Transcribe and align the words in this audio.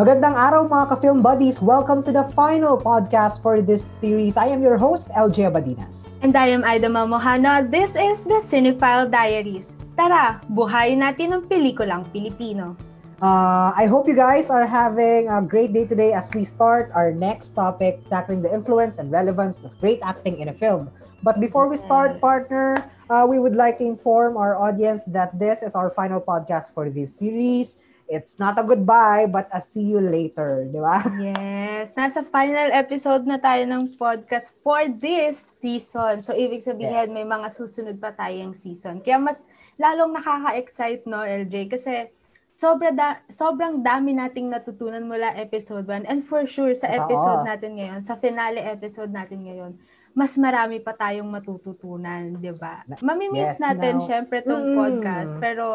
Magandang 0.00 0.32
araw 0.32 0.64
mga 0.64 0.96
ka-film 0.96 1.20
buddies. 1.20 1.60
Welcome 1.60 2.00
to 2.08 2.10
the 2.10 2.24
final 2.32 2.80
podcast 2.80 3.44
for 3.44 3.60
this 3.60 3.92
series. 4.00 4.40
I 4.40 4.48
am 4.48 4.64
your 4.64 4.80
host, 4.80 5.12
LJ 5.12 5.52
Abadinas. 5.52 6.16
And 6.24 6.32
I 6.32 6.56
am 6.56 6.64
Aida 6.64 6.88
Malmohana. 6.88 7.68
This 7.68 7.92
is 8.00 8.24
the 8.24 8.40
Cinephile 8.40 9.12
Diaries. 9.12 9.76
Tara, 10.00 10.40
buhayin 10.48 11.04
natin 11.04 11.36
ang 11.36 11.42
pelikulang 11.44 12.08
Pilipino. 12.16 12.80
Uh, 13.20 13.76
I 13.76 13.84
hope 13.84 14.08
you 14.08 14.16
guys 14.16 14.48
are 14.48 14.64
having 14.64 15.28
a 15.28 15.44
great 15.44 15.76
day 15.76 15.84
today 15.84 16.16
as 16.16 16.32
we 16.32 16.48
start 16.48 16.88
our 16.96 17.12
next 17.12 17.52
topic, 17.52 18.00
tackling 18.08 18.40
the 18.40 18.48
influence 18.48 18.96
and 18.96 19.12
relevance 19.12 19.60
of 19.60 19.68
great 19.84 20.00
acting 20.00 20.40
in 20.40 20.48
a 20.48 20.56
film. 20.56 20.88
But 21.20 21.44
before 21.44 21.68
we 21.68 21.76
start, 21.76 22.16
Yes. 22.16 22.24
partner, 22.24 22.88
uh, 23.12 23.28
we 23.28 23.36
would 23.36 23.52
like 23.52 23.76
to 23.76 23.84
inform 23.84 24.40
our 24.40 24.56
audience 24.56 25.04
that 25.12 25.36
this 25.36 25.60
is 25.60 25.76
our 25.76 25.92
final 25.92 26.24
podcast 26.24 26.72
for 26.72 26.88
this 26.88 27.12
series. 27.12 27.76
It's 28.10 28.34
not 28.42 28.58
a 28.58 28.66
goodbye, 28.66 29.30
but 29.30 29.46
a 29.54 29.62
see 29.62 29.86
you 29.86 30.02
later, 30.02 30.66
di 30.66 30.82
ba? 30.82 30.98
Yes, 31.22 31.94
nasa 31.94 32.26
final 32.26 32.74
episode 32.74 33.22
na 33.22 33.38
tayo 33.38 33.62
ng 33.62 33.94
podcast 33.94 34.50
for 34.58 34.82
this 34.90 35.38
season. 35.38 36.18
So, 36.18 36.34
ibig 36.34 36.58
sabihin, 36.58 37.06
Yes. 37.06 37.14
may 37.14 37.22
mga 37.22 37.46
susunod 37.46 38.02
pa 38.02 38.10
tayong 38.10 38.58
season. 38.58 38.98
Kaya 38.98 39.22
mas 39.22 39.46
lalong 39.78 40.10
nakaka-excite, 40.10 41.06
no, 41.06 41.22
LJ? 41.22 41.70
Kasi 41.70 42.10
sobra 42.52 42.90
da- 42.90 43.22
sobrang 43.30 43.78
dami 43.78 44.12
nating 44.12 44.50
natutunan 44.50 45.06
mula 45.06 45.30
episode 45.38 45.86
1. 45.86 46.02
And 46.04 46.20
for 46.20 46.42
sure, 46.44 46.74
sa 46.74 46.90
episode 46.90 47.46
natin 47.46 47.78
ngayon, 47.78 48.02
sa 48.02 48.18
finale 48.18 48.58
episode 48.58 49.14
natin 49.14 49.46
ngayon, 49.46 49.78
mas 50.10 50.34
marami 50.34 50.82
pa 50.82 50.90
tayong 50.92 51.30
matututunan, 51.30 52.34
di 52.36 52.50
ba? 52.50 52.82
Mamimiss 53.00 53.54
yes, 53.54 53.62
natin, 53.62 54.02
now- 54.02 54.04
syempre, 54.04 54.42
tong 54.42 54.74
Mm. 54.74 54.76
podcast. 54.76 55.38
Pero, 55.38 55.66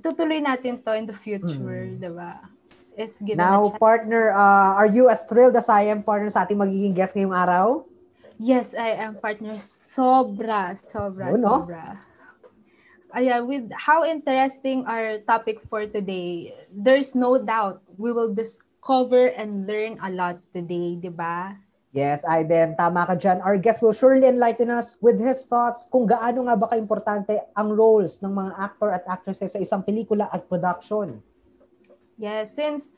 tutuloy 0.00 0.40
natin 0.40 0.80
to 0.80 0.94
in 0.96 1.04
the 1.04 1.16
future, 1.16 1.84
Mm. 1.90 2.00
di 2.00 2.10
ba? 2.10 2.40
If 2.92 3.16
given 3.24 3.40
Now, 3.40 3.64
a 3.64 3.72
chance. 3.72 3.80
partner, 3.80 4.24
uh, 4.36 4.76
are 4.76 4.88
you 4.88 5.08
as 5.08 5.24
thrilled 5.24 5.56
as 5.56 5.68
I 5.68 5.88
am, 5.88 6.04
partner, 6.04 6.28
sa 6.28 6.44
ating 6.44 6.60
magiging 6.60 6.92
guest 6.92 7.16
ngayong 7.16 7.32
araw? 7.32 7.88
Yes, 8.36 8.76
I 8.76 9.00
am 9.00 9.16
partner. 9.16 9.56
Sobra, 9.56 10.76
sobra, 10.76 11.32
Yun, 11.32 11.40
no? 11.40 11.64
sobra. 11.64 11.84
Ayan, 13.12 13.44
with 13.44 13.68
how 13.76 14.08
interesting 14.08 14.88
our 14.88 15.20
topic 15.24 15.60
for 15.68 15.84
today, 15.84 16.52
there's 16.72 17.12
no 17.12 17.36
doubt 17.36 17.84
we 18.00 18.08
will 18.08 18.32
discover 18.32 19.28
and 19.36 19.68
learn 19.68 20.00
a 20.00 20.08
lot 20.08 20.40
today, 20.52 20.96
di 20.96 21.12
ba? 21.12 21.60
Yes, 21.92 22.24
Aiden, 22.24 22.72
tama 22.72 23.04
ka 23.04 23.12
dyan. 23.20 23.44
Our 23.44 23.60
guest 23.60 23.84
will 23.84 23.92
surely 23.92 24.24
enlighten 24.24 24.72
us 24.72 24.96
with 25.04 25.20
his 25.20 25.44
thoughts 25.44 25.84
kung 25.92 26.08
gaano 26.08 26.48
nga 26.48 26.56
ba 26.56 26.72
ka-importante 26.72 27.36
ang 27.52 27.68
roles 27.68 28.16
ng 28.24 28.32
mga 28.32 28.52
actor 28.56 28.88
at 28.88 29.04
actresses 29.04 29.52
sa 29.52 29.60
isang 29.60 29.84
pelikula 29.84 30.24
at 30.32 30.48
production. 30.48 31.20
Yes, 32.16 32.56
since 32.56 32.96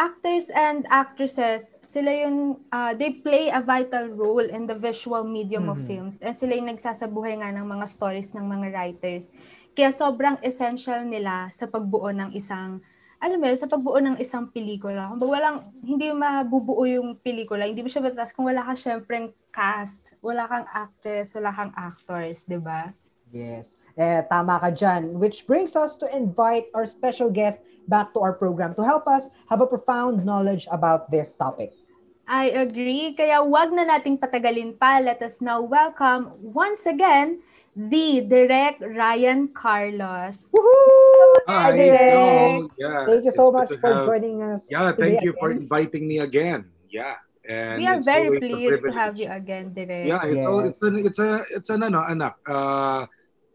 actors 0.00 0.48
and 0.48 0.88
actresses, 0.88 1.76
sila 1.84 2.08
yung, 2.24 2.64
uh, 2.72 2.96
they 2.96 3.20
play 3.20 3.52
a 3.52 3.60
vital 3.60 4.08
role 4.08 4.48
in 4.48 4.64
the 4.64 4.76
visual 4.76 5.20
medium 5.20 5.68
of 5.68 5.76
Mhm. 5.76 5.84
films 5.84 6.16
and 6.24 6.32
sila 6.32 6.56
yung 6.56 6.72
nagsasabuhay 6.72 7.36
nga 7.44 7.52
ng 7.52 7.68
mga 7.68 7.84
stories 7.84 8.32
ng 8.32 8.48
mga 8.48 8.66
writers. 8.72 9.28
Kaya 9.76 9.92
sobrang 9.92 10.40
essential 10.40 11.04
nila 11.04 11.52
sa 11.52 11.68
pagbuo 11.68 12.08
ng 12.08 12.32
isang, 12.32 12.80
alam 13.20 13.36
mo 13.36 13.52
sa 13.52 13.68
pagbuo 13.68 14.00
ng 14.00 14.16
isang 14.16 14.48
pelikula. 14.48 15.12
Kung 15.12 15.28
walang, 15.28 15.68
hindi 15.84 16.08
mabubuo 16.08 16.88
yung 16.88 17.20
pelikula, 17.20 17.68
hindi 17.68 17.84
mo 17.84 17.92
siya 17.92 18.00
batas 18.00 18.32
kung 18.32 18.48
wala 18.48 18.64
ka 18.64 18.72
syempre 18.72 19.36
cast, 19.52 20.16
wala 20.24 20.48
kang 20.48 20.64
actress, 20.72 21.36
wala 21.36 21.52
kang 21.52 21.72
actors, 21.76 22.48
di 22.48 22.56
ba? 22.56 22.96
Yes. 23.28 23.76
Eh, 23.94 24.24
tama 24.24 24.56
ka 24.56 24.72
dyan. 24.72 25.20
Which 25.20 25.44
brings 25.44 25.76
us 25.76 26.00
to 26.00 26.08
invite 26.08 26.72
our 26.72 26.88
special 26.88 27.28
guest 27.28 27.60
back 27.92 28.16
to 28.16 28.24
our 28.24 28.32
program 28.32 28.72
to 28.80 28.82
help 28.82 29.04
us 29.04 29.28
have 29.52 29.60
a 29.60 29.68
profound 29.68 30.24
knowledge 30.24 30.64
about 30.72 31.12
this 31.12 31.36
topic. 31.36 31.76
I 32.24 32.54
agree. 32.56 33.12
Kaya 33.12 33.44
wag 33.44 33.74
na 33.74 33.84
nating 33.84 34.16
patagalin 34.16 34.80
pa. 34.80 35.02
Let 35.02 35.20
us 35.20 35.44
now 35.44 35.60
welcome 35.60 36.32
once 36.40 36.88
again 36.88 37.44
the 37.74 38.20
Direct 38.26 38.82
Ryan 38.82 39.48
Carlos. 39.50 40.48
Woohoo! 40.50 41.34
Hi, 41.46 41.72
Direk. 41.72 42.14
no, 42.14 42.70
yeah. 42.76 43.00
Thank 43.06 43.24
you 43.24 43.34
so 43.34 43.50
much 43.50 43.70
for 43.78 43.90
have- 43.90 44.06
joining 44.06 44.42
us. 44.42 44.66
Yeah, 44.70 44.92
thank 44.92 45.22
you 45.22 45.34
for 45.38 45.50
again. 45.50 45.62
inviting 45.64 46.04
me 46.06 46.18
again. 46.18 46.70
Yeah, 46.90 47.16
and 47.42 47.78
We 47.78 47.86
are 47.86 48.02
very 48.02 48.38
pleased 48.38 48.82
to 48.82 48.90
have 48.92 49.14
you 49.16 49.30
again, 49.30 49.70
Direct. 49.72 50.06
Yeah, 50.06 50.22
it's 50.26 50.44
all, 50.44 50.60
Yes. 50.62 50.74
it's 50.74 50.82
an, 50.82 50.94
it's 50.98 51.20
a 51.20 51.30
it's 51.50 51.70
an 51.70 51.80
ano 51.86 52.02
anak. 52.02 52.38
Uh, 52.42 53.06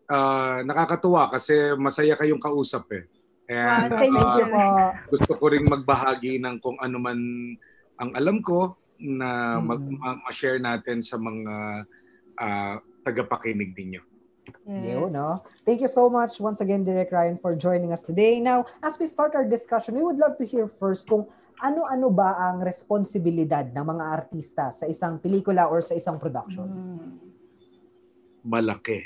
uh, 0.08 0.58
nakakatuwa 0.64 1.28
kasi 1.30 1.76
masaya 1.76 2.16
kayong 2.16 2.40
kausap 2.40 2.88
eh. 2.96 3.04
And 3.46 3.94
Wow, 3.94 4.00
thank 4.02 4.14
Thank 4.18 4.34
you 4.42 4.46
uh, 4.50 4.50
po. 4.50 5.14
gusto 5.14 5.32
ko 5.38 5.44
ring 5.54 5.68
magbahagi 5.70 6.42
ng 6.42 6.58
kung 6.58 6.80
ano 6.82 6.98
man 6.98 7.20
ang 8.02 8.10
alam 8.18 8.42
ko 8.42 8.74
na 8.98 9.60
mag, 9.62 9.78
Mm. 9.84 10.00
ma- 10.02 10.20
ma-share 10.26 10.58
natin 10.58 11.04
sa 11.04 11.20
mga 11.20 11.86
uh, 12.42 12.76
tagapakinig 13.06 13.78
ninyo. 13.78 14.02
Yes. 14.66 14.86
You 14.86 15.10
know. 15.10 15.42
Thank 15.66 15.82
you 15.82 15.90
so 15.90 16.10
much 16.10 16.42
once 16.42 16.62
again, 16.62 16.86
Direk 16.86 17.14
Ryan, 17.14 17.38
for 17.38 17.54
joining 17.54 17.94
us 17.94 18.02
today. 18.02 18.42
Now, 18.42 18.66
as 18.82 18.98
we 18.98 19.06
start 19.06 19.34
our 19.34 19.46
discussion, 19.46 19.98
we 19.98 20.04
would 20.06 20.18
love 20.18 20.38
to 20.38 20.46
hear 20.46 20.70
first 20.70 21.10
kung 21.10 21.26
ano-ano 21.62 22.12
ba 22.12 22.36
ang 22.36 22.62
responsibilidad 22.62 23.70
ng 23.72 23.86
mga 23.86 24.06
artista 24.06 24.76
sa 24.76 24.86
isang 24.86 25.22
pelikula 25.22 25.70
or 25.70 25.80
sa 25.82 25.96
isang 25.96 26.20
production. 26.20 26.68
Mm. 26.68 27.10
Malaki. 28.46 29.02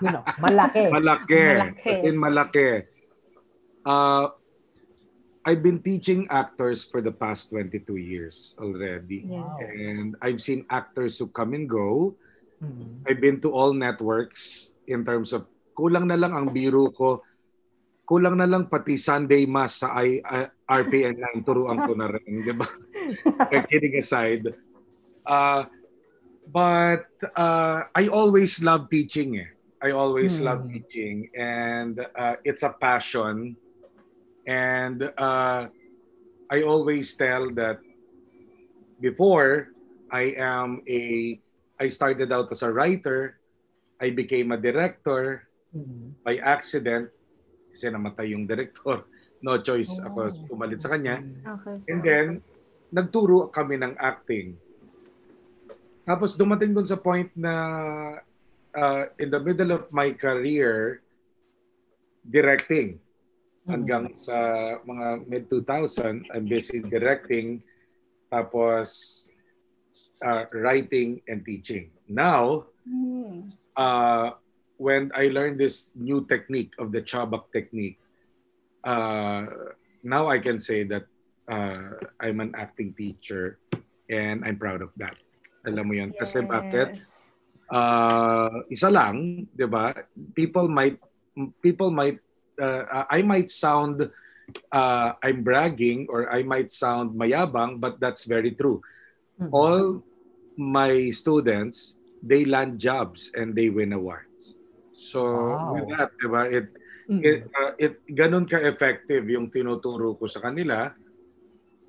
You 0.00 0.12
know, 0.12 0.24
malaki. 0.40 0.88
Malaki. 0.96 1.42
Malaki. 1.42 1.88
As 1.88 1.98
in 2.04 2.16
malaki. 2.16 2.68
Uh, 3.84 4.32
I've 5.48 5.64
been 5.64 5.80
teaching 5.80 6.28
actors 6.28 6.84
for 6.84 7.00
the 7.00 7.12
past 7.12 7.48
22 7.50 7.96
years 7.96 8.52
already. 8.60 9.24
Yeah. 9.24 9.48
Wow. 9.48 9.58
And 9.64 10.16
I've 10.20 10.44
seen 10.44 10.68
actors 10.68 11.16
who 11.16 11.32
come 11.32 11.56
and 11.56 11.64
go. 11.64 12.16
Mhm. 12.58 13.06
I've 13.06 13.20
been 13.22 13.38
to 13.40 13.50
all 13.54 13.70
networks 13.72 14.72
in 14.84 15.06
terms 15.06 15.30
of 15.30 15.46
kulang 15.78 16.10
na 16.10 16.18
lang 16.18 16.34
ang 16.34 16.50
biro 16.50 16.90
ko. 16.90 17.22
Kulang 18.02 18.40
na 18.40 18.48
lang 18.48 18.66
pati 18.66 18.96
Sunday 18.96 19.44
Mass 19.44 19.84
sa 19.84 19.94
I, 20.00 20.18
I- 20.24 20.50
RPN 20.66 21.20
9 21.38 21.46
turuan 21.46 21.78
ko 21.84 21.92
na 21.94 22.08
rin, 22.08 22.40
di 22.42 22.52
ba? 22.56 22.64
Kidding 23.70 24.00
aside. 24.00 24.48
Uh, 25.22 25.68
but 26.48 27.04
uh, 27.36 27.84
I 27.92 28.08
always 28.08 28.58
love 28.64 28.88
teaching 28.88 29.36
eh. 29.38 29.52
I 29.78 29.92
always 29.94 30.40
Hmm. 30.40 30.44
love 30.50 30.60
teaching 30.66 31.30
and 31.36 32.00
uh, 32.00 32.40
it's 32.42 32.64
a 32.66 32.72
passion. 32.74 33.54
And 34.48 35.04
uh, 35.14 35.68
I 36.48 36.58
always 36.64 37.12
tell 37.14 37.52
that 37.60 37.78
before 38.98 39.68
I 40.10 40.32
am 40.34 40.80
a 40.88 41.36
I 41.78 41.86
started 41.88 42.28
out 42.28 42.50
as 42.50 42.62
a 42.62 42.70
writer, 42.70 43.38
I 43.98 44.10
became 44.10 44.50
a 44.50 44.58
director 44.58 45.46
Mhm. 45.70 46.18
by 46.22 46.38
accident 46.38 47.10
kasi 47.70 47.86
namatay 47.88 48.34
yung 48.34 48.44
director. 48.44 49.06
No 49.38 49.54
choice 49.62 50.02
Oh. 50.02 50.10
ako 50.10 50.20
pumalit 50.50 50.82
sa 50.82 50.90
kanya. 50.90 51.22
Okay. 51.22 51.78
And 51.86 52.02
then, 52.02 52.26
nagturo 52.90 53.54
kami 53.54 53.78
ng 53.78 53.94
acting. 53.94 54.58
Tapos 56.02 56.34
dumating 56.34 56.74
dun 56.74 56.82
sa 56.82 56.98
point 56.98 57.30
na 57.38 57.54
uh, 58.74 59.02
in 59.14 59.30
the 59.30 59.38
middle 59.38 59.70
of 59.70 59.86
my 59.94 60.10
career, 60.10 60.98
directing. 62.26 62.98
Hanggang 63.62 64.10
sa 64.10 64.34
mga 64.82 65.28
mid-2000, 65.28 66.24
I'm 66.32 66.48
busy 66.48 66.80
directing, 66.80 67.60
tapos 68.26 69.27
uh, 70.22 70.44
writing 70.52 71.22
and 71.28 71.44
teaching. 71.44 71.90
Now, 72.08 72.66
Mm. 72.88 73.52
uh, 73.76 74.32
when 74.80 75.12
I 75.12 75.28
learned 75.28 75.60
this 75.60 75.92
new 75.92 76.24
technique 76.24 76.72
of 76.80 76.88
the 76.88 77.04
Chabak 77.04 77.52
technique, 77.52 78.00
uh, 78.80 79.44
now 80.00 80.32
I 80.32 80.40
can 80.40 80.56
say 80.56 80.88
that 80.88 81.04
uh, 81.44 82.00
I'm 82.16 82.40
an 82.40 82.56
acting 82.56 82.96
teacher 82.96 83.60
and 84.08 84.40
I'm 84.40 84.56
proud 84.56 84.80
of 84.80 84.88
that. 84.96 85.20
Alam 85.68 85.92
mo 85.92 85.94
yun? 86.00 86.16
Kasi 86.16 86.40
bakit? 86.48 86.96
Yes. 86.96 87.04
Uh, 87.68 88.64
isa 88.72 88.88
lang, 88.88 89.44
di 89.52 89.68
ba? 89.68 89.92
People 90.32 90.72
might, 90.72 90.96
people 91.60 91.92
might, 91.92 92.16
uh, 92.56 93.04
I 93.12 93.20
might 93.20 93.52
sound, 93.52 94.08
uh, 94.72 95.08
I'm 95.20 95.44
bragging 95.44 96.08
or 96.08 96.32
I 96.32 96.40
might 96.40 96.72
sound 96.72 97.12
mayabang, 97.20 97.76
but 97.76 98.00
that's 98.00 98.24
very 98.24 98.56
true. 98.56 98.80
Mhm. 99.38 99.50
all 99.54 100.02
my 100.58 101.14
students 101.14 101.94
they 102.18 102.42
land 102.42 102.82
jobs 102.82 103.30
and 103.30 103.54
they 103.54 103.70
win 103.70 103.94
awards. 103.94 104.58
So 104.90 105.22
Wow. 105.22 105.72
with 105.78 105.86
that, 105.94 106.10
'di 106.18 106.28
ba? 106.28 106.42
It 106.50 106.66
Mhm. 107.06 107.22
it, 107.22 107.38
uh, 107.54 107.72
it 107.78 107.94
ganun 108.10 108.44
ka-effective 108.44 109.24
yung 109.30 109.48
tinuturo 109.48 110.18
ko 110.18 110.26
sa 110.26 110.42
kanila. 110.42 110.90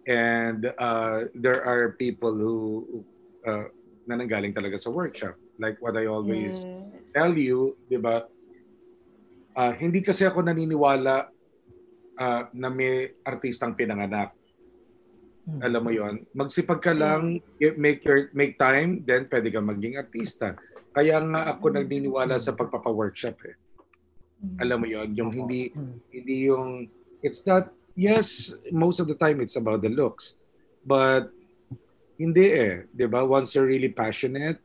And 0.05 0.69
uh, 0.77 1.29
there 1.35 1.61
are 1.65 1.97
people 1.97 2.33
who 2.33 2.57
uh, 3.45 3.67
na 4.07 4.15
nanggaling 4.17 4.53
talaga 4.55 4.79
sa 4.79 4.93
workshop. 4.93 5.37
Like 5.59 5.77
what 5.83 5.97
I 5.97 6.05
always 6.07 6.63
Yes. 6.65 7.03
tell 7.13 7.33
you, 7.35 7.75
'di 7.89 7.99
ba? 7.99 8.25
Uh, 9.53 9.73
hindi 9.75 9.99
kasi 9.99 10.23
ako 10.23 10.45
naniniwala 10.45 11.27
uh, 12.15 12.43
na 12.55 12.69
may 12.71 13.11
artistang 13.27 13.75
pinanganak. 13.75 14.38
Hmm. 15.49 15.65
Alam 15.65 15.81
mo 15.81 15.91
yon 15.91 16.15
Magsipag 16.37 16.77
ka 16.77 16.93
lang, 16.93 17.41
make 17.81 18.05
your 18.05 18.29
make 18.37 18.53
time, 18.61 19.01
then 19.01 19.25
pwede 19.25 19.49
ka 19.49 19.57
maging 19.57 19.97
artista. 19.97 20.53
Kaya 20.93 21.17
nga 21.25 21.57
ako 21.57 21.73
nagniniwala 21.73 22.37
sa 22.37 22.53
pagpapa-workshop 22.53 23.37
eh. 23.49 23.55
Alam 24.61 24.85
mo 24.85 24.87
yon 24.87 25.09
yung 25.17 25.33
hindi 25.33 25.73
Mm. 25.73 25.97
hindi 26.13 26.35
yung 26.47 26.85
it's 27.19 27.43
not 27.43 27.73
yes 27.91 28.55
most 28.71 29.03
of 29.03 29.07
the 29.09 29.17
time 29.17 29.43
it's 29.43 29.59
about 29.59 29.83
the 29.83 29.91
looks 29.91 30.39
but 30.87 31.27
hindi 32.15 32.47
eh 32.55 32.87
'di 32.95 33.05
ba 33.11 33.27
once 33.27 33.51
you're 33.51 33.67
really 33.67 33.91
passionate 33.91 34.63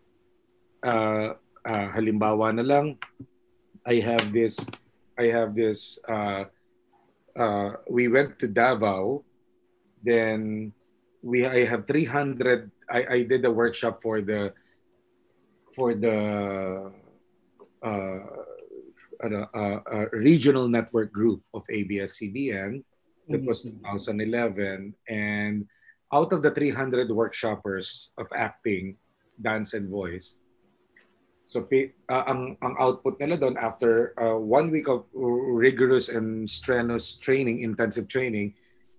uh, 0.87 1.35
uh, 1.67 1.87
halimbawa 1.91 2.55
na 2.55 2.63
lang 2.63 2.87
I 3.83 3.99
have 3.99 4.31
this 4.31 4.63
I 5.19 5.31
have 5.35 5.59
this 5.59 5.99
uh, 6.07 6.47
uh, 7.35 7.71
we 7.91 8.07
went 8.07 8.39
to 8.39 8.47
Davao 8.47 9.27
then 10.05 10.73
we 11.25 11.49
I 11.49 11.65
have 11.65 11.89
300 11.89 12.71
I 12.93 13.01
I 13.09 13.19
did 13.25 13.45
a 13.49 13.51
workshop 13.51 14.05
for 14.05 14.21
the 14.21 14.53
for 15.73 15.97
the 15.97 16.19
uh, 17.83 18.21
ano, 19.25 19.41
uh, 19.51 19.79
uh, 19.83 20.07
regional 20.13 20.69
network 20.69 21.11
group 21.11 21.41
of 21.57 21.65
ABS-CBN 21.67 22.85
that 23.33 23.43
was 23.43 23.65
2011 23.65 24.93
and 25.09 25.65
out 26.13 26.31
of 26.33 26.45
the 26.45 26.53
300 26.53 27.09
workshoppers 27.09 28.13
of 28.21 28.29
acting 28.37 29.01
dance 29.41 29.73
and 29.73 29.89
voice 29.89 30.37
so 31.49 31.65
uh, 31.65 32.25
ang 32.29 32.57
ang 32.61 32.75
output 32.77 33.17
nila 33.21 33.37
doon 33.41 33.57
after 33.57 34.13
uh, 34.21 34.37
one 34.37 34.69
week 34.69 34.89
of 34.89 35.09
rigorous 35.17 36.13
and 36.13 36.49
strenuous 36.49 37.17
training 37.17 37.65
intensive 37.65 38.09
training 38.09 38.53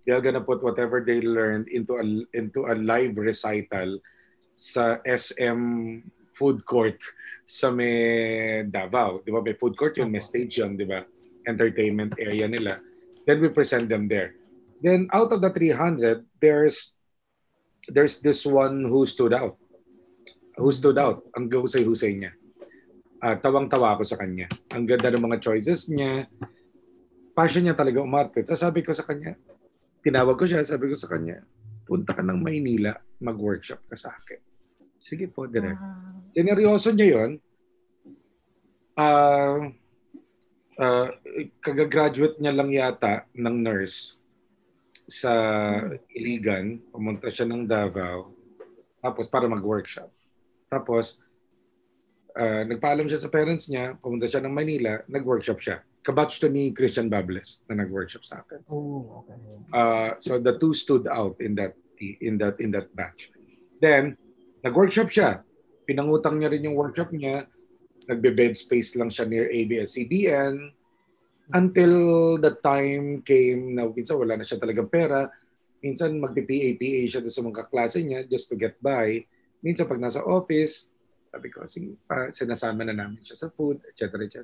they're 0.05 0.21
gonna 0.21 0.45
put 0.45 0.61
whatever 0.61 1.01
they 1.01 1.19
learned 1.19 1.67
into 1.73 1.97
a 1.97 2.05
into 2.37 2.69
a 2.69 2.77
live 2.77 3.17
recital 3.17 3.99
sa 4.55 5.01
SM 5.03 5.99
food 6.31 6.63
court 6.63 7.01
sa 7.43 7.73
may 7.73 8.63
Davao. 8.67 9.21
Di 9.25 9.33
ba? 9.33 9.41
May 9.41 9.57
food 9.57 9.75
court 9.75 9.97
yun, 9.97 10.11
may 10.13 10.23
stage 10.23 10.61
yun, 10.61 10.77
di 10.77 10.85
ba? 10.85 11.03
Entertainment 11.45 12.15
area 12.19 12.47
nila. 12.47 12.79
Then 13.25 13.41
we 13.41 13.49
present 13.49 13.89
them 13.89 14.07
there. 14.07 14.37
Then 14.83 15.09
out 15.15 15.31
of 15.33 15.41
the 15.41 15.49
300, 15.49 16.25
there's 16.37 16.93
there's 17.89 18.21
this 18.21 18.45
one 18.45 18.85
who 18.85 19.05
stood 19.05 19.33
out. 19.33 19.57
Who 20.57 20.71
stood 20.71 20.97
out? 20.97 21.25
Ang 21.35 21.51
husay-husay 21.51 22.15
niya. 22.15 22.31
Ah, 23.19 23.35
tawang-tawa 23.35 23.97
ako 23.97 24.03
sa 24.05 24.19
kanya. 24.19 24.45
Ang 24.71 24.85
ganda 24.85 25.09
ng 25.09 25.25
mga 25.25 25.41
choices 25.41 25.89
niya. 25.89 26.29
Passion 27.35 27.65
niya 27.65 27.75
talaga 27.75 28.03
umarte. 28.03 28.45
So 28.47 28.55
sabi 28.55 28.85
ko 28.85 28.95
sa 28.95 29.03
kanya, 29.03 29.35
tinawag 30.05 30.37
ko 30.37 30.45
siya, 30.45 30.61
sabi 30.61 30.93
ko 30.93 30.95
sa 30.95 31.09
kanya, 31.09 31.41
punta 31.81 32.13
ka 32.13 32.21
ng 32.21 32.37
Maynila, 32.37 32.93
mag-workshop 33.17 33.89
ka 33.89 33.97
sa 33.97 34.13
akin. 34.13 34.37
Sige 35.01 35.25
po, 35.25 35.49
direct. 35.49 35.81
Wow. 35.81 36.29
Tineryoso 36.29 36.93
niya 36.93 37.07
yun. 37.17 37.31
Ah, 38.93 39.65
ah, 40.77 41.09
kagagraduate 41.57 42.37
niya 42.37 42.53
lang 42.53 42.69
yata 42.69 43.25
ng 43.33 43.55
nurse 43.65 44.21
sa 45.09 45.33
Iligan. 46.13 46.77
Pumunta 46.93 47.33
siya 47.33 47.49
ng 47.49 47.65
Davao. 47.65 48.29
Tapos 49.01 49.25
para 49.25 49.49
mag-workshop. 49.49 50.09
Tapos, 50.69 51.21
ah, 52.35 52.63
nagpaalam 52.67 53.07
siya 53.07 53.19
sa 53.19 53.31
parents 53.31 53.71
niya. 53.71 53.95
Pumunta 53.99 54.27
siya 54.27 54.43
ng 54.43 54.53
Manila. 54.53 54.99
Nag-workshop 55.07 55.59
siya. 55.59 55.79
Kabatch 56.05 56.37
to 56.37 56.51
ni 56.51 56.69
Christian 56.69 57.09
Bables 57.09 57.65
na 57.65 57.81
nag-workshop 57.81 58.23
sa 58.27 58.45
akin. 58.45 58.61
Oh, 58.69 59.25
okay. 59.25 59.37
Uh, 59.73 60.11
so 60.21 60.37
the 60.37 60.53
two 60.59 60.75
stood 60.75 61.09
out 61.09 61.39
in 61.41 61.57
that 61.57 61.73
in 61.99 62.37
that 62.37 62.59
in 62.61 62.69
that 62.75 62.91
batch. 62.93 63.33
Then 63.81 64.19
nag-workshop 64.61 65.09
siya. 65.09 65.41
Pinangutang 65.87 66.37
niya 66.37 66.53
rin 66.53 66.67
yung 66.67 66.77
workshop 66.77 67.09
niya. 67.09 67.49
Nagbe-bed 68.05 68.53
space 68.53 68.93
lang 68.93 69.09
siya 69.09 69.25
near 69.25 69.49
ABS-CBN 69.49 70.75
until 71.53 71.93
the 72.41 72.57
time 72.57 73.21
came 73.21 73.77
na 73.77 73.85
minsan 73.89 74.17
wala 74.17 74.37
na 74.37 74.45
siya 74.45 74.57
talagang 74.57 74.89
pera. 74.89 75.29
Minsan 75.81 76.17
magpi-PA-PA 76.17 77.01
siya 77.05 77.21
sa 77.29 77.41
mga 77.45 77.65
kaklase 77.65 78.01
niya 78.01 78.25
just 78.25 78.49
to 78.49 78.57
get 78.57 78.77
by. 78.81 79.21
Minsan 79.61 79.85
pag 79.85 80.01
nasa 80.01 80.25
office, 80.25 80.89
sabi 81.35 81.51
ko, 81.51 81.67
sige, 81.67 81.99
pa, 82.07 82.31
sinasama 82.31 82.87
na 82.87 82.95
namin 82.95 83.19
siya 83.19 83.35
sa 83.35 83.51
food, 83.51 83.83
etc. 83.91 84.23
etc. 84.23 84.39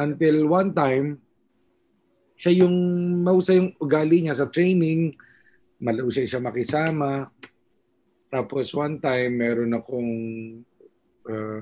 Until 0.00 0.48
one 0.48 0.72
time, 0.72 1.20
siya 2.40 2.64
yung 2.64 2.72
mausay 3.20 3.60
yung 3.60 3.76
ugali 3.76 4.24
niya 4.24 4.40
sa 4.40 4.48
training, 4.48 5.12
malusay 5.76 6.24
siya 6.24 6.40
makisama. 6.40 7.28
Tapos 8.32 8.72
one 8.72 8.96
time, 8.96 9.28
meron 9.36 9.76
akong 9.76 10.12
uh, 11.28 11.60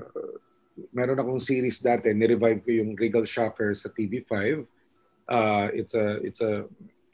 meron 0.95 1.19
akong 1.19 1.43
series 1.43 1.83
dati, 1.83 2.15
ni-revive 2.15 2.63
ko 2.63 2.71
yung 2.71 2.95
Regal 2.95 3.27
Shocker 3.27 3.75
sa 3.75 3.91
TV5. 3.91 4.63
Uh, 5.27 5.67
it's 5.75 5.99
a 5.99 6.23
it's 6.23 6.39
a 6.39 6.63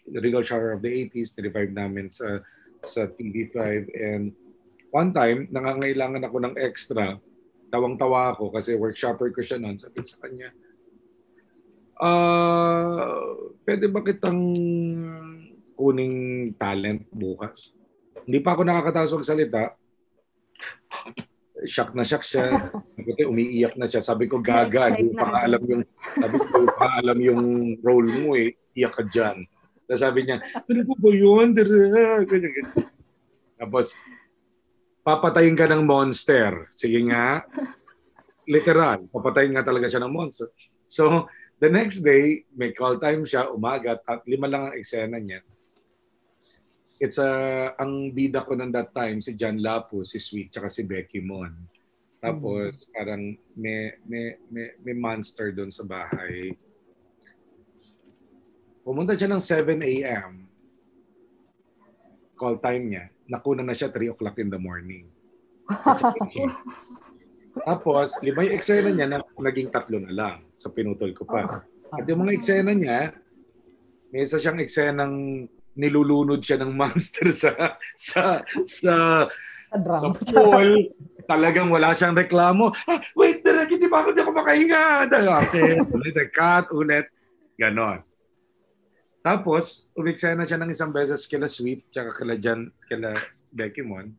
Regal 0.06 0.45
Shocker 0.45 0.77
of 0.77 0.86
the 0.86 0.94
80s, 1.10 1.33
ni-revive 1.33 1.74
namin 1.74 2.13
sa 2.13 2.45
sa 2.86 3.10
TV5 3.10 3.89
and 3.98 4.44
one 4.95 5.12
time 5.12 5.39
nangangailangan 5.51 6.24
ako 6.24 6.38
ng 6.39 6.56
extra. 6.56 7.19
Tawang-tawa 7.68 8.31
ako 8.31 8.56
kasi 8.56 8.80
workshopper 8.80 9.36
ko 9.36 9.44
siya 9.44 9.59
noon. 9.59 9.75
Sabi 9.75 10.07
sa 10.07 10.24
kanya, 10.24 10.56
Ah, 11.95 13.07
pwede 13.63 13.88
ba 13.88 14.03
kitang 14.03 14.51
kuning 15.80 16.51
talent 16.59 17.07
bukas? 17.07 17.71
Hindi 18.27 18.44
pa 18.44 18.51
ako 18.51 18.68
nakakataas 18.68 19.15
magsalita. 19.15 19.80
Shock 21.63 21.95
na 21.95 22.03
shock 22.03 22.27
siya. 22.27 22.51
Umiiyak 23.31 23.80
na 23.80 23.88
siya. 23.88 24.03
Sabi 24.03 24.27
ko, 24.27 24.44
gaga. 24.44 24.91
Hindi 24.91 25.15
Na-excite 25.15 25.24
pa 25.24 25.39
alam 25.48 25.63
yung, 25.63 25.83
sabi 26.19 26.36
ko, 26.36 26.45
"Hindi 26.51 26.75
pa 26.75 26.88
alam 27.00 27.18
yung 27.24 27.44
role 27.80 28.12
mo 28.12 28.36
eh. 28.36 28.59
Iyak 28.75 28.94
ka 29.00 29.03
dyan. 29.07 29.38
Tapos 29.88 30.01
sabi 30.03 30.19
niya, 30.27 30.44
ano 30.44 30.81
po 30.83 30.94
ba 31.00 31.09
yun? 31.15 31.48
Ganyan, 31.56 32.27
ganyan. 32.27 32.68
Tapos, 33.56 33.95
papatayin 35.05 35.53
ka 35.53 35.69
ng 35.69 35.85
monster. 35.85 36.65
Sige 36.73 36.97
nga. 37.05 37.45
Literal. 38.53 39.05
Papatayin 39.13 39.53
nga 39.53 39.61
talaga 39.61 39.85
siya 39.85 40.01
ng 40.01 40.09
monster. 40.09 40.49
So, 40.89 41.29
the 41.62 41.69
next 41.69 42.01
day, 42.01 42.41
may 42.57 42.74
call 42.74 42.97
time 42.97 43.21
siya, 43.21 43.53
umaga, 43.53 44.01
at 44.01 44.25
lima 44.25 44.50
lang 44.50 44.69
ang 44.69 44.75
eksena 44.75 45.21
niya. 45.21 45.45
It's 46.97 47.21
a, 47.21 47.29
ang 47.77 48.09
bida 48.09 48.41
ko 48.41 48.57
ng 48.57 48.74
that 48.74 48.89
time, 48.97 49.21
si 49.21 49.38
John 49.38 49.62
Lapu, 49.62 50.01
si 50.01 50.17
Sweet, 50.17 50.50
tsaka 50.50 50.74
si 50.74 50.89
Becky 50.89 51.21
Mon. 51.21 51.53
Tapos, 52.17 52.89
parang 52.89 53.21
may, 53.53 53.93
may, 54.09 54.33
may, 54.50 54.74
may 54.81 54.95
monster 54.97 55.53
doon 55.53 55.69
sa 55.69 55.85
bahay. 55.85 56.57
Pumunta 58.81 59.13
siya 59.13 59.29
ng 59.29 59.43
7 59.43 59.77
a.m. 59.81 60.31
Call 62.33 62.57
time 62.57 62.85
niya. 62.89 63.05
Nakuna 63.25 63.65
na 63.65 63.74
siya 63.74 63.89
3 63.89 64.13
o'clock 64.13 64.38
in 64.38 64.50
the 64.50 64.60
morning. 64.60 65.10
Tapos, 67.55 68.20
lima 68.20 68.44
yung 68.44 68.55
eksena 68.60 68.91
niya 68.91 69.08
na 69.08 69.17
naging 69.39 69.72
tatlo 69.72 69.98
na 69.98 70.12
lang. 70.12 70.38
So, 70.53 70.70
pinutol 70.70 71.15
ko 71.15 71.24
pa. 71.24 71.63
At 71.89 72.03
yung 72.05 72.22
mga 72.22 72.36
eksena 72.36 72.72
niya, 72.75 73.15
may 74.12 74.27
isa 74.27 74.38
siyang 74.38 74.60
eksenang 74.60 75.48
nilulunod 75.74 76.44
siya 76.44 76.62
ng 76.62 76.72
monster 76.79 77.32
sa 77.32 77.79
sa 77.96 78.44
sa 78.63 78.67
Sa 78.67 78.94
sa 79.75 79.77
drama. 79.79 80.15
pool. 80.15 80.70
Talagang 81.25 81.74
wala 81.74 81.98
siyang 81.98 82.13
reklamo. 82.13 82.70
Ah, 82.86 83.01
wait, 83.17 83.41
direk, 83.41 83.74
hindi 83.74 83.89
pa 83.89 84.05
ako 84.05 84.13
di 84.13 84.22
ako 84.22 84.32
makahinga. 84.32 85.10
Okay, 85.50 85.82
ulit, 85.82 86.15
cut, 86.29 86.70
ulit. 86.70 87.10
Ganon. 87.58 88.05
Tapos, 89.25 89.89
umiksena 89.98 90.46
siya 90.46 90.62
ng 90.62 90.70
isang 90.70 90.94
beses 90.94 91.25
kila 91.25 91.50
Sweet, 91.50 91.89
tsaka 91.89 92.13
kila 92.13 92.38
Jan, 92.38 92.70
kila 92.86 93.17
Becky 93.50 93.82
Mon. 93.82 94.13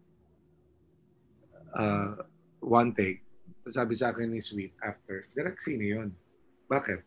Uh, 1.71 2.19
one 2.59 2.91
take. 2.91 3.23
Sabi 3.71 3.95
sa 3.95 4.11
akin 4.11 4.35
ni 4.35 4.43
Sweet 4.43 4.75
after, 4.83 5.31
direct 5.31 5.63
sino 5.63 5.87
yun? 5.87 6.11
Bakit? 6.67 7.07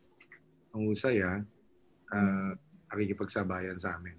Ang 0.71 0.87
husay 0.87 1.19
ah. 1.19 1.43
Uh, 2.07 2.55
nakikipagsabayan 2.87 3.75
sa 3.75 3.99
amin. 3.99 4.15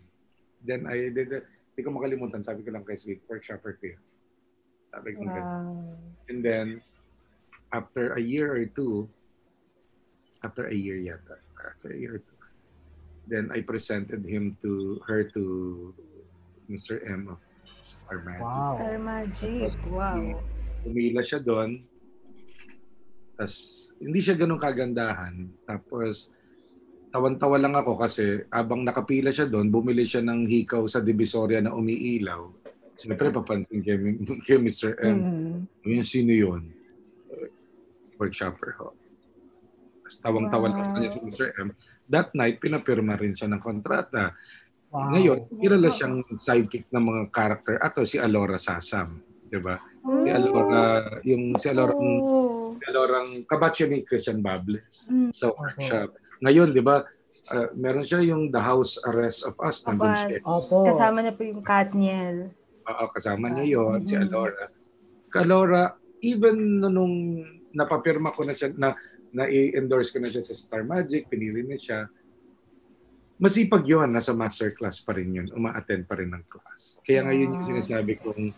Then, 0.61 0.85
I 0.85 1.09
did, 1.09 1.33
hindi 1.33 1.81
ko 1.81 1.89
makalimutan, 1.97 2.45
sabi 2.45 2.61
ko 2.61 2.77
lang 2.77 2.85
kay 2.85 3.01
Sweet, 3.01 3.25
workshopper 3.25 3.81
ko 3.81 3.97
yun. 3.97 4.03
Sabi 4.93 5.09
ko 5.17 5.25
ganun. 5.25 5.41
Wow. 5.41 6.29
And 6.29 6.45
then, 6.45 6.67
after 7.73 8.13
a 8.13 8.21
year 8.21 8.53
or 8.53 8.69
two, 8.69 9.09
after 10.45 10.69
a 10.69 10.77
year 10.77 11.01
yata, 11.01 11.41
after 11.65 11.97
a 11.97 11.99
year 11.99 12.21
or 12.21 12.23
then 13.27 13.50
I 13.53 13.61
presented 13.61 14.25
him 14.25 14.57
to 14.62 15.00
her 15.05 15.25
to 15.37 15.43
Mr. 16.71 17.03
M 17.03 17.35
of 17.35 17.41
Star 17.85 18.23
Magic. 18.23 18.43
Wow. 18.45 18.73
Star 18.79 18.97
Magic. 18.97 19.73
Wow. 19.91 20.23
Umila 20.87 21.21
siya 21.21 21.41
doon. 21.43 21.83
Tapos, 23.35 23.57
hindi 23.99 24.21
siya 24.21 24.37
ganun 24.37 24.61
kagandahan. 24.61 25.49
Tapos, 25.65 26.31
tawan-tawa 27.11 27.57
lang 27.59 27.75
ako 27.75 27.99
kasi 27.99 28.45
abang 28.49 28.87
nakapila 28.87 29.35
siya 29.35 29.49
doon, 29.50 29.73
bumili 29.73 30.07
siya 30.07 30.23
ng 30.23 30.47
hikaw 30.47 30.87
sa 30.87 31.03
Divisoria 31.03 31.59
na 31.59 31.75
umiilaw. 31.75 32.47
Siyempre, 32.95 33.33
papansin 33.33 33.81
kay, 33.81 33.97
kay 34.47 34.59
Mr. 34.61 34.95
M. 35.03 35.17
Mm. 35.19 35.57
Yung 35.89 36.07
sino 36.07 36.33
yun? 36.33 36.62
Workshopper 38.21 38.77
ho. 38.77 38.93
Tapos 40.05 40.17
tawang-tawa 40.21 40.67
lang 40.69 40.79
Wow. 40.79 40.85
sa 40.85 40.93
kanya 40.93 41.11
si 41.11 41.21
Mr. 41.25 41.49
M. 41.57 41.69
That 42.11 42.35
night, 42.35 42.59
pinapirma 42.59 43.14
rin 43.14 43.38
siya 43.38 43.47
ng 43.47 43.62
kontrata. 43.62 44.35
Wow. 44.90 45.14
Ngayon, 45.14 45.38
kilala 45.62 45.88
siyang 45.95 46.17
sidekick 46.43 46.90
ng 46.90 47.05
mga 47.07 47.23
character. 47.31 47.79
Ato, 47.79 48.02
si 48.02 48.19
Alora 48.19 48.59
Sasam. 48.59 49.23
Di 49.47 49.62
ba? 49.62 49.79
Si 50.02 50.29
Alora, 50.29 50.83
yung 51.23 51.55
si 51.55 51.71
Alora, 51.71 51.95
Oh. 51.95 52.75
si 52.75 52.85
Alorang 52.90 53.47
kabatch 53.47 53.87
ni 53.87 54.02
Christian 54.02 54.43
Bables 54.43 55.07
Mm. 55.07 55.31
sa 55.31 55.55
workshop. 55.55 56.11
Ngayon, 56.43 56.75
di 56.75 56.83
ba, 56.83 57.07
uh, 57.49 57.69
meron 57.79 58.02
siya 58.02 58.26
yung 58.26 58.50
The 58.50 58.59
House 58.59 58.99
Arrest 59.07 59.47
of 59.47 59.55
Us. 59.62 59.87
Of 59.87 60.02
Us. 60.02 60.26
siya. 60.26 60.43
Opo. 60.43 60.83
Kasama 60.83 61.23
niya 61.23 61.38
po 61.38 61.47
yung 61.47 61.62
Katniel. 61.62 62.50
Oo, 62.90 63.05
kasama 63.14 63.47
niya 63.47 63.64
yon 63.71 64.02
si 64.02 64.19
Mhm. 64.19 64.26
Alora. 64.26 64.67
Kalora, 65.31 65.83
even 66.19 66.83
no- 66.83 66.90
nung 66.90 67.14
napapirma 67.71 68.35
ko 68.35 68.43
na 68.43 68.50
siya, 68.50 68.75
na, 68.75 68.99
na 69.31 69.47
i-endorse 69.47 70.11
ko 70.11 70.19
na 70.19 70.31
siya 70.31 70.43
sa 70.43 70.55
Star 70.55 70.83
Magic, 70.83 71.27
pinili 71.31 71.63
na 71.63 71.79
siya, 71.79 72.11
masipag 73.41 73.87
yun, 73.87 74.11
nasa 74.11 74.37
masterclass 74.37 75.01
pa 75.01 75.17
rin 75.17 75.31
yun, 75.33 75.49
uma-attend 75.55 76.05
pa 76.05 76.19
rin 76.19 76.29
ng 76.29 76.45
class. 76.51 77.01
Kaya 77.07 77.25
ngayon 77.25 77.49
yung 77.57 77.63
Wow. 77.65 77.69
sinasabi 77.73 78.13
kong, 78.21 78.53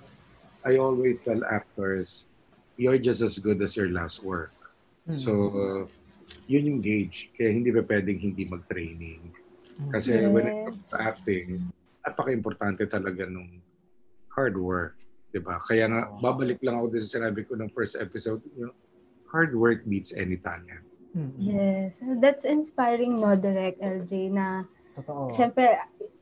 I 0.62 0.79
always 0.79 1.23
tell 1.23 1.43
actors, 1.47 2.26
you're 2.75 2.99
just 2.99 3.23
as 3.23 3.38
good 3.38 3.61
as 3.62 3.76
your 3.79 3.93
last 3.93 4.25
work. 4.25 4.55
Mm. 5.07 5.14
So, 5.14 5.33
uh, 5.55 5.83
yun 6.49 6.67
yung 6.67 6.81
gauge. 6.83 7.31
Kaya 7.37 7.52
hindi 7.52 7.71
pa 7.71 7.83
pwedeng 7.85 8.19
hindi 8.19 8.43
mag-training. 8.49 9.23
Kasi 9.91 10.26
when 10.31 10.47
it 10.47 10.57
comes 10.67 10.83
to 10.91 10.97
acting, 10.99 11.49
napaka-importante 12.02 12.87
talaga 12.87 13.26
nung 13.26 13.61
hard 14.31 14.55
work. 14.57 14.95
'di 15.33 15.41
ba? 15.41 15.59
Kaya 15.64 15.88
nga, 15.88 16.12
babalik 16.21 16.61
lang 16.61 16.76
ako 16.76 16.93
sa 17.00 17.19
sinabi 17.19 17.43
ko 17.49 17.57
ng 17.57 17.73
first 17.73 17.97
episode, 17.97 18.45
you 18.52 18.69
know, 18.69 18.76
hard 19.33 19.57
work 19.57 19.89
beats 19.89 20.12
any 20.12 20.37
talent. 20.37 20.85
Mm. 21.17 21.33
Yes. 21.41 22.05
That's 22.21 22.45
inspiring, 22.45 23.19
no, 23.21 23.35
Direct 23.37 23.81
LJ, 23.81 24.31
na 24.33 24.69
Totoo. 24.93 25.33
Siyempre, 25.33 25.73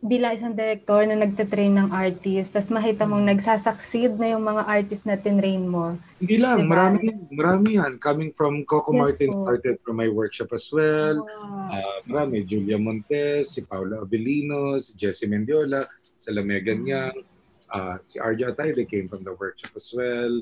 bilang 0.00 0.33
isang 0.33 0.55
director 0.55 1.02
na 1.05 1.19
nagtatrain 1.19 1.75
ng 1.75 1.90
artist, 1.90 2.55
tapos 2.55 2.71
makita 2.71 3.02
mong 3.05 3.26
nagsasucceed 3.26 4.14
na 4.14 4.33
yung 4.33 4.47
mga 4.47 4.62
artist 4.64 5.05
na 5.05 5.19
tinrain 5.19 5.67
mo. 5.67 5.99
Hindi 6.23 6.38
lang, 6.38 6.64
Diba? 6.64 6.71
marami, 6.71 7.05
marami 7.35 7.69
yan. 7.83 7.99
Coming 7.99 8.31
from 8.31 8.62
Coco 8.62 8.95
Yes 8.95 9.00
Martin, 9.02 9.31
po. 9.35 9.43
started 9.45 9.76
from 9.83 9.97
my 9.99 10.09
workshop 10.09 10.55
as 10.55 10.71
well. 10.71 11.26
Wow. 11.26 11.75
Ah, 11.75 11.99
marami, 12.07 12.47
Julia 12.47 12.79
Montes, 12.79 13.59
si 13.59 13.67
Paula 13.67 14.07
Avellino, 14.07 14.79
si 14.79 14.95
Jessie 14.95 15.26
Mendiola, 15.26 15.83
si 16.14 16.31
Lamegan 16.31 16.87
Yang, 16.87 17.26
ah, 17.75 17.99
si 18.07 18.23
Arja 18.23 18.55
Atayde 18.55 18.87
came 18.87 19.11
from 19.11 19.26
the 19.26 19.35
workshop 19.35 19.75
as 19.75 19.90
well. 19.90 20.40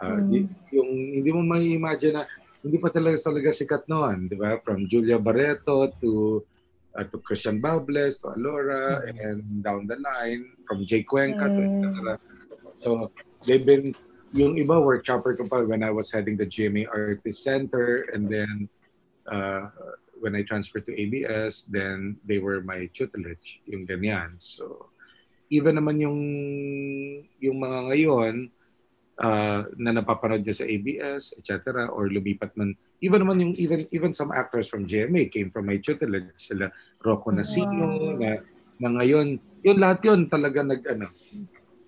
Ah, 0.00 0.16
Mm. 0.16 0.32
di- 0.32 0.48
yung 0.72 0.90
hindi 1.12 1.28
mo 1.28 1.44
may 1.44 1.76
imagine 1.76 2.16
na 2.16 2.24
hindi 2.64 2.80
pa 2.80 2.88
talaga 2.88 3.20
talaga 3.20 3.52
sikat 3.52 3.84
noon, 3.84 4.32
di 4.32 4.36
ba? 4.36 4.56
From 4.64 4.88
Julia 4.88 5.20
Barreto 5.20 5.92
to 6.00 6.40
uh, 6.90 7.04
to 7.04 7.20
Christian 7.20 7.60
Bables, 7.60 8.18
to 8.18 8.32
Alora, 8.32 8.98
and 9.06 9.62
down 9.62 9.86
the 9.86 9.94
line, 9.94 10.42
from 10.64 10.82
Jay 10.82 11.04
Cuenca, 11.04 11.46
to 11.46 11.60
Mm. 11.60 11.84
etc. 11.86 12.18
So, 12.80 13.12
they've 13.44 13.62
been, 13.62 13.92
yung 14.32 14.56
iba 14.56 14.74
workshopper 14.74 15.36
ko 15.36 15.44
pa 15.46 15.62
when 15.62 15.84
I 15.84 15.92
was 15.92 16.08
heading 16.10 16.34
the 16.34 16.48
GMA 16.48 16.88
Artist 16.88 17.44
Center, 17.44 18.08
and 18.10 18.26
then 18.26 18.66
uh, 19.28 19.68
when 20.18 20.34
I 20.34 20.42
transferred 20.42 20.88
to 20.88 20.96
ABS, 20.96 21.68
then 21.68 22.16
they 22.24 22.40
were 22.40 22.58
my 22.58 22.88
tutelage, 22.90 23.60
yung 23.68 23.84
ganyan. 23.84 24.40
So, 24.40 24.90
even 25.46 25.76
naman 25.76 26.00
yung 26.00 26.18
yung 27.38 27.58
mga 27.60 27.78
ngayon 27.92 28.34
uh, 29.20 29.68
na 29.76 29.92
napapanood 29.92 30.42
nyo 30.42 30.54
sa 30.56 30.64
ABS, 30.66 31.36
etc. 31.36 31.86
or 31.92 32.08
lumipat 32.08 32.56
man, 32.56 32.72
even 33.04 33.20
naman 33.22 33.40
yung 33.44 33.54
even 33.60 33.80
even 33.92 34.12
some 34.16 34.32
actors 34.32 34.66
from 34.66 34.88
GMA 34.88 35.28
came 35.28 35.52
from 35.52 35.68
my 35.68 35.76
tutelage, 35.78 36.32
sila 36.40 36.72
Rocco 37.04 37.30
Nasino, 37.30 38.16
Wow. 38.16 38.16
na, 38.16 38.30
na 38.80 38.88
ngayon, 39.00 39.36
yun 39.60 39.78
lahat 39.78 40.00
yun 40.08 40.20
talaga 40.26 40.64
nag, 40.64 40.82
ano, 40.88 41.06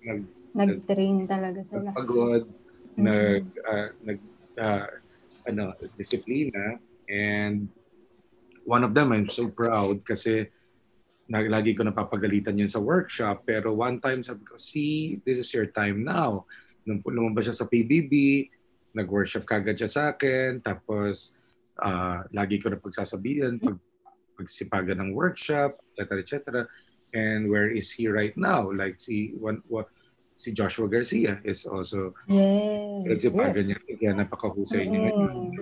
nag, 0.05 0.21
Nag-train 0.53 1.25
talaga 1.25 1.65
sila. 1.65 1.89
nagpagod, 1.89 2.45
Mhm. 2.93 3.01
nag, 3.01 3.43
ah, 3.65 3.89
nag, 4.05 4.19
ah, 4.61 4.87
ano, 5.49 5.73
disiplina, 5.97 6.77
and 7.09 7.73
one 8.69 8.85
of 8.85 8.93
them, 8.93 9.11
I'm 9.11 9.27
so 9.27 9.49
proud 9.49 10.05
kasi 10.05 10.47
na, 11.25 11.41
lagi 11.41 11.73
ko 11.73 11.81
napapagalitan 11.81 12.59
yun 12.59 12.69
sa 12.69 12.83
workshop, 12.83 13.47
pero 13.47 13.73
one 13.73 13.97
time 13.97 14.21
sabi 14.21 14.45
ko, 14.45 14.59
see, 14.59 15.17
this 15.25 15.39
is 15.41 15.49
your 15.55 15.67
time 15.71 16.03
now. 16.05 16.45
Nung 16.83 16.99
lumabas 17.03 17.47
siya 17.47 17.55
sa 17.55 17.69
PBB, 17.69 18.45
nag-workshop 18.93 19.43
kagad 19.43 19.75
siya 19.75 19.89
sa 19.89 20.01
akin, 20.13 20.61
tapos 20.61 21.33
ah, 21.81 22.23
lagi 22.29 22.61
ko 22.61 22.69
na 22.69 22.77
pagsasabihan, 22.77 23.57
pag, 23.57 23.77
pagsipagan 24.37 25.01
ng 25.01 25.11
workshop, 25.17 25.81
etc. 25.97 26.09
etc. 26.21 26.35
And 27.13 27.49
where 27.49 27.69
is 27.69 27.93
he 27.93 28.09
right 28.09 28.33
now? 28.37 28.69
Like 28.69 28.97
si 28.97 29.33
one, 29.37 29.61
what, 29.69 29.89
si 30.37 30.53
Joshua 30.53 30.89
Garcia 30.89 31.41
is 31.45 31.65
also 31.65 32.13
Yes. 32.25 33.05
nagsipagan 33.05 33.63
niya. 33.69 33.77
Kaya 33.85 34.11
napakahusay 34.17 34.89
niya 34.89 35.09
ngayon. 35.09 35.61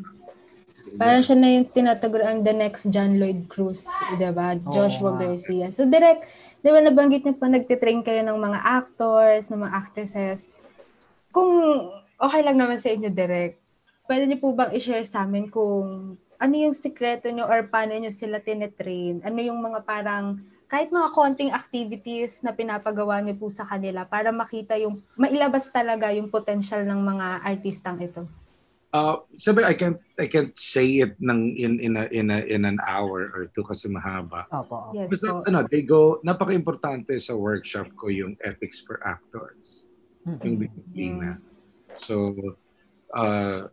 Parang 1.00 1.24
siya 1.24 1.38
na 1.40 1.48
yung 1.56 1.68
tinataguro 1.72 2.24
ang 2.28 2.44
the 2.44 2.51
next 2.51 2.92
John 2.92 3.16
Lloyd 3.16 3.48
Cruz, 3.48 3.88
di 4.20 4.28
ba? 4.36 4.60
Joshua 4.60 5.16
nga. 5.16 5.24
Garcia. 5.24 5.72
So 5.72 5.88
direct, 5.88 6.28
di 6.60 6.68
ba 6.68 6.84
nabanggit 6.84 7.24
niyo 7.24 7.36
pa 7.40 7.48
nagtitrain 7.48 8.04
kayo 8.04 8.20
ng 8.28 8.36
mga 8.36 8.60
actors, 8.60 9.48
ng 9.48 9.63
mga 9.63 9.72
actresses. 9.72 10.51
Kung 11.31 11.51
okay 12.19 12.41
lang 12.43 12.59
naman 12.59 12.77
sa 12.77 12.91
inyo 12.91 13.07
direct, 13.11 13.57
pwede 14.05 14.27
niyo 14.27 14.38
po 14.43 14.51
bang 14.51 14.75
i-share 14.75 15.07
sa 15.07 15.23
amin 15.23 15.47
kung 15.47 16.15
ano 16.41 16.53
yung 16.57 16.75
sikreto 16.75 17.31
niyo 17.31 17.47
or 17.47 17.65
paano 17.71 17.95
niyo 17.95 18.11
sila 18.11 18.43
tinetrain? 18.43 19.23
Ano 19.23 19.39
yung 19.39 19.63
mga 19.63 19.88
parang 19.88 20.43
kahit 20.71 20.88
mga 20.88 21.09
konting 21.11 21.51
activities 21.51 22.39
na 22.43 22.55
pinapagawa 22.55 23.19
niyo 23.19 23.35
po 23.35 23.51
sa 23.51 23.67
kanila 23.67 24.07
para 24.07 24.31
makita 24.31 24.79
yung, 24.79 25.03
mailabas 25.19 25.67
talaga 25.67 26.11
yung 26.15 26.31
potential 26.31 26.88
ng 26.88 27.01
mga 27.03 27.27
artistang 27.43 28.00
ito. 28.00 28.23
Uh, 28.91 29.23
sabi, 29.39 29.63
I 29.63 29.71
can't 29.71 30.03
I 30.19 30.27
can't 30.27 30.51
say 30.51 31.00
it 31.00 31.15
ng 31.15 31.55
in 31.55 31.79
in 31.79 31.93
a, 31.95 32.11
in 32.11 32.27
a, 32.27 32.39
in 32.43 32.67
an 32.67 32.75
hour 32.83 33.31
or 33.31 33.47
two 33.55 33.63
kasi 33.63 33.88
mahaba. 33.88 34.43
Opo. 34.51 34.91
opo. 34.91 34.91
Yes 34.91 35.07
Basta 35.07 35.31
po. 35.31 35.47
ano, 35.47 35.63
they 35.63 35.79
go, 35.79 36.19
napaka-importante 36.27 37.15
sa 37.15 37.31
workshop 37.31 37.88
ko 37.95 38.11
yung 38.11 38.35
ethics 38.43 38.83
for 38.83 39.00
actors. 39.07 39.88
Mm. 40.28 40.40
Yung 40.46 40.58
disiplina. 40.62 41.30
So, 42.01 42.34
uh, 43.13 43.68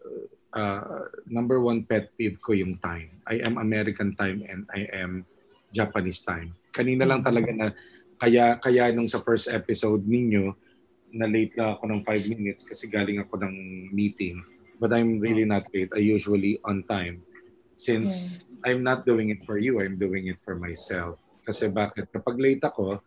uh, 0.52 1.02
number 1.28 1.60
one 1.60 1.84
pet 1.84 2.12
peeve 2.16 2.40
ko 2.40 2.56
yung 2.56 2.80
time. 2.80 3.20
I 3.28 3.44
am 3.44 3.60
American 3.60 4.16
time 4.16 4.44
and 4.48 4.64
I 4.72 4.88
am 4.92 5.28
Japanese 5.72 6.24
time. 6.24 6.56
Kanina 6.72 7.04
lang 7.04 7.20
talaga 7.20 7.52
na, 7.52 7.66
kaya, 8.18 8.56
kaya 8.58 8.90
nung 8.92 9.08
sa 9.08 9.20
first 9.20 9.52
episode 9.52 10.04
ninyo, 10.04 10.56
na 11.08 11.24
late 11.24 11.56
lang 11.56 11.76
ako 11.76 11.84
ng 11.88 12.00
5 12.04 12.32
minutes 12.32 12.68
kasi 12.68 12.84
galing 12.88 13.20
ako 13.20 13.40
ng 13.40 13.54
meeting. 13.92 14.44
But 14.76 14.92
I'm 14.92 15.18
really 15.18 15.48
not 15.48 15.66
late. 15.72 15.90
I 15.96 16.04
usually 16.04 16.60
on 16.62 16.84
time. 16.84 17.24
Since 17.78 18.38
I'm 18.62 18.82
not 18.82 19.06
doing 19.06 19.30
it 19.30 19.42
for 19.42 19.58
you, 19.58 19.80
I'm 19.80 19.98
doing 19.98 20.28
it 20.28 20.38
for 20.44 20.54
myself. 20.54 21.18
Kasi 21.42 21.72
bakit? 21.72 22.12
Kapag 22.12 22.36
late 22.38 22.62
ako, 22.62 23.00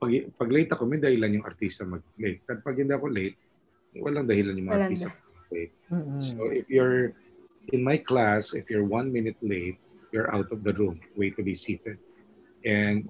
pag, 0.00 0.10
pag 0.34 0.48
late 0.48 0.72
ako, 0.72 0.88
may 0.88 0.96
dahilan 0.96 1.36
yung 1.36 1.44
artista 1.44 1.84
mag-late. 1.84 2.40
At 2.48 2.64
pag 2.64 2.72
hindi 2.72 2.90
ako 2.90 3.06
late, 3.12 3.36
walang 3.94 4.24
dahilan 4.24 4.56
yung 4.56 4.66
mga 4.66 4.72
Walang 4.74 4.88
artista 4.88 5.08
mag-late. 5.12 5.72
Mm-mm. 5.92 6.18
So 6.18 6.48
if 6.48 6.66
you're 6.66 7.12
in 7.68 7.84
my 7.84 8.00
class, 8.00 8.56
if 8.56 8.72
you're 8.72 8.88
one 8.88 9.12
minute 9.12 9.36
late, 9.44 9.76
you're 10.08 10.32
out 10.32 10.48
of 10.48 10.64
the 10.64 10.72
room. 10.72 10.98
Wait 11.14 11.36
to 11.36 11.44
be 11.44 11.52
seated. 11.52 12.00
And 12.64 13.04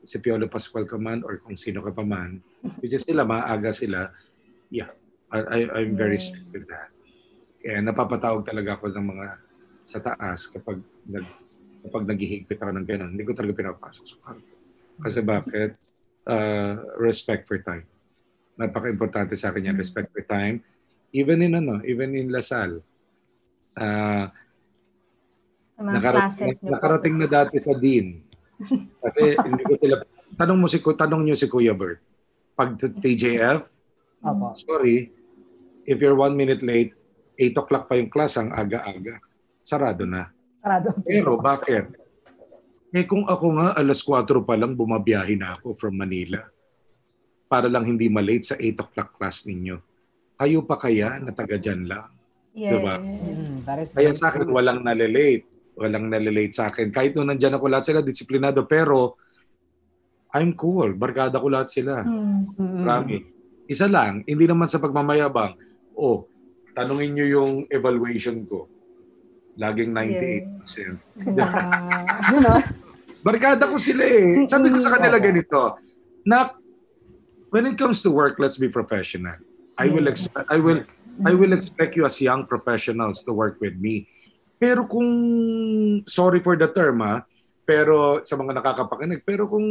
si 0.00 0.16
Piolo 0.16 0.46
Pascual 0.46 0.86
ka 0.86 0.94
man 0.94 1.26
or 1.26 1.42
kung 1.42 1.58
sino 1.58 1.82
ka 1.82 1.90
pa 1.90 2.06
man, 2.06 2.38
which 2.80 2.94
is 2.94 3.02
sila, 3.02 3.26
maaga 3.26 3.74
sila, 3.74 4.14
yeah, 4.70 4.94
I, 5.28 5.66
I- 5.66 5.72
I'm 5.74 5.98
very 5.98 6.14
Yeah. 6.16 6.24
strict 6.30 6.48
with 6.54 6.66
that. 6.70 6.88
Kaya 7.60 7.82
napapatawag 7.82 8.46
talaga 8.46 8.78
ako 8.78 8.94
ng 8.94 9.06
mga 9.10 9.26
sa 9.84 9.98
taas 9.98 10.46
kapag 10.46 10.78
nag 11.04 11.26
kapag 11.80 12.04
naghihigpit 12.06 12.56
ako 12.56 12.72
ng 12.72 12.86
gano'n, 12.86 13.10
hindi 13.10 13.24
ko 13.24 13.32
talaga 13.34 13.58
pinapasok 13.58 14.04
sa 14.06 14.16
kwarto. 14.22 14.54
Kasi 15.00 15.20
bakit? 15.20 15.76
Uh, 16.22 16.84
respect 16.96 17.44
for 17.44 17.58
time. 17.58 17.88
Napaka-importante 18.54 19.32
sa 19.34 19.50
akin 19.50 19.72
yan, 19.72 19.76
Mm. 19.76 19.82
respect 19.82 20.08
for 20.08 20.22
time. 20.22 20.60
Even 21.10 21.40
in 21.40 21.56
ano, 21.56 21.80
even 21.82 22.12
in 22.12 22.28
Lasal. 22.28 22.84
Uh, 23.72 24.28
Sa 25.72 25.80
mga 25.80 25.92
nakarating, 25.96 26.22
classes 26.28 26.56
niyo 26.60 26.68
po. 26.68 26.72
nakarating 26.76 27.14
na 27.16 27.26
dati 27.26 27.56
sa 27.58 27.72
Dean. 27.72 28.20
Kasi 29.00 29.22
hindi 29.48 29.62
ko 29.64 29.74
sila, 29.74 29.96
tanong 30.36 30.58
mo 30.60 30.66
si, 30.68 30.78
tanong 30.78 31.22
niyo 31.24 31.34
si 31.34 31.48
Kuya 31.48 31.72
Bert. 31.72 31.98
Pag 32.52 32.76
TJF, 32.76 33.64
Opo. 34.20 34.52
sorry, 34.54 35.08
if 35.82 35.96
you're 35.96 36.14
one 36.14 36.36
minute 36.36 36.60
late, 36.60 36.92
8 37.34 37.56
o'clock 37.56 37.88
pa 37.88 37.96
yung 37.96 38.12
class, 38.12 38.36
ang 38.36 38.52
aga-aga. 38.52 39.16
Sarado 39.58 40.04
na. 40.04 40.28
Sarado. 40.60 40.92
Pero 41.00 41.40
bakit? 41.40 41.96
Eh 42.90 43.06
kung 43.06 43.22
ako 43.22 43.46
nga, 43.58 43.68
alas 43.78 44.02
4 44.02 44.26
pa 44.42 44.58
lang 44.58 44.74
bumabiyahe 44.74 45.38
na 45.38 45.54
ako 45.54 45.78
from 45.78 45.94
Manila 45.94 46.42
para 47.46 47.66
lang 47.66 47.86
hindi 47.86 48.10
malate 48.10 48.54
sa 48.54 48.56
8 48.58 48.82
o'clock 48.82 49.18
class 49.18 49.46
ninyo. 49.46 49.78
Kayo 50.38 50.62
pa 50.66 50.78
kaya 50.78 51.18
na 51.22 51.30
taga 51.34 51.58
dyan 51.58 51.86
lang? 51.86 52.10
Yes. 52.54 52.70
Diba? 52.74 52.94
Mm, 52.98 53.58
Kaya 53.94 54.10
sa 54.14 54.34
akin, 54.34 54.46
walang 54.50 54.82
nalilate. 54.82 55.46
Walang 55.78 56.10
nalilate 56.10 56.54
sa 56.54 56.70
akin. 56.70 56.90
Kahit 56.90 57.14
nung 57.14 57.30
nandyan 57.30 57.54
ako 57.54 57.70
lahat 57.70 57.90
sila, 57.90 58.00
disiplinado. 58.02 58.66
Pero, 58.66 59.18
I'm 60.34 60.54
cool. 60.54 60.94
Barkada 60.94 61.38
ko 61.38 61.46
lahat 61.50 61.70
sila. 61.70 62.02
Mm. 62.02 62.54
Mm-mm. 62.58 62.82
Promise. 62.86 63.28
Isa 63.70 63.86
lang, 63.86 64.26
hindi 64.26 64.50
naman 64.50 64.66
sa 64.66 64.82
pagmamayabang. 64.82 65.54
Oh, 65.94 66.26
tanungin 66.74 67.14
nyo 67.14 67.26
yung 67.26 67.52
evaluation 67.70 68.42
ko. 68.46 68.66
Laging 69.58 69.90
98%. 69.94 70.98
Wow. 71.26 71.50
You 72.30 72.40
know? 72.40 72.60
Barkada 73.20 73.68
ko 73.68 73.76
sila 73.76 74.04
eh. 74.04 74.48
Sabi 74.48 74.72
ko 74.72 74.80
sa 74.80 74.96
kanila 74.96 75.20
ganito, 75.20 75.76
na 76.24 76.56
when 77.52 77.68
it 77.68 77.76
comes 77.76 78.00
to 78.00 78.10
work, 78.10 78.40
let's 78.40 78.56
be 78.56 78.68
professional. 78.68 79.36
I 79.76 79.88
will 79.88 80.08
expect 80.08 80.48
I 80.48 80.60
will 80.60 80.84
I 81.24 81.32
will 81.36 81.52
expect 81.52 81.96
you 81.96 82.04
as 82.04 82.20
young 82.20 82.44
professionals 82.48 83.24
to 83.24 83.32
work 83.32 83.60
with 83.60 83.76
me. 83.76 84.08
Pero 84.60 84.84
kung 84.84 85.08
sorry 86.04 86.44
for 86.44 86.56
the 86.56 86.68
term 86.68 87.00
ha, 87.00 87.24
pero 87.64 88.20
sa 88.24 88.36
mga 88.36 88.60
nakakapakinig, 88.60 89.24
pero 89.24 89.48
kung 89.48 89.68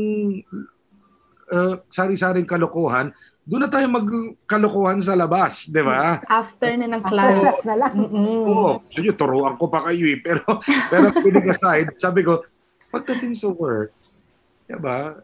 uh, 1.54 1.74
sari-saring 1.90 2.46
kalokohan, 2.46 3.14
doon 3.50 3.66
na 3.66 3.72
tayo 3.74 3.90
magkalokohan 3.90 5.02
sa 5.02 5.18
labas, 5.18 5.74
di 5.74 5.82
ba? 5.82 6.22
After 6.30 6.70
na 6.78 6.86
ng 6.86 7.02
class. 7.02 7.66
na 7.66 7.76
lang. 7.82 7.98
Oo, 8.46 8.86
sige, 8.94 9.10
turuan 9.18 9.58
ko 9.58 9.66
pa 9.66 9.90
kayo 9.90 10.06
eh. 10.06 10.22
Pero, 10.22 10.46
pero 10.94 11.10
kidding 11.18 11.50
aside, 11.50 11.98
sabi 11.98 12.22
ko, 12.22 12.46
pagdating 12.94 13.34
sa 13.34 13.50
work, 13.50 13.90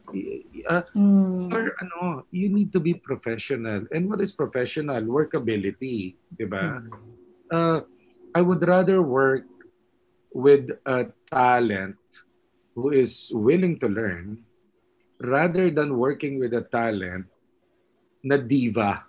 y- 0.10 0.42
y- 0.50 0.66
ah, 0.66 0.82
Mm. 0.98 1.54
or 1.54 1.70
ano, 1.78 2.26
you 2.34 2.50
need 2.50 2.74
to 2.74 2.82
be 2.82 2.98
professional. 2.98 3.86
And 3.94 4.10
what 4.10 4.18
is 4.18 4.34
professional? 4.34 5.06
Workability, 5.06 6.18
diba? 6.34 6.82
Uh, 7.46 7.86
I 8.34 8.42
would 8.42 8.66
rather 8.66 9.06
work 9.06 9.46
with 10.34 10.74
a 10.82 11.14
talent 11.30 12.02
who 12.74 12.90
is 12.90 13.30
willing 13.30 13.78
to 13.80 13.88
learn 13.88 14.42
rather 15.22 15.70
than 15.70 15.94
working 15.96 16.42
with 16.42 16.58
a 16.58 16.66
talent 16.66 17.30
na 18.26 18.42
diva 18.42 19.06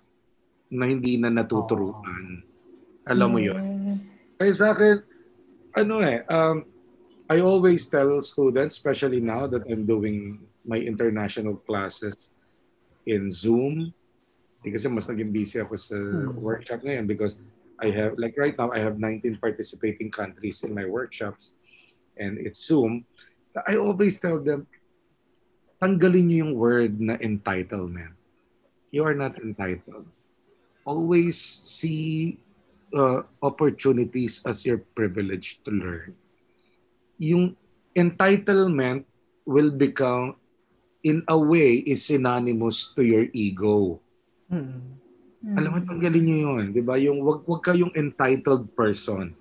na 0.69 0.85
hindi 0.85 1.17
na 1.17 1.33
natuturuan. 1.33 2.45
Alam 3.09 3.29
mo 3.33 3.41
yun? 3.41 3.57
Yes. 3.57 4.37
Kaya 4.37 4.53
sa 4.53 4.67
akin, 4.77 5.01
ano 5.73 5.95
eh, 6.05 6.21
um, 6.29 6.69
I 7.27 7.41
always 7.41 7.89
tell 7.89 8.21
students, 8.21 8.77
especially 8.77 9.25
now 9.25 9.49
that 9.49 9.65
I'm 9.65 9.89
doing 9.89 10.45
my 10.69 10.77
international 10.77 11.57
classes 11.65 12.29
in 13.09 13.33
Zoom, 13.33 13.95
eh, 14.61 14.71
kasi 14.71 14.91
mas 14.93 15.09
naging 15.09 15.33
busy 15.33 15.57
ako 15.65 15.75
sa 15.81 15.97
Hmm. 15.97 16.37
workshop 16.37 16.85
ngayon 16.85 17.09
because 17.09 17.41
I 17.81 17.89
have, 17.93 18.21
like 18.21 18.37
right 18.37 18.57
now, 18.57 18.69
I 18.69 18.85
have 18.85 19.01
19 19.01 19.41
participating 19.41 20.13
countries 20.13 20.61
in 20.61 20.77
my 20.77 20.85
workshops 20.85 21.57
and 22.21 22.37
it's 22.37 22.65
Zoom. 22.69 23.09
I 23.65 23.81
always 23.81 24.21
tell 24.21 24.41
them, 24.41 24.69
tanggalin 25.81 26.29
niyo 26.29 26.39
yung 26.45 26.55
word 26.57 26.93
na 27.01 27.17
entitlement. 27.21 28.17
You 28.97 29.05
are 29.05 29.13
not 29.13 29.37
entitled. 29.37 30.09
Always 30.89 31.37
see 31.69 32.41
uh, 32.97 33.29
opportunities 33.45 34.41
as 34.49 34.65
your 34.65 34.81
privilege 34.97 35.61
to 35.69 35.71
learn. 35.71 36.17
Yung 37.21 37.61
entitlement 37.93 39.05
will 39.45 39.69
become, 39.69 40.41
in 41.05 41.21
a 41.29 41.37
way, 41.37 41.85
is 41.85 42.09
synonymous 42.09 42.97
to 42.97 43.05
your 43.05 43.29
ego. 43.37 44.01
Mm. 44.49 44.97
Alam 45.61 45.71
mo, 45.77 45.79
tanggalin 45.85 46.25
niyo 46.25 46.39
yun. 46.49 46.65
Di 46.73 46.81
ba? 46.81 46.97
Yung 46.97 47.21
wag, 47.21 47.45
wag 47.45 47.69
kayong 47.69 47.93
entitled 47.93 48.65
person. 48.73 49.37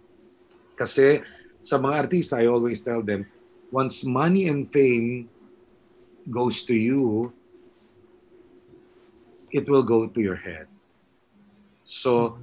Kasi 0.76 1.24
sa 1.64 1.80
mga 1.80 1.96
artista, 2.04 2.44
I 2.44 2.52
always 2.52 2.84
tell 2.84 3.00
them, 3.00 3.24
once 3.72 4.04
money 4.04 4.52
and 4.52 4.68
fame 4.68 5.32
goes 6.28 6.68
to 6.68 6.76
you, 6.76 7.32
it 9.56 9.64
will 9.72 9.88
go 9.88 10.12
to 10.12 10.20
your 10.20 10.36
head. 10.36 10.68
So, 11.88 12.36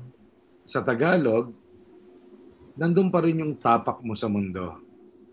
sa 0.64 0.81
Tagalog, 0.81 1.53
nandun 2.72 3.12
pa 3.12 3.20
rin 3.20 3.44
yung 3.44 3.61
tapak 3.61 4.01
mo 4.01 4.16
sa 4.16 4.33
mundo. 4.33 4.81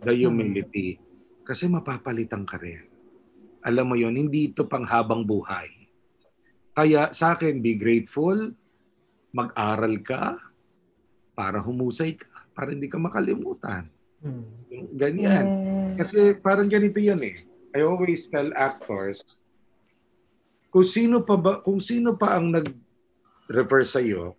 The 0.04 0.12
humility. 0.12 1.00
Kasi 1.48 1.72
mapapalitan 1.72 2.44
ka 2.44 2.60
rin. 2.60 2.84
Alam 3.64 3.92
mo 3.92 3.96
yon 3.96 4.20
hindi 4.20 4.52
ito 4.52 4.68
pang 4.68 4.84
habang 4.84 5.24
buhay. 5.24 5.72
Kaya 6.76 7.12
sa 7.16 7.36
akin, 7.36 7.64
be 7.64 7.76
grateful, 7.76 8.56
mag-aral 9.36 10.00
ka, 10.04 10.40
para 11.36 11.64
humusay 11.64 12.20
ka, 12.20 12.28
para 12.52 12.76
hindi 12.76 12.92
ka 12.92 13.00
makalimutan. 13.00 13.88
Mm. 14.20 14.44
Yung 14.72 14.88
Ganyan. 14.96 15.46
Yes. 15.48 15.92
Kasi 15.96 16.20
parang 16.40 16.68
ganito 16.68 17.00
yan 17.00 17.20
eh. 17.24 17.40
I 17.76 17.84
always 17.84 18.28
tell 18.28 18.52
actors, 18.56 19.24
kung 20.70 20.86
sino 20.86 21.26
pa 21.26 21.36
ba, 21.36 21.52
kung 21.66 21.82
sino 21.82 22.14
pa 22.14 22.38
ang 22.38 22.54
nag-refer 22.54 23.84
sa 23.86 24.00
iyo, 24.02 24.38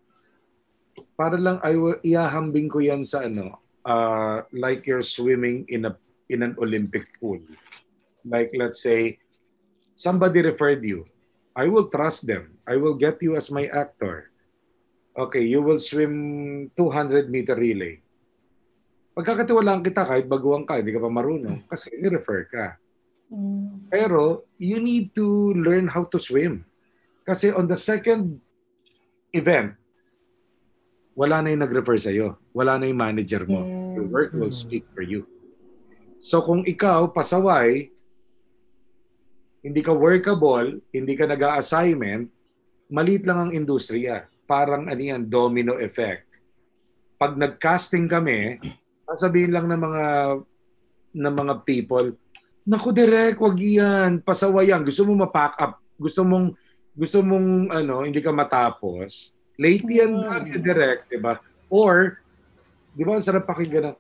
para 1.19 1.37
lang 1.37 1.59
ay 1.61 1.77
iahambing 2.07 2.71
ko 2.71 2.79
yan 2.79 3.03
sa 3.03 3.27
ano, 3.27 3.59
uh, 3.85 4.47
like 4.55 4.87
you're 4.87 5.05
swimming 5.05 5.67
in 5.69 5.91
a 5.91 5.93
in 6.31 6.47
an 6.47 6.55
Olympic 6.63 7.05
pool. 7.19 7.43
Like 8.23 8.55
let's 8.55 8.81
say 8.81 9.19
somebody 9.99 10.41
referred 10.41 10.87
you. 10.87 11.05
I 11.53 11.67
will 11.67 11.91
trust 11.91 12.31
them. 12.31 12.57
I 12.63 12.79
will 12.79 12.95
get 12.95 13.19
you 13.21 13.35
as 13.35 13.51
my 13.51 13.67
actor. 13.67 14.31
Okay, 15.11 15.43
you 15.43 15.61
will 15.61 15.83
swim 15.83 16.71
200 16.79 17.27
meter 17.27 17.59
relay. 17.59 17.99
Pagkakatiwalaan 19.11 19.83
kita 19.83 20.07
kahit 20.07 20.31
baguhan 20.31 20.63
ka, 20.63 20.79
hindi 20.79 20.95
ka 20.95 21.03
pa 21.03 21.11
marunong 21.11 21.67
kasi 21.67 21.91
ni-refer 21.99 22.47
ka. 22.47 22.79
Mm. 23.31 23.87
Pero 23.87 24.45
you 24.59 24.83
need 24.83 25.15
to 25.15 25.55
learn 25.55 25.87
how 25.87 26.03
to 26.03 26.19
swim. 26.19 26.67
Kasi 27.23 27.55
on 27.55 27.71
the 27.71 27.79
second 27.79 28.43
event, 29.31 29.79
wala 31.15 31.43
na 31.43 31.55
yung 31.55 31.63
nag-refer 31.63 31.99
sa'yo. 31.99 32.39
Wala 32.51 32.79
na 32.79 32.91
yung 32.91 32.99
manager 32.99 33.47
mo. 33.47 33.63
Your 33.95 34.07
Yes. 34.07 34.15
work 34.15 34.31
will 34.35 34.55
speak 34.55 34.85
for 34.91 35.07
you. 35.07 35.27
So 36.19 36.43
kung 36.43 36.67
ikaw, 36.67 37.09
pasaway, 37.11 37.89
hindi 39.61 39.81
ka 39.85 39.93
workable, 39.93 40.81
hindi 40.91 41.15
ka 41.15 41.29
nag-assignment, 41.29 42.33
maliit 42.89 43.25
lang 43.29 43.39
ang 43.49 43.53
industriya. 43.53 44.27
Parang 44.49 44.89
ano 44.89 44.99
yan, 45.01 45.29
domino 45.29 45.77
effect. 45.79 46.27
Pag 47.21 47.37
nag-casting 47.37 48.09
kami, 48.09 48.57
sasabihin 49.07 49.53
lang 49.53 49.69
ng 49.69 49.81
mga 49.81 50.05
ng 51.11 51.35
mga 51.37 51.55
people, 51.67 52.17
Naku, 52.71 52.95
direct, 52.95 53.43
wag 53.43 53.59
yan. 53.59 54.23
Pasaway 54.23 54.71
yan. 54.71 54.87
Gusto 54.87 55.03
mo 55.03 55.19
ma-pack 55.19 55.59
up. 55.59 55.83
Gusto 55.99 56.23
mong, 56.23 56.55
gusto 56.95 57.19
mong, 57.19 57.67
ano, 57.75 58.07
hindi 58.07 58.23
ka 58.23 58.31
matapos. 58.31 59.35
Late 59.59 59.91
yan 59.91 60.15
Mm. 60.15 60.23
lagi, 60.23 60.51
direct, 60.63 61.11
di 61.11 61.19
ba? 61.19 61.43
Or, 61.67 62.23
di 62.95 63.03
ba, 63.03 63.19
ang 63.19 63.27
sarap 63.27 63.51
pakinggan 63.51 63.91
na, 63.91 63.93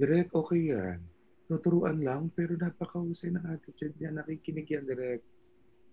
direct, 0.00 0.32
okay 0.32 0.72
yan. 0.72 1.04
Tuturuan 1.52 2.00
lang, 2.00 2.32
pero 2.32 2.56
napakahusay 2.56 3.28
ng 3.28 3.44
attitude 3.44 3.92
niya. 4.00 4.16
Nakikinig 4.16 4.64
yan, 4.64 4.88
direct. 4.88 5.24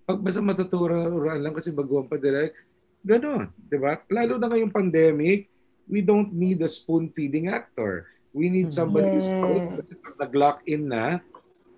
Pag 0.08 0.24
basta 0.24 0.40
matuturuan 0.40 1.44
lang 1.44 1.52
kasi 1.52 1.76
baguhan 1.76 2.08
pa, 2.08 2.16
direct, 2.16 2.56
ganon, 3.04 3.52
di 3.60 3.76
ba? 3.76 4.00
Lalo 4.08 4.40
na 4.40 4.48
ngayong 4.48 4.72
pandemic, 4.72 5.52
we 5.84 6.00
don't 6.00 6.32
need 6.32 6.64
a 6.64 6.70
spoon-feeding 6.72 7.52
actor. 7.52 8.08
We 8.32 8.48
need 8.48 8.72
somebody 8.72 9.20
who's 9.20 9.28
Yes. 9.28 9.84
kasi 9.84 9.94
pag 10.00 10.16
nag-lock 10.24 10.58
in 10.64 10.88
na, 10.88 11.20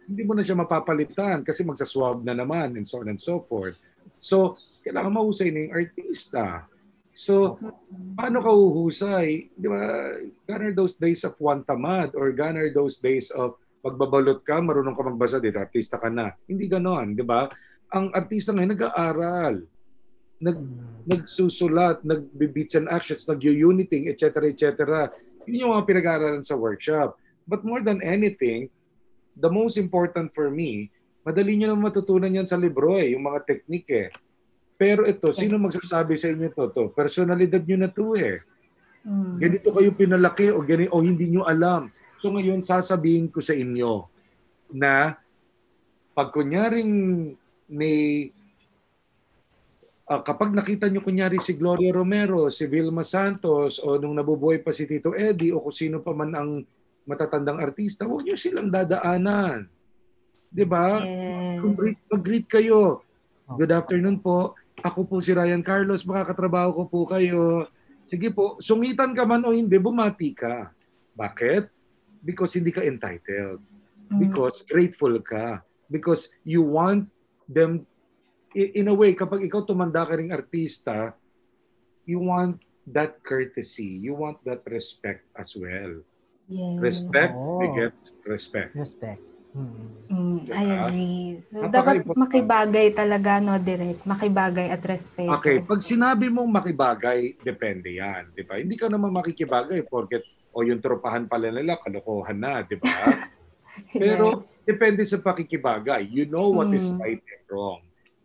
hindi 0.07 0.23
mo 0.23 0.33
na 0.33 0.41
siya 0.41 0.55
mapapalitan 0.55 1.43
kasi 1.43 1.67
magsaswab 1.67 2.23
na 2.23 2.31
naman 2.31 2.79
and 2.79 2.87
so 2.87 3.03
on 3.03 3.11
and 3.11 3.19
so 3.19 3.43
forth. 3.43 3.75
So, 4.15 4.55
kailangan 4.87 5.11
mahusay 5.11 5.51
na 5.51 5.67
yung 5.67 5.75
artista. 5.75 6.63
So, 7.11 7.59
paano 8.15 8.39
ka 8.39 8.51
uhusay? 8.53 9.51
Di 9.51 9.67
ba? 9.67 10.15
Gone 10.47 10.63
are 10.71 10.75
those 10.77 10.95
days 10.95 11.27
of 11.27 11.35
one 11.37 11.67
tamad 11.67 12.15
or 12.15 12.31
gone 12.31 12.55
are 12.55 12.71
those 12.71 13.03
days 13.03 13.35
of 13.35 13.59
magbabalot 13.83 14.41
ka, 14.41 14.63
marunong 14.63 14.95
ka 14.95 15.03
magbasa 15.05 15.37
dito, 15.43 15.59
artista 15.59 15.99
ka 15.99 16.07
na. 16.07 16.33
Hindi 16.47 16.65
ganon, 16.71 17.13
di 17.13 17.23
ba? 17.23 17.51
Ang 17.91 18.11
artista 18.15 18.51
ngayon 18.51 18.73
nag-aaral, 18.75 19.55
nag, 20.43 20.57
nagsusulat, 21.07 22.03
nag-beats 22.03 22.75
and 22.77 22.87
actions, 22.91 23.25
nag-uniting, 23.25 24.11
etc. 24.11 24.47
etc. 24.51 24.69
Yun 25.47 25.67
yung 25.67 25.73
mga 25.73 25.87
pinag-aaralan 25.87 26.45
sa 26.45 26.59
workshop. 26.59 27.15
But 27.47 27.63
more 27.63 27.79
than 27.79 28.03
anything, 28.03 28.67
the 29.37 29.51
most 29.51 29.77
important 29.77 30.33
for 30.33 30.49
me, 30.49 30.89
madali 31.21 31.55
nyo 31.55 31.73
naman 31.73 31.93
matutunan 31.93 32.33
yan 32.33 32.49
sa 32.49 32.57
libro 32.57 32.97
eh, 32.97 33.13
yung 33.13 33.23
mga 33.23 33.39
teknik 33.45 33.85
eh. 33.93 34.09
Pero 34.77 35.05
ito, 35.05 35.33
sino 35.33 35.57
magsasabi 35.57 36.13
sa 36.17 36.29
inyo 36.29 36.53
to? 36.53 36.69
to? 36.69 36.83
Personalidad 36.93 37.65
nyo 37.65 37.77
na 37.81 37.89
to 37.89 38.13
eh. 38.13 38.41
Mm. 39.01 39.35
Ganito 39.41 39.69
kayo 39.73 39.89
pinalaki 39.93 40.53
o, 40.53 40.61
gani, 40.61 40.85
o 40.89 41.01
hindi 41.01 41.33
nyo 41.33 41.45
alam. 41.45 41.89
So 42.17 42.29
ngayon, 42.33 42.61
sasabihin 42.61 43.29
ko 43.29 43.41
sa 43.41 43.57
inyo, 43.57 44.05
na 44.73 45.15
pag 46.11 46.29
kunyaring 46.33 46.91
may 47.69 48.29
ah, 50.07 50.23
kapag 50.23 50.51
nakita 50.51 50.89
nyo 50.89 51.03
kunyari 51.03 51.39
si 51.39 51.55
Gloria 51.55 51.93
Romero, 51.93 52.49
si 52.51 52.65
Vilma 52.67 53.03
Santos, 53.03 53.79
o 53.79 53.95
nung 53.99 54.15
nabubuhay 54.17 54.59
pa 54.59 54.75
si 54.75 54.87
Tito 54.87 55.13
Eddie, 55.13 55.53
o 55.53 55.61
kung 55.61 55.75
sino 55.75 56.01
pa 56.03 56.11
man 56.11 56.31
ang 56.35 56.51
matatandang 57.07 57.63
artista, 57.63 58.03
huwag 58.03 58.27
nyo 58.27 58.35
silang 58.35 58.67
dadaanan. 58.67 59.71
Di 60.51 60.67
ba? 60.67 60.99
Yes. 60.99 61.63
Mag-greet, 61.63 61.99
mag-greet 62.11 62.47
kayo. 62.51 63.01
Good 63.47 63.71
afternoon 63.71 64.19
po. 64.19 64.59
Ako 64.83 65.07
po 65.07 65.23
si 65.23 65.31
Ryan 65.31 65.63
Carlos, 65.63 66.03
makakatrabaho 66.03 66.75
ko 66.75 66.83
po 66.85 66.99
kayo. 67.07 67.65
Sige 68.03 68.27
po, 68.29 68.59
sungitan 68.59 69.15
ka 69.15 69.23
man 69.23 69.43
o 69.47 69.55
hindi, 69.55 69.79
bumati 69.79 70.35
ka. 70.35 70.71
Bakit? 71.15 71.71
Because 72.19 72.59
hindi 72.59 72.75
ka 72.75 72.83
entitled. 72.83 73.63
Mm. 74.11 74.19
Because 74.19 74.67
grateful 74.67 75.15
ka. 75.23 75.63
Because 75.87 76.35
you 76.43 76.63
want 76.63 77.07
them, 77.47 77.87
in 78.51 78.91
a 78.91 78.95
way, 78.95 79.15
kapag 79.15 79.47
ikaw 79.47 79.63
tumanda 79.63 80.03
ka 80.03 80.19
ring 80.19 80.35
artista, 80.35 81.15
you 82.03 82.19
want 82.19 82.59
that 82.87 83.19
courtesy. 83.23 83.99
You 83.99 84.15
want 84.15 84.43
that 84.43 84.63
respect 84.67 85.27
as 85.35 85.55
well. 85.55 86.03
Yes. 86.47 86.79
Respect 86.79 87.33
Oo. 87.35 87.59
begets 87.59 88.15
respect. 88.23 88.71
Respect. 88.71 89.19
Mm. 89.51 90.07
Mm, 90.07 90.37
I 90.47 90.63
Diba? 90.63 90.75
agree. 90.87 91.19
So, 91.43 91.55
dapat 91.67 92.07
makibagay 92.15 92.87
talaga, 92.95 93.43
no, 93.43 93.59
direct. 93.59 94.07
Makibagay 94.07 94.71
at 94.71 94.79
respeto. 94.87 95.35
Okay, 95.43 95.59
pag 95.59 95.83
sinabi 95.83 96.31
mong 96.31 96.47
makibagay, 96.47 97.35
depende 97.43 97.91
yan, 97.91 98.31
di 98.31 98.47
ba? 98.47 98.55
Hindi 98.55 98.79
ka 98.79 98.87
naman 98.87 99.11
makikibagay 99.11 99.83
porket 99.83 100.23
o 100.55 100.63
yung 100.63 100.79
tropahan 100.79 101.27
pala 101.27 101.51
nila, 101.51 101.75
kalokohan 101.83 102.39
na, 102.39 102.63
di 102.63 102.79
ba? 102.79 103.11
Pero 104.01 104.47
depende 104.63 105.03
sa 105.03 105.19
pakikibagay. 105.19 106.07
You 106.07 106.23
know 106.23 106.55
what 106.55 106.71
is 106.71 106.95
Mm. 106.95 107.03
right 107.03 107.19
and 107.21 107.45
wrong. 107.51 107.81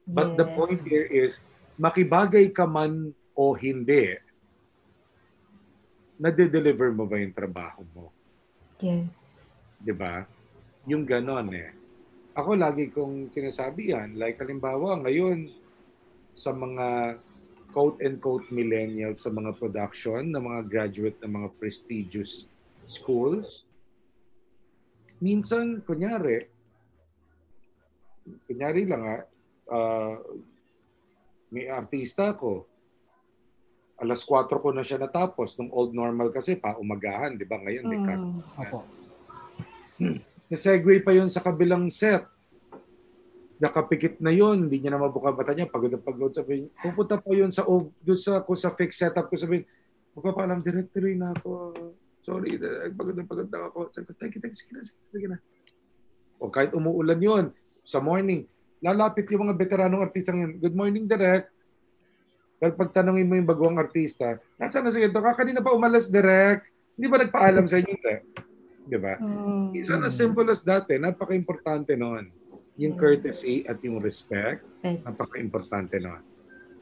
But 0.07 0.39
the 0.39 0.47
Yes. 0.47 0.55
point 0.55 0.81
here 0.87 1.09
is, 1.11 1.43
makibagay 1.75 2.55
ka 2.55 2.63
man 2.69 3.11
o 3.35 3.45
hindi, 3.59 4.15
nade-deliver 6.23 6.95
mo 6.95 7.03
ba 7.03 7.19
yung 7.19 7.35
trabaho 7.35 7.83
mo? 7.91 8.15
Yes. 8.79 9.51
Di 9.83 9.91
ba? 9.91 10.23
Yung 10.87 11.03
ganon 11.03 11.51
eh. 11.51 11.75
Ako 12.39 12.55
lagi 12.55 12.95
kong 12.95 13.27
sinasabi 13.27 13.91
yan. 13.91 14.15
Like 14.15 14.39
halimbawa 14.39 15.03
ngayon 15.03 15.51
sa 16.31 16.55
mga 16.55 17.19
quote-and-quote 17.75 18.55
millennials 18.55 19.27
sa 19.27 19.35
mga 19.35 19.59
production 19.59 20.23
ng 20.31 20.43
mga 20.47 20.61
graduate 20.71 21.19
ng 21.27 21.33
mga 21.43 21.49
prestigious 21.59 22.47
schools. 22.87 23.67
Minsan, 25.19 25.83
kunyari, 25.83 26.47
kunyari 28.47 28.83
lang 28.87 29.03
ha, 29.03 29.17
ah, 29.73 30.17
may 31.51 31.67
artista 31.69 32.33
ko, 32.37 32.69
alas 34.03 34.27
4 34.27 34.51
ko 34.51 34.75
na 34.75 34.83
siya 34.83 34.99
natapos. 34.99 35.55
Nung 35.55 35.71
old 35.71 35.95
normal 35.95 36.35
kasi 36.35 36.59
pa 36.59 36.75
umagahan, 36.75 37.39
di 37.39 37.47
ba? 37.47 37.63
Ngayon, 37.63 37.85
may 37.87 38.01
Mm. 38.03 38.43
Opo. 38.59 38.79
na-segue 40.51 40.99
pa 41.07 41.15
yun 41.15 41.31
sa 41.31 41.39
kabilang 41.39 41.87
set. 41.87 42.27
Nakapikit 43.63 44.19
na 44.19 44.35
yun, 44.35 44.67
hindi 44.67 44.83
niya 44.83 44.99
na 44.99 45.07
mabuka 45.07 45.31
mata 45.31 45.55
niya, 45.55 45.71
pagod 45.71 45.95
na 45.95 46.03
pagod. 46.03 46.35
Sabi, 46.35 46.67
pupunta 46.83 47.15
pa 47.15 47.31
yun 47.31 47.55
sa, 47.55 47.63
doon 48.03 48.19
sa, 48.19 48.43
kung 48.43 48.59
sa 48.59 48.75
fixed 48.75 48.99
setup 48.99 49.31
ko, 49.31 49.39
sabi, 49.39 49.63
magpapaalam, 50.19 50.59
directory 50.61 51.15
na 51.15 51.31
ako. 51.31 51.71
Sorry, 52.27 52.59
eh, 52.59 52.91
pagod 52.91 53.15
na 53.15 53.23
pagod 53.23 53.47
na 53.47 53.71
ako. 53.71 53.95
Sabi 53.95 54.05
ko, 54.11 54.13
thank 54.19 54.35
you, 54.35 54.41
thank 54.43 54.53
you, 54.53 54.61
sige 54.61 54.73
na, 54.75 54.83
sige 54.83 54.99
na, 54.99 55.09
sige 55.15 55.27
na. 55.31 55.39
O 56.43 56.51
kahit 56.51 56.75
umuulan 56.75 57.23
yun, 57.23 57.45
sa 57.87 58.03
morning, 58.03 58.43
lalapit 58.83 59.31
yung 59.31 59.47
mga 59.47 59.55
veteranong 59.55 60.03
artista 60.03 60.35
ngayon, 60.35 60.59
good 60.59 60.75
morning, 60.75 61.07
direct. 61.07 61.52
Dahil 62.63 62.79
pagtanongin 62.79 63.27
mo 63.27 63.35
yung 63.35 63.51
baguang 63.51 63.75
artista, 63.75 64.39
nasaan 64.55 64.87
na 64.87 64.95
si 64.95 65.03
ito? 65.03 65.19
Kakanina 65.19 65.59
pa 65.59 65.75
umalas, 65.75 66.07
direct. 66.07 66.71
Hindi 66.95 67.11
ba 67.11 67.19
nagpaalam 67.19 67.67
sa 67.67 67.83
inyo, 67.83 67.91
direct? 67.99 68.27
Di 68.87 68.99
ba? 69.03 69.19
Mm. 69.19 69.75
It's 69.75 69.91
not 69.91 70.07
as 70.07 70.15
simple 70.15 70.47
as 70.47 70.63
that 70.63 70.87
eh. 70.87 70.95
Napaka-importante 70.95 71.99
noon. 71.99 72.31
Yung 72.79 72.95
courtesy 72.95 73.67
at 73.67 73.83
yung 73.83 73.99
respect, 73.99 74.63
napaka-importante 74.79 75.99
noon. 75.99 76.23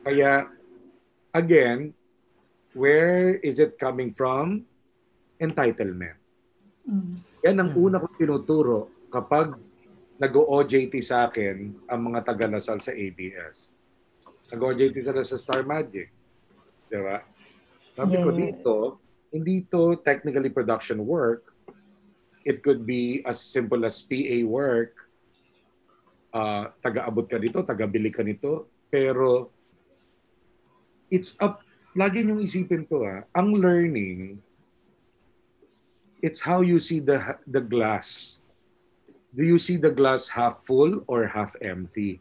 Kaya, 0.05 0.53
again, 1.33 1.97
where 2.77 3.40
is 3.40 3.57
it 3.57 3.81
coming 3.81 4.12
from? 4.12 4.69
Entitlement. 5.40 6.21
Mm. 6.85 7.25
Yan 7.40 7.57
ang 7.57 7.73
Mm. 7.73 7.81
una 7.81 7.97
kong 8.05 8.21
tinuturo 8.21 8.93
kapag 9.09 9.57
nag-OJT 10.21 10.93
sa 11.01 11.25
akin 11.25 11.73
ang 11.88 12.01
mga 12.05 12.21
taga-Lasal 12.21 12.85
sa 12.85 12.93
ABS. 12.93 13.73
Nag-OJT 14.50 14.96
sila 14.98 15.22
sa 15.22 15.38
Star 15.38 15.62
Magic. 15.62 16.10
Di 16.90 16.98
ba? 16.98 17.22
Sabi 17.94 18.18
ko 18.18 18.30
dito, 18.34 18.74
hindi 19.30 19.62
to 19.70 19.98
technically 20.02 20.50
production 20.50 21.06
work. 21.06 21.54
It 22.42 22.66
could 22.66 22.82
be 22.82 23.22
as 23.22 23.38
simple 23.38 23.86
as 23.86 24.02
PA 24.02 24.38
work. 24.42 24.98
Uh, 26.34 26.70
taga-abot 26.82 27.26
ka 27.30 27.38
dito, 27.38 27.62
taga-bili 27.62 28.10
ka 28.10 28.26
nito. 28.26 28.66
Pero 28.90 29.54
it's 31.10 31.38
up, 31.38 31.62
lagi 31.94 32.26
niyong 32.26 32.42
isipin 32.42 32.86
to 32.86 33.06
ah, 33.06 33.22
ang 33.34 33.54
learning, 33.54 34.38
it's 36.22 36.42
how 36.42 36.62
you 36.62 36.78
see 36.78 36.98
the 36.98 37.18
the 37.46 37.62
glass. 37.62 38.38
Do 39.30 39.46
you 39.46 39.62
see 39.62 39.78
the 39.78 39.94
glass 39.94 40.26
half 40.26 40.66
full 40.66 41.06
or 41.06 41.26
half 41.26 41.54
empty? 41.62 42.18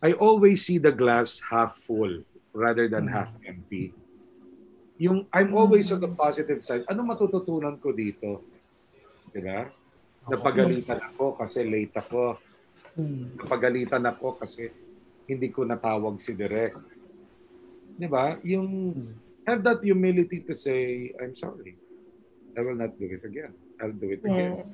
I 0.00 0.16
always 0.16 0.64
see 0.64 0.80
the 0.80 0.92
glass 0.92 1.44
half 1.44 1.76
full 1.84 2.24
rather 2.56 2.88
than 2.88 3.06
Mm. 3.06 3.12
half 3.12 3.30
empty. 3.44 3.92
Yung 5.00 5.28
I'm 5.32 5.52
always 5.52 5.88
on 5.92 6.00
the 6.00 6.08
positive 6.08 6.64
side. 6.64 6.84
Ano 6.88 7.04
matututunan 7.04 7.76
ko 7.80 7.92
dito? 7.92 8.44
'Di 9.32 9.40
ba? 9.40 9.68
Napagalitan 10.28 11.00
ako 11.00 11.36
kasi 11.36 11.64
late 11.64 11.96
ako. 11.96 12.36
Mm. 12.96 13.40
Napagalitan 13.44 14.04
ako 14.04 14.36
kasi 14.40 14.68
hindi 15.24 15.48
ko 15.52 15.64
natawag 15.64 16.16
si 16.20 16.32
Direk. 16.32 16.76
'Di 17.96 18.08
ba? 18.08 18.36
Yung 18.44 18.96
have 19.44 19.60
that 19.64 19.80
humility 19.80 20.44
to 20.44 20.52
say, 20.52 21.12
I'm 21.16 21.32
sorry. 21.36 21.76
I 22.56 22.60
will 22.60 22.76
not 22.76 22.96
do 22.96 23.08
it 23.08 23.24
again. 23.24 23.52
I'll 23.80 23.94
do 23.94 24.08
it 24.12 24.20
again. 24.24 24.68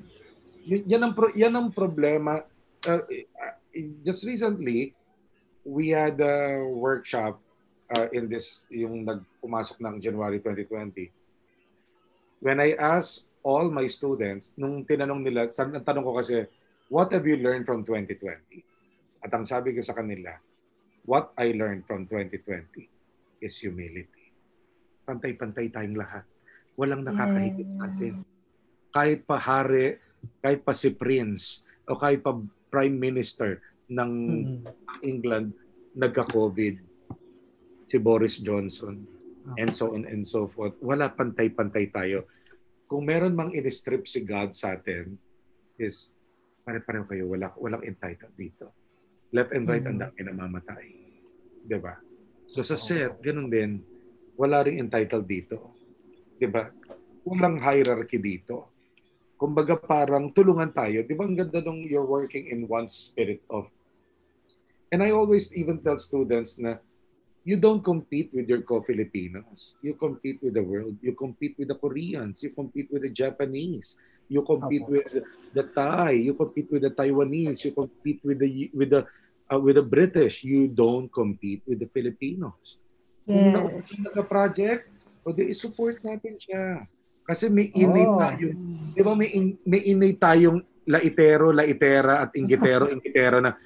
Yeah. 0.66 0.82
Yan 0.96 1.02
ang 1.06 1.14
pro- 1.14 1.34
yan 1.34 1.54
ang 1.54 1.70
problema. 1.70 2.42
Uh, 2.82 3.02
uh, 3.06 3.54
just 4.02 4.26
recently, 4.26 4.90
we 5.66 5.90
had 5.90 6.14
a 6.22 6.62
workshop 6.62 7.42
uh, 7.90 8.07
in 8.14 8.31
this 8.31 8.64
yung 8.70 9.02
nagpumasok 9.02 9.83
ng 9.83 9.94
January 9.98 10.38
2020. 10.38 11.11
When 12.38 12.62
I 12.62 12.79
asked 12.79 13.26
all 13.42 13.66
my 13.66 13.90
students, 13.90 14.55
nung 14.55 14.87
tinanong 14.87 15.26
nila, 15.26 15.50
sa- 15.50 15.66
ang 15.66 15.83
tanong 15.83 16.05
ko 16.07 16.12
kasi, 16.14 16.46
what 16.87 17.11
have 17.11 17.26
you 17.26 17.42
learned 17.42 17.66
from 17.66 17.83
2020? 17.83 18.62
At 19.26 19.35
ang 19.35 19.42
sabi 19.42 19.74
ko 19.74 19.83
sa 19.83 19.98
kanila, 19.98 20.38
what 21.02 21.35
I 21.35 21.50
learned 21.50 21.83
from 21.90 22.07
2020 22.07 23.42
is 23.42 23.55
humility. 23.59 24.31
Pantay-pantay 25.02 25.74
tayong 25.74 25.98
lahat. 25.98 26.22
Walang 26.79 27.02
nakakahigit 27.02 27.68
sa 27.74 27.90
atin 27.90 28.14
kahit 28.96 29.29
pa 29.29 29.37
hari, 29.37 30.00
kahit 30.40 30.64
pa 30.64 30.72
si 30.72 30.88
prince, 30.96 31.68
o 31.85 32.00
kahit 32.00 32.24
pa 32.24 32.33
prime 32.72 32.96
minister 32.96 33.61
ng 33.87 34.12
Mm. 34.12 34.57
England, 35.03 35.49
nagka-COVID. 35.94 36.75
Si 37.87 37.96
Boris 38.03 38.42
Johnson, 38.42 39.07
Ah. 39.46 39.62
and 39.62 39.70
so 39.70 39.94
on 39.94 40.03
and 40.11 40.27
so 40.27 40.51
forth. 40.51 40.75
Wala 40.83 41.07
pantay-pantay 41.07 41.94
tayo. 41.94 42.27
Kung 42.90 43.07
meron 43.07 43.35
mang 43.35 43.55
in-strip 43.55 44.07
si 44.07 44.22
God 44.27 44.55
sa 44.59 44.75
atin, 44.75 45.14
is 45.79 46.11
pare-pareho 46.66 47.07
kayo. 47.07 47.25
Wala, 47.31 47.55
walang 47.55 47.87
entitled 47.87 48.35
dito. 48.35 48.75
Left 49.31 49.55
and 49.55 49.66
right 49.70 49.87
ang 49.87 49.99
Mm. 49.99 50.03
dami 50.03 50.18
namamatay. 50.22 50.87
Di 51.62 51.79
ba? 51.79 51.94
So 52.46 52.62
sa 52.62 52.75
set, 52.75 53.22
ganun 53.22 53.51
din, 53.51 53.83
wala 54.35 54.62
ring 54.66 54.79
entitled 54.83 55.27
dito. 55.27 55.75
Di 56.38 56.46
ba? 56.46 56.70
Walang 57.27 57.59
hierarchy 57.59 58.18
dito. 58.18 58.70
Kumbaga 59.35 59.77
parang 59.77 60.31
tulungan 60.31 60.70
tayo. 60.70 61.03
Di 61.03 61.12
ba 61.12 61.27
ang 61.27 61.35
ganda 61.35 61.59
nung 61.61 61.83
you're 61.87 62.07
working 62.07 62.49
in 62.49 62.64
one 62.66 62.87
spirit 62.87 63.42
of 63.51 63.66
And 64.92 65.03
I 65.03 65.11
always 65.11 65.51
even 65.57 65.83
tell 65.83 65.99
students 65.99 66.59
na 66.59 66.79
you 67.42 67.59
don't 67.59 67.83
compete 67.83 68.31
with 68.35 68.46
your 68.51 68.62
co-Filipinos. 68.62 69.75
You 69.83 69.94
compete 69.94 70.42
with 70.42 70.55
the 70.55 70.62
world. 70.62 70.99
You 71.03 71.14
compete 71.14 71.55
with 71.59 71.68
the 71.68 71.79
Koreans. 71.79 72.42
You 72.42 72.51
compete 72.51 72.90
with 72.90 73.03
the 73.03 73.11
Japanese. 73.14 73.94
You 74.27 74.42
compete 74.42 74.83
with 74.87 75.07
the 75.55 75.62
Thai. 75.70 76.27
You 76.27 76.35
compete 76.35 76.66
with 76.70 76.83
the 76.83 76.90
Taiwanese. 76.90 77.62
You 77.66 77.72
compete 77.72 78.18
with 78.27 78.38
the 78.42 78.51
with 78.75 78.90
the 78.90 79.07
uh, 79.46 79.59
with 79.62 79.79
the 79.79 79.87
British. 79.87 80.42
You 80.42 80.66
don't 80.66 81.07
compete 81.07 81.62
with 81.66 81.79
the 81.79 81.90
Filipinos. 81.90 82.79
Kung 83.27 83.55
Yes. 83.75 83.90
yes. 83.90 84.27
project, 84.31 84.87
o 85.27 85.35
di 85.35 85.51
support 85.55 85.99
natin 86.07 86.38
siya. 86.38 86.87
Kasi 87.27 87.51
may 87.51 87.75
innate 87.75 88.07
Oh. 88.07 88.22
tayong, 88.22 88.55
di 88.94 89.03
ba 89.03 89.12
may, 89.18 89.31
in, 89.35 89.59
may 89.66 89.83
innate 89.83 90.22
tayong 90.22 90.62
laitero, 90.87 91.51
laitera 91.51 92.22
at 92.22 92.31
inggitero, 92.38 92.87
inggitero 92.94 93.42
na, 93.42 93.59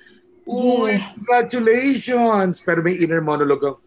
Uy, 0.48 0.96
congratulations! 1.16 2.60
Pero 2.64 2.80
may 2.80 2.96
inner 2.96 3.20
monologue 3.20 3.64
ang, 3.64 3.78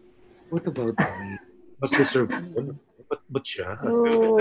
what 0.50 0.64
about 0.66 0.94
me? 0.94 1.38
Mas 1.78 1.92
deserve 1.92 2.30
ko. 2.30 2.74
Ba't, 3.04 3.20
ba't 3.28 3.44
siya? 3.44 3.76
Oh. 3.84 4.40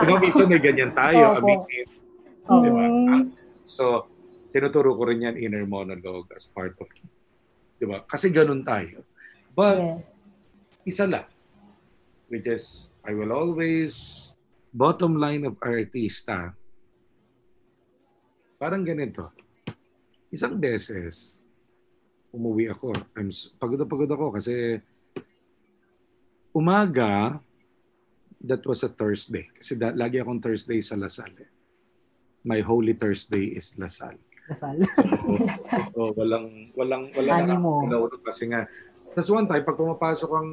Diba, 0.00 0.16
minsan 0.22 0.48
may 0.48 0.62
ganyan 0.62 0.96
tayo. 0.96 1.36
Opo. 1.36 1.66
Aminin. 1.66 1.88
Oh. 2.48 2.62
Di 2.62 2.68
ba? 2.72 2.84
Mm. 2.86 3.22
So, 3.68 3.84
tinuturo 4.54 4.96
ko 4.96 5.02
rin 5.10 5.26
yan 5.26 5.36
inner 5.36 5.68
monologue 5.68 6.30
as 6.32 6.48
part 6.48 6.72
of 6.80 6.88
Di 7.76 7.84
ba? 7.84 8.00
Kasi 8.08 8.32
ganun 8.32 8.64
tayo. 8.64 9.04
But, 9.52 9.78
Yes. 9.78 10.82
isa 10.88 11.04
lang. 11.04 11.28
Which 12.32 12.48
is, 12.48 12.90
I 13.06 13.12
will 13.12 13.30
always, 13.30 14.32
bottom 14.72 15.20
line 15.20 15.44
of 15.46 15.60
artista, 15.62 16.56
parang 18.56 18.82
ganito. 18.82 19.30
Isang 20.28 20.58
beses, 20.58 21.38
umuwi 22.34 22.68
ako. 22.68 22.92
I'm 23.14 23.30
pagod 23.56 23.78
na 23.78 23.86
pagod 23.86 24.10
ako 24.10 24.26
kasi 24.34 24.82
umaga, 26.50 27.38
that 28.42 28.62
was 28.66 28.82
a 28.82 28.90
Thursday. 28.90 29.46
Kasi 29.54 29.76
da, 29.76 29.92
lagi 29.92 30.18
akong 30.18 30.42
Thursday 30.42 30.82
sa 30.82 30.96
Lasal. 30.98 31.32
eh. 31.38 31.50
My 32.46 32.62
Holy 32.62 32.94
Thursday 32.94 33.54
is 33.54 33.74
Lasal. 33.78 34.16
Kasal. 34.46 34.78
So, 35.96 36.14
walang, 36.14 36.70
walang, 36.78 37.10
wala 37.10 37.30
Ani 37.42 37.50
na 37.50 37.58
mo. 37.58 37.82
ako 37.82 38.22
kasi 38.22 38.46
nga. 38.46 38.62
Tapos 39.10 39.30
one 39.32 39.48
time, 39.48 39.64
pag 39.66 39.74
pumapasok 39.74 40.30
ang 40.30 40.50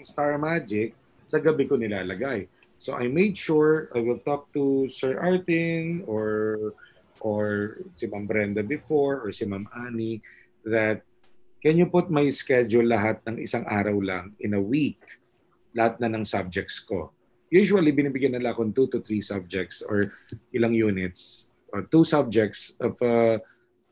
Star 0.00 0.38
Magic, 0.40 0.96
sa 1.26 1.40
gabi 1.40 1.64
ko 1.64 1.76
nilalagay. 1.76 2.46
So 2.76 2.94
I 2.94 3.08
made 3.08 3.36
sure 3.36 3.88
I 3.96 4.00
will 4.00 4.20
talk 4.20 4.52
to 4.52 4.86
Sir 4.88 5.16
Artin 5.16 6.04
or 6.04 6.58
or 7.20 7.78
si 7.94 8.06
Ma'am 8.06 8.26
Brenda 8.26 8.62
before 8.62 9.22
or 9.22 9.30
si 9.30 9.44
Ma'am 9.44 9.66
Annie 9.84 10.22
that 10.64 11.02
can 11.64 11.76
you 11.80 11.88
put 11.88 12.12
my 12.12 12.28
schedule 12.28 12.84
lahat 12.84 13.24
ng 13.24 13.40
isang 13.40 13.64
araw 13.64 13.96
lang 14.00 14.36
in 14.40 14.52
a 14.54 14.62
week? 14.62 15.00
Lahat 15.72 15.96
na 15.98 16.12
ng 16.12 16.24
subjects 16.24 16.80
ko. 16.84 17.10
Usually, 17.48 17.94
binibigyan 17.94 18.34
nila 18.34 18.52
akong 18.52 18.74
two 18.74 18.90
to 18.90 19.00
three 19.00 19.22
subjects 19.22 19.80
or 19.80 20.10
ilang 20.50 20.74
units 20.74 21.48
or 21.72 21.86
two 21.86 22.02
subjects 22.02 22.74
of 22.82 22.98
a, 23.00 23.38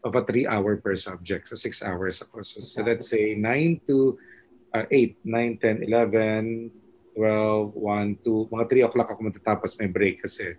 of 0.03 0.13
a 0.15 0.23
three 0.27 0.47
hour 0.47 0.77
per 0.79 0.99
subject. 0.99 1.47
So 1.49 1.55
six 1.55 1.83
hours 1.83 2.23
ako. 2.23 2.43
So, 2.43 2.59
so 2.59 2.83
let's 2.83 3.07
say 3.07 3.35
9 3.39 3.87
to 3.87 4.19
uh, 4.75 4.87
8, 4.91 5.17
9, 5.25 5.59
10, 5.59 5.83
11, 5.85 6.71
12, 7.15 7.75
1, 7.77 8.25
2, 8.25 8.51
mga 8.51 8.67
3 8.69 8.87
o'clock 8.89 9.09
ako 9.13 9.21
matatapos 9.31 9.79
may 9.79 9.91
break 9.91 10.23
kasi 10.25 10.57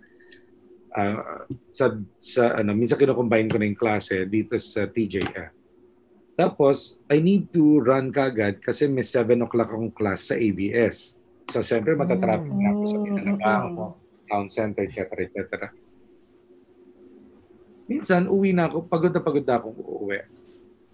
uh, 0.93 1.45
sa, 1.73 1.93
sa 2.21 2.43
ano, 2.57 2.77
minsan 2.77 2.97
kino-combine 2.97 3.49
ko 3.49 3.57
na 3.57 3.67
yung 3.67 3.79
klase 3.79 4.25
dito 4.29 4.55
sa 4.61 4.85
TJF. 4.85 5.63
Tapos, 6.33 6.97
I 7.05 7.21
need 7.21 7.53
to 7.53 7.77
run 7.85 8.09
kagad 8.09 8.57
kasi 8.57 8.89
may 8.89 9.05
7 9.05 9.37
o'clock 9.45 9.69
akong 9.69 9.93
class 9.93 10.33
sa 10.33 10.35
ABS. 10.37 11.13
So, 11.53 11.61
siyempre, 11.61 11.93
matatraffic 11.93 12.49
na 12.49 12.69
ako 12.73 12.81
sa 12.89 12.97
Mm, 12.97 13.05
Pinalagang, 13.05 13.65
mm, 13.77 13.93
town 14.25 14.47
center, 14.49 14.81
etc. 14.89 15.01
etc. 15.21 15.41
Minsan, 17.85 18.25
uwi 18.31 18.55
na 18.55 18.65
ako, 18.65 18.89
pagod 18.89 19.13
na 19.13 19.21
pagod 19.21 19.45
na 19.45 19.61
akong 19.61 19.77
uuwi. 19.77 20.25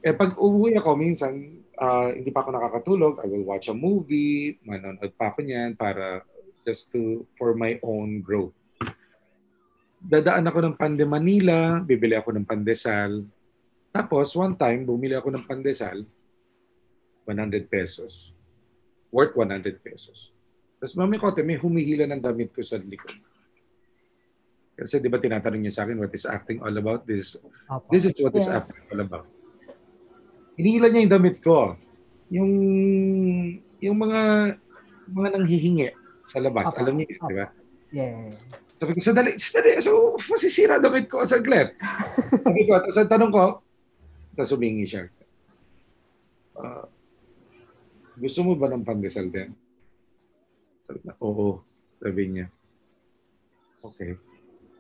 Eh, 0.04 0.12
pag 0.12 0.36
uuwi 0.36 0.76
ako, 0.76 0.90
minsan, 1.00 1.64
ah, 1.80 2.12
hindi 2.12 2.36
pa 2.36 2.44
ako 2.44 2.50
nakakatulog, 2.52 3.14
I 3.24 3.28
will 3.32 3.48
watch 3.48 3.72
a 3.72 3.76
movie, 3.76 4.60
manonood 4.68 5.16
pa 5.16 5.32
ako 5.32 5.40
niyan 5.48 5.80
para 5.80 6.28
just 6.68 6.92
to, 6.92 7.24
for 7.40 7.56
my 7.56 7.80
own 7.80 8.20
growth. 8.20 8.59
Dadaan 10.00 10.48
ako 10.48 10.60
ng 10.64 10.76
Pande 10.80 11.04
Manila, 11.04 11.84
bibili 11.84 12.16
ako 12.16 12.32
ng 12.32 12.48
pandesal. 12.48 13.28
Tapos, 13.92 14.32
one 14.32 14.56
time, 14.56 14.88
bumili 14.88 15.12
ako 15.12 15.28
ng 15.36 15.44
pandesal, 15.44 16.08
100 17.28 17.68
pesos. 17.68 18.32
Worth 19.12 19.36
100 19.36 19.84
pesos. 19.84 20.32
Tapos, 20.80 20.96
mami 20.96 21.20
kote, 21.20 21.44
may 21.44 21.60
humihila 21.60 22.08
ng 22.08 22.24
damit 22.24 22.56
ko 22.56 22.64
sa 22.64 22.80
likod. 22.80 23.12
Kasi 24.80 25.04
di 25.04 25.12
ba 25.12 25.20
tinatanong 25.20 25.60
niyo 25.60 25.74
sa 25.76 25.84
akin, 25.84 26.00
what 26.00 26.16
is 26.16 26.24
acting 26.24 26.64
all 26.64 26.72
about? 26.72 27.04
This, 27.04 27.36
Opo. 27.68 27.92
this 27.92 28.08
is 28.08 28.16
what 28.24 28.32
is 28.40 28.48
Yes. 28.48 28.56
acting 28.64 28.88
all 28.96 29.02
about. 29.04 29.28
Hinihila 30.56 30.88
niya 30.88 31.04
yung 31.04 31.16
damit 31.20 31.38
ko. 31.44 31.76
Yung, 32.32 32.52
yung 33.84 33.98
mga, 34.00 34.22
mga 35.12 35.30
nanghihingi 35.36 35.92
sa 36.24 36.40
labas. 36.40 36.72
Opo. 36.72 36.80
Alam 36.80 37.04
niyo, 37.04 37.12
yun, 37.12 37.22
di 37.28 37.36
ba? 37.36 37.48
Yeah. 37.92 38.32
Sabi 38.80 38.96
ko, 38.96 39.00
sadali, 39.04 39.32
sadali. 39.36 39.76
So, 39.84 40.16
masisira 40.32 40.80
damit 40.80 41.12
ko 41.12 41.28
saglit. 41.28 41.76
Sabi 42.32 42.64
ko, 42.64 42.80
tapos 42.80 42.96
ang 42.96 43.12
tanong 43.12 43.32
ko, 43.36 43.46
tapos 44.40 44.52
humingi 44.56 44.88
siya. 44.88 45.12
"Ah, 46.56 46.88
gusto 48.16 48.40
mo 48.48 48.56
ba 48.56 48.72
ng 48.72 48.88
pandesal 48.88 49.28
din? 49.28 49.52
Sabi 50.88 51.00
ko, 51.04 51.12
oo. 51.20 51.48
Sabi 52.00 52.24
niya. 52.32 52.48
Okay. 53.84 54.16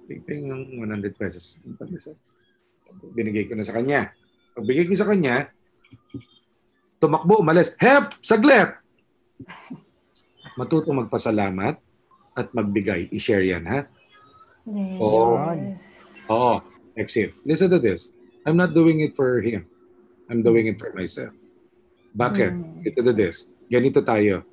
Tingting 0.07 0.47
ng 0.47 0.63
100 0.79 1.19
pesos. 1.19 1.59
Pandesal. 1.75 2.15
Binigay 3.11 3.45
ko 3.51 3.53
na 3.59 3.67
sa 3.67 3.75
kanya. 3.75 4.15
Pagbigay 4.55 4.87
ko 4.87 4.95
sa 4.97 5.07
kanya, 5.07 5.51
tumakbo, 6.99 7.39
umalis. 7.39 7.75
Hep! 7.79 8.17
Saglit! 8.19 8.75
Matuto 10.59 10.91
magpasalamat 10.91 11.79
at 12.39 12.55
magbigay. 12.55 13.11
I-share 13.11 13.43
yan, 13.43 13.67
ha? 13.67 13.85
Yes. 14.63 14.99
Oo. 15.03 15.35
Oo. 16.31 16.55
Exit. 16.95 17.35
Listen 17.43 17.67
to 17.67 17.79
this. 17.79 18.15
I'm 18.47 18.55
not 18.55 18.71
doing 18.71 19.03
it 19.03 19.13
for 19.13 19.43
him. 19.43 19.67
I'm 20.31 20.39
doing 20.39 20.71
it 20.71 20.79
for 20.79 20.95
myself. 20.95 21.35
Bakit? 22.15 22.51
Mm. 22.55 22.81
Listen 22.85 23.03
to 23.05 23.15
this. 23.15 23.35
Ganito 23.67 23.99
tayo. 24.01 24.47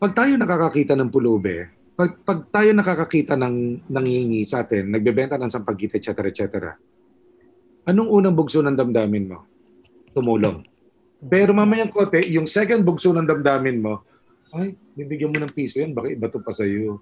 Pag 0.00 0.12
tayo 0.16 0.32
nakakakita 0.40 0.96
ng 0.96 1.12
pulube, 1.12 1.68
pag, 1.92 2.16
pag 2.24 2.48
tayo 2.48 2.72
nakakakita 2.72 3.36
ng 3.36 3.84
nangihingi 3.92 4.48
sa 4.48 4.64
atin, 4.64 4.88
nagbebenta 4.88 5.36
ng 5.36 5.52
sampagkita, 5.52 6.00
etc., 6.00 6.08
etc., 6.32 6.44
anong 7.84 8.08
unang 8.08 8.32
bugso 8.32 8.64
ng 8.64 8.72
damdamin 8.72 9.28
mo? 9.28 9.44
Tumulong. 10.16 10.64
Pero 11.20 11.52
mamayang 11.52 11.92
kote, 11.92 12.24
yung 12.32 12.48
second 12.48 12.80
bugso 12.80 13.12
ng 13.12 13.28
damdamin 13.28 13.84
mo, 13.84 14.00
ay, 14.50 14.74
bibigyan 14.98 15.30
mo 15.30 15.38
ng 15.38 15.54
piso 15.54 15.78
yan, 15.78 15.94
baka 15.94 16.10
iba 16.10 16.26
to 16.26 16.42
pa 16.42 16.50
sa'yo. 16.50 16.98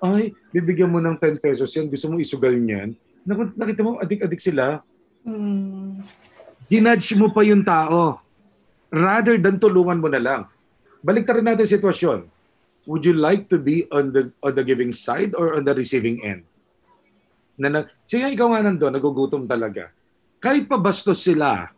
Ay, 0.00 0.32
bibigyan 0.52 0.92
mo 0.92 1.00
ng 1.00 1.16
10 1.16 1.40
pesos 1.40 1.68
yan, 1.72 1.88
gusto 1.88 2.08
mo 2.08 2.20
isugal 2.20 2.52
niyan. 2.52 2.96
Nakita 3.28 3.84
mo, 3.84 4.00
adik-adik 4.00 4.40
sila. 4.40 4.84
Mm. 5.24 6.00
Ginudge 6.70 7.18
mo 7.18 7.32
pa 7.32 7.44
yung 7.44 7.64
tao. 7.64 8.20
Rather 8.90 9.36
than 9.36 9.60
tulungan 9.60 10.00
mo 10.00 10.08
na 10.08 10.20
lang. 10.20 10.42
Balik 11.00 11.28
rin 11.28 11.44
natin 11.44 11.64
yung 11.64 11.74
sitwasyon. 11.76 12.20
Would 12.88 13.04
you 13.04 13.16
like 13.16 13.48
to 13.52 13.60
be 13.60 13.84
on 13.92 14.10
the 14.10 14.32
on 14.40 14.56
the 14.56 14.64
giving 14.64 14.90
side 14.90 15.36
or 15.36 15.56
on 15.56 15.68
the 15.68 15.74
receiving 15.76 16.24
end? 16.24 16.42
Na, 17.60 17.68
na 17.68 17.80
sige 18.08 18.24
ikaw 18.32 18.50
nga 18.50 18.64
nandun, 18.64 18.92
nagugutom 18.92 19.44
talaga. 19.44 19.92
Kahit 20.40 20.64
pa 20.64 20.80
bastos 20.80 21.20
sila, 21.20 21.68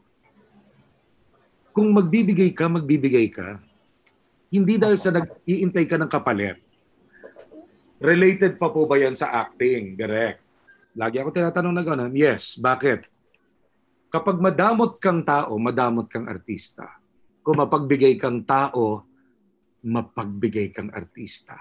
kung 1.74 1.90
magbibigay 1.90 2.54
ka, 2.54 2.70
magbibigay 2.70 3.26
ka. 3.32 3.58
Hindi 4.52 4.76
dahil 4.76 5.00
sa 5.00 5.08
nag-iintay 5.16 5.88
ka 5.88 5.96
ng 5.96 6.12
kapalit. 6.12 6.60
Related 7.96 8.60
pa 8.60 8.68
po 8.68 8.84
ba 8.84 9.00
yan 9.00 9.16
sa 9.16 9.32
acting? 9.32 9.96
Direct. 9.96 10.44
Lagi 10.92 11.16
ako 11.16 11.32
tinatanong 11.32 11.72
na 11.72 11.80
gano'n, 11.80 12.12
yes, 12.12 12.60
bakit? 12.60 13.08
Kapag 14.12 14.36
madamot 14.44 15.00
kang 15.00 15.24
tao, 15.24 15.56
madamot 15.56 16.04
kang 16.12 16.28
artista. 16.28 17.00
Kung 17.40 17.56
mapagbigay 17.56 18.20
kang 18.20 18.44
tao, 18.44 19.08
mapagbigay 19.80 20.68
kang 20.68 20.92
artista. 20.92 21.56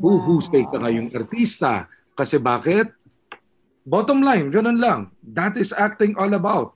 Huhusay 0.00 0.64
ka 0.72 0.80
ngayong 0.80 1.12
artista. 1.12 1.86
Kasi 2.16 2.40
bakit? 2.40 2.90
Bottom 3.84 4.24
line, 4.24 4.48
ganun 4.48 4.80
lang. 4.80 5.12
That 5.20 5.60
is 5.60 5.76
acting 5.76 6.16
all 6.16 6.32
about. 6.32 6.72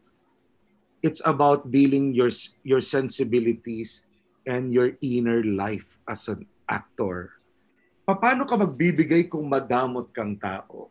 It's 1.01 1.23
about 1.25 1.71
dealing 1.71 2.13
your 2.13 2.29
your 2.67 2.83
sensibilities 2.83 4.08
and 4.49 4.73
your 4.73 4.97
inner 5.05 5.45
life 5.45 5.85
as 6.09 6.27
an 6.33 6.49
actor. 6.65 7.37
Paano 8.09 8.49
ka 8.49 8.57
magbibigay 8.57 9.29
kung 9.29 9.45
madamot 9.45 10.09
kang 10.17 10.33
tao? 10.41 10.89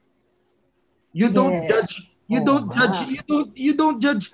You 1.10 1.34
don't 1.34 1.66
Yes. 1.66 1.70
judge 1.74 1.94
you 2.30 2.40
Oo 2.44 2.46
don't 2.46 2.68
nga. 2.70 2.76
judge 2.78 3.00
you 3.10 3.24
don't 3.26 3.50
you 3.58 3.74
don't 3.74 3.98
judge 3.98 4.26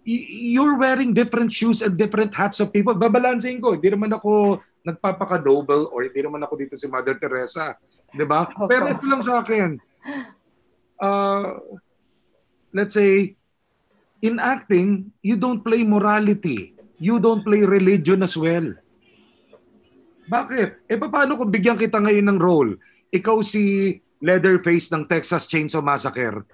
you're 0.00 0.80
wearing 0.80 1.12
different 1.12 1.52
shoes 1.52 1.84
and 1.84 2.00
different 2.00 2.32
hats 2.32 2.56
of 2.58 2.72
people. 2.72 2.96
Babalansin 2.96 3.60
ko. 3.60 3.76
Hindi 3.76 3.92
naman 3.92 4.08
ako 4.16 4.56
nagpapaka-noble 4.80 5.92
or 5.92 6.08
hindi 6.08 6.24
naman 6.24 6.40
ako 6.40 6.56
dito 6.56 6.74
si 6.80 6.88
Mother 6.88 7.20
Teresa. 7.20 7.76
Di 8.08 8.24
ba? 8.24 8.48
Opo. 8.48 8.64
Pero 8.64 8.88
ito 8.88 9.04
lang 9.04 9.20
sa 9.20 9.44
akin. 9.44 9.76
Uh, 10.96 11.60
let's 12.72 12.96
say, 12.96 13.36
in 14.24 14.40
acting, 14.40 15.12
you 15.20 15.36
don't 15.36 15.60
play 15.60 15.84
morality. 15.84 16.79
You 17.00 17.16
don't 17.16 17.40
play 17.40 17.64
religion 17.64 18.20
as 18.20 18.36
well. 18.36 18.76
Bakit? 20.28 20.86
Eh 20.86 21.00
paano 21.00 21.40
kung 21.40 21.48
bigyan 21.48 21.80
kita 21.80 21.96
ngayon 21.96 22.28
ng 22.28 22.38
role? 22.38 22.76
Ikaw 23.10 23.40
si 23.40 23.96
Leatherface 24.20 24.92
ng 24.92 25.08
Texas 25.08 25.48
Chainsaw 25.48 25.80
Massacre. 25.80 26.44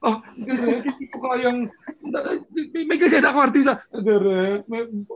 Oh, 0.00 0.16
hindi 0.32 1.04
ko 1.12 1.20
kayang... 1.20 1.68
May, 2.72 2.88
may 2.88 2.96
ganyan 2.96 3.28
ako 3.28 3.36
artista. 3.44 3.84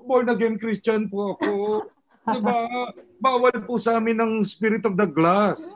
Born 0.04 0.28
again 0.28 0.60
Christian 0.60 1.08
po 1.08 1.40
ako. 1.40 1.88
Diba? 2.28 2.56
Bawal 3.16 3.56
po 3.64 3.80
sa 3.80 3.96
amin 3.96 4.20
ng 4.20 4.32
spirit 4.44 4.84
of 4.84 5.00
the 5.00 5.08
glass. 5.08 5.72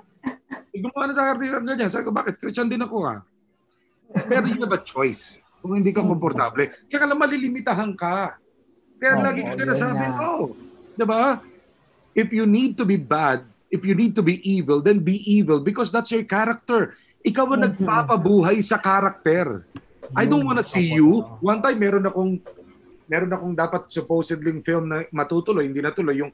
Eh, 0.68 0.85
gumawa 0.85 1.09
na 1.09 1.16
sa 1.16 1.33
artista 1.33 1.64
ganyan. 1.64 1.88
Sabi 1.88 2.05
ko, 2.05 2.12
bakit? 2.12 2.37
Christian 2.37 2.68
din 2.68 2.85
ako 2.85 3.09
ha. 3.09 3.25
Pero 4.29 4.44
you 4.53 4.61
have 4.61 4.77
a 4.77 4.85
choice 4.85 5.40
kung 5.64 5.81
hindi 5.81 5.97
ka 5.97 6.05
komportable. 6.05 6.68
Kaya 6.92 7.09
lang 7.09 7.18
malilimitahan 7.18 7.97
ka. 7.97 8.37
Kaya 8.98 9.14
Oo, 9.14 9.22
lagi 9.22 9.40
ko 9.46 9.52
yun 9.54 9.68
nasabi, 9.70 10.04
na. 10.04 10.16
no. 10.18 10.30
Diba? 10.98 11.38
If 12.12 12.28
you 12.34 12.44
need 12.44 12.74
to 12.74 12.84
be 12.84 12.98
bad, 12.98 13.46
if 13.70 13.87
you 13.87 13.94
need 13.94 14.18
to 14.18 14.24
be 14.26 14.42
evil, 14.42 14.82
then 14.82 14.98
be 14.98 15.22
evil 15.22 15.62
because 15.62 15.94
that's 15.94 16.11
your 16.11 16.26
character. 16.26 16.98
Ikaw 17.22 17.44
ang 17.46 17.62
Yes. 17.62 17.78
nagpapabuhay 17.78 18.58
sa 18.58 18.76
character. 18.76 19.62
I 20.16 20.26
don't 20.26 20.42
wanna 20.42 20.64
see 20.64 20.90
you. 20.90 21.22
One 21.38 21.62
time, 21.62 21.78
meron 21.78 22.02
akong 22.02 22.42
meron 23.08 23.32
akong 23.32 23.54
dapat 23.56 23.88
supposedly 23.88 24.52
film 24.61 24.90
na 24.90 25.06
matutuloy, 25.08 25.64
hindi 25.64 25.80
natuloy. 25.80 26.20
Yung, 26.20 26.32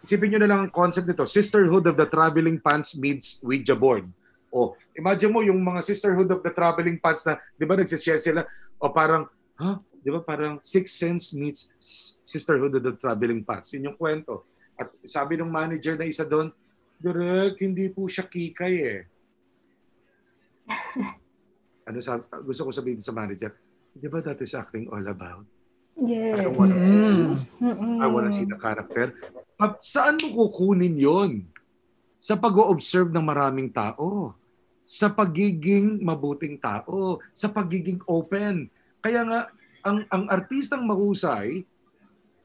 isipin 0.00 0.32
nyo 0.32 0.40
na 0.40 0.48
lang 0.48 0.60
ang 0.64 0.72
concept 0.72 1.04
nito, 1.04 1.24
Sisterhood 1.28 1.84
of 1.84 1.96
the 2.00 2.08
Traveling 2.08 2.56
Pants 2.56 2.96
meets 2.96 3.40
Ouija 3.44 3.76
board. 3.76 4.08
O, 4.48 4.72
imagine 4.96 5.28
mo 5.28 5.44
yung 5.44 5.60
mga 5.60 5.84
Sisterhood 5.84 6.30
of 6.30 6.40
the 6.40 6.48
Traveling 6.48 6.96
Pants 6.96 7.28
na, 7.28 7.36
di 7.58 7.64
ba 7.68 7.76
nagsishare 7.76 8.22
sila, 8.22 8.40
o 8.80 8.88
parang, 8.88 9.28
ha? 9.60 9.80
Di 10.04 10.12
ba 10.12 10.20
parang 10.20 10.60
Six 10.60 10.92
Sense 10.92 11.32
meets 11.32 11.72
Sisterhood 12.28 12.76
of 12.76 12.84
the 12.84 12.92
Traveling 12.92 13.40
Pants. 13.40 13.72
Yun 13.72 13.88
yung 13.88 13.96
kwento. 13.96 14.44
At 14.76 14.92
sabi 15.08 15.40
ng 15.40 15.48
manager 15.48 15.96
na 15.96 16.04
isa 16.04 16.28
doon, 16.28 16.52
Direk, 17.00 17.56
hindi 17.64 17.88
po 17.88 18.04
siya 18.04 18.28
kikay 18.28 18.74
eh. 18.84 19.00
ano 21.88 21.98
sa 22.04 22.20
gusto 22.20 22.68
ko 22.68 22.70
sabihin 22.72 23.00
sa 23.00 23.12
manager, 23.12 23.52
di 23.92 24.08
ba 24.08 24.20
that 24.20 24.40
is 24.44 24.52
acting 24.52 24.88
all 24.92 25.04
about? 25.04 25.44
Yes. 25.96 26.42
I 26.42 26.50
wanna 26.50 26.84
see 26.84 27.00
you. 27.00 27.28
Mm-mm. 27.62 27.96
I 28.02 28.06
wanna 28.10 28.32
see 28.34 28.48
the 28.48 28.58
character. 28.58 29.14
Pa- 29.54 29.78
saan 29.78 30.18
mo 30.20 30.50
kukunin 30.50 30.98
yon? 30.98 31.46
Sa 32.18 32.34
pag-observe 32.34 33.12
ng 33.12 33.22
maraming 33.22 33.70
tao. 33.70 34.34
Sa 34.82 35.12
pagiging 35.12 36.02
mabuting 36.02 36.58
tao. 36.58 37.22
Sa 37.30 37.46
pagiging 37.52 38.02
open. 38.10 38.66
Kaya 39.04 39.22
nga, 39.22 39.40
ang, 39.84 39.98
ang 40.08 40.24
artistang 40.32 40.82
mahusay, 40.82 41.62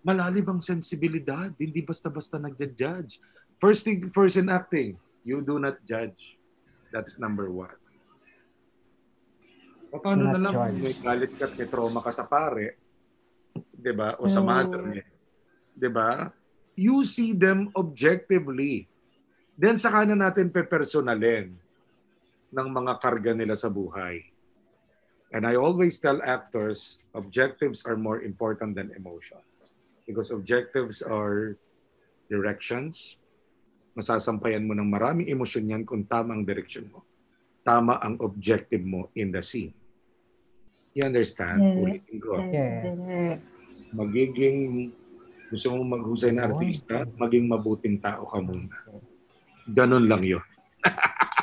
malalim 0.03 0.45
ang 0.45 0.61
sensibilidad. 0.61 1.49
Hindi 1.55 1.79
basta-basta 1.79 2.35
nagja-judge. 2.37 3.17
First 3.59 3.87
thing 3.87 4.11
first 4.11 4.35
in 4.35 4.51
acting, 4.51 4.99
you 5.23 5.39
do 5.39 5.59
not 5.59 5.79
judge. 5.83 6.35
That's 6.91 7.19
number 7.19 7.47
one. 7.47 7.75
O 9.89 9.97
paano 9.97 10.29
na 10.29 10.39
lang 10.39 10.53
judge. 10.53 10.69
kung 10.69 10.83
may 10.85 10.95
galit 10.95 11.31
ka 11.33 11.43
at 11.49 11.53
may 11.57 11.67
trauma 11.67 11.99
ka 11.99 12.11
sa 12.13 12.23
pare, 12.29 12.77
'di 13.73 13.93
ba? 13.95 14.15
O 14.21 14.29
sa 14.29 14.39
Mm. 14.39 14.47
mother 14.47 14.81
niya. 14.85 15.05
'Di 15.73 15.89
ba? 15.89 16.29
You 16.79 17.03
see 17.03 17.35
them 17.35 17.67
objectively. 17.75 18.87
Then 19.59 19.75
saka 19.75 20.07
na 20.07 20.15
natin 20.15 20.47
pepersonalin 20.47 21.51
ng 22.49 22.67
mga 22.71 22.93
karga 23.03 23.35
nila 23.35 23.59
sa 23.59 23.67
buhay. 23.67 24.23
And 25.29 25.45
I 25.45 25.55
always 25.55 26.01
tell 26.01 26.17
actors, 26.25 26.97
objectives 27.13 27.85
are 27.85 27.95
more 27.95 28.21
important 28.25 28.73
than 28.73 28.89
emotions. 28.97 29.45
Because 30.09 30.33
objectives 30.33 31.05
are 31.05 31.53
directions. 32.25 33.17
Masasampayan 33.93 34.65
mo 34.65 34.73
ng 34.73 34.89
maraming 34.89 35.29
emosyon 35.29 35.69
yan 35.69 35.83
kung 35.85 36.01
tama 36.01 36.33
ang 36.33 36.41
direction 36.41 36.89
mo. 36.89 37.05
Tama 37.61 38.01
ang 38.01 38.17
objective 38.25 38.81
mo 38.81 39.13
in 39.13 39.29
the 39.29 39.41
scene. 39.45 39.73
You 40.97 41.05
understand? 41.05 41.61
Yeah. 41.61 41.77
Ulitin 41.77 42.17
ko. 42.17 42.31
Yes, 42.49 42.97
Yes. 42.97 43.39
Magiging, 43.93 44.89
gusto 45.49 45.73
mong 45.73 45.97
maghusay 45.97 46.33
na 46.33 46.49
artista, 46.49 47.05
maging 47.17 47.45
mabuting 47.49 47.97
tao 48.01 48.25
ka 48.25 48.41
muna. 48.41 48.73
Ganon 49.69 50.09
lang 50.09 50.25
yun. 50.25 50.41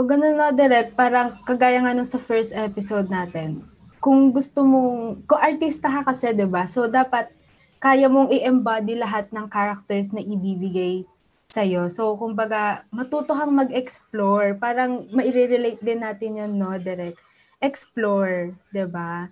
So, 0.00 0.08
ganun 0.08 0.40
na 0.40 0.48
direct, 0.48 0.96
parang 0.96 1.44
kagaya 1.44 1.76
nga 1.84 1.92
nung 1.92 2.08
sa 2.08 2.16
first 2.16 2.56
episode 2.56 3.12
natin. 3.12 3.68
Kung 4.00 4.32
gusto 4.32 4.64
mong, 4.64 5.28
kung 5.28 5.36
artista 5.36 5.92
ka 5.92 6.08
kasi, 6.08 6.32
di 6.32 6.48
ba? 6.48 6.64
So, 6.64 6.88
dapat 6.88 7.28
kaya 7.76 8.08
mong 8.08 8.32
i-embody 8.32 8.96
lahat 8.96 9.28
ng 9.28 9.52
characters 9.52 10.16
na 10.16 10.24
ibibigay 10.24 11.04
sa'yo. 11.52 11.92
So, 11.92 12.16
kumbaga, 12.16 12.88
matuto 12.88 13.36
kang 13.36 13.52
mag-explore. 13.52 14.56
Parang 14.56 15.04
maire-relate 15.12 15.84
din 15.84 16.00
natin 16.00 16.40
yun, 16.40 16.56
no, 16.56 16.80
direct. 16.80 17.20
Explore, 17.60 18.56
di 18.72 18.88
ba? 18.88 19.28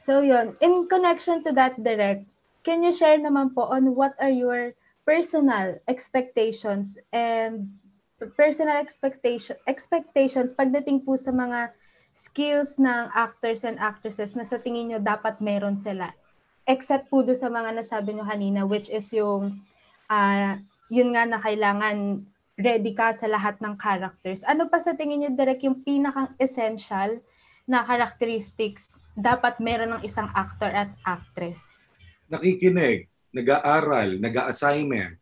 So, 0.00 0.24
yun. 0.24 0.56
In 0.64 0.88
connection 0.88 1.44
to 1.44 1.52
that, 1.52 1.76
direct, 1.76 2.24
can 2.64 2.80
you 2.80 2.88
share 2.96 3.20
naman 3.20 3.52
po 3.52 3.68
on 3.68 3.92
what 3.92 4.16
are 4.16 4.32
your 4.32 4.72
personal 5.04 5.76
expectations 5.84 6.96
and 7.12 7.68
personal 8.16 8.80
expectation 8.80 9.56
expectations 9.68 10.56
pagdating 10.56 11.04
po 11.04 11.20
sa 11.20 11.28
mga 11.34 11.76
skills 12.16 12.80
ng 12.80 13.12
actors 13.12 13.60
and 13.68 13.76
actresses 13.76 14.32
na 14.32 14.48
sa 14.48 14.56
tingin 14.56 14.88
nyo 14.88 14.98
dapat 15.04 15.36
meron 15.44 15.76
sila. 15.76 16.16
Except 16.64 17.12
po 17.12 17.20
do 17.20 17.36
sa 17.36 17.52
mga 17.52 17.76
nasabi 17.76 18.16
nyo 18.16 18.24
kanina 18.24 18.64
which 18.64 18.88
is 18.88 19.12
yung 19.12 19.60
ah, 20.08 20.56
yun 20.88 21.12
nga 21.12 21.28
na 21.28 21.36
kailangan 21.36 22.24
ready 22.56 22.96
ka 22.96 23.12
sa 23.12 23.28
lahat 23.28 23.60
ng 23.60 23.76
characters. 23.76 24.40
Ano 24.48 24.72
pa 24.72 24.80
sa 24.80 24.96
tingin 24.96 25.28
nyo 25.28 25.30
direct 25.36 25.60
yung 25.60 25.84
pinakang 25.84 26.32
essential 26.40 27.20
na 27.68 27.84
characteristics 27.84 28.88
dapat 29.12 29.60
meron 29.60 30.00
ng 30.00 30.02
isang 30.08 30.32
actor 30.32 30.72
at 30.72 30.88
actress? 31.04 31.84
Nakikinig, 32.32 33.12
nag-aaral, 33.28 34.16
nag-assignment, 34.16 35.20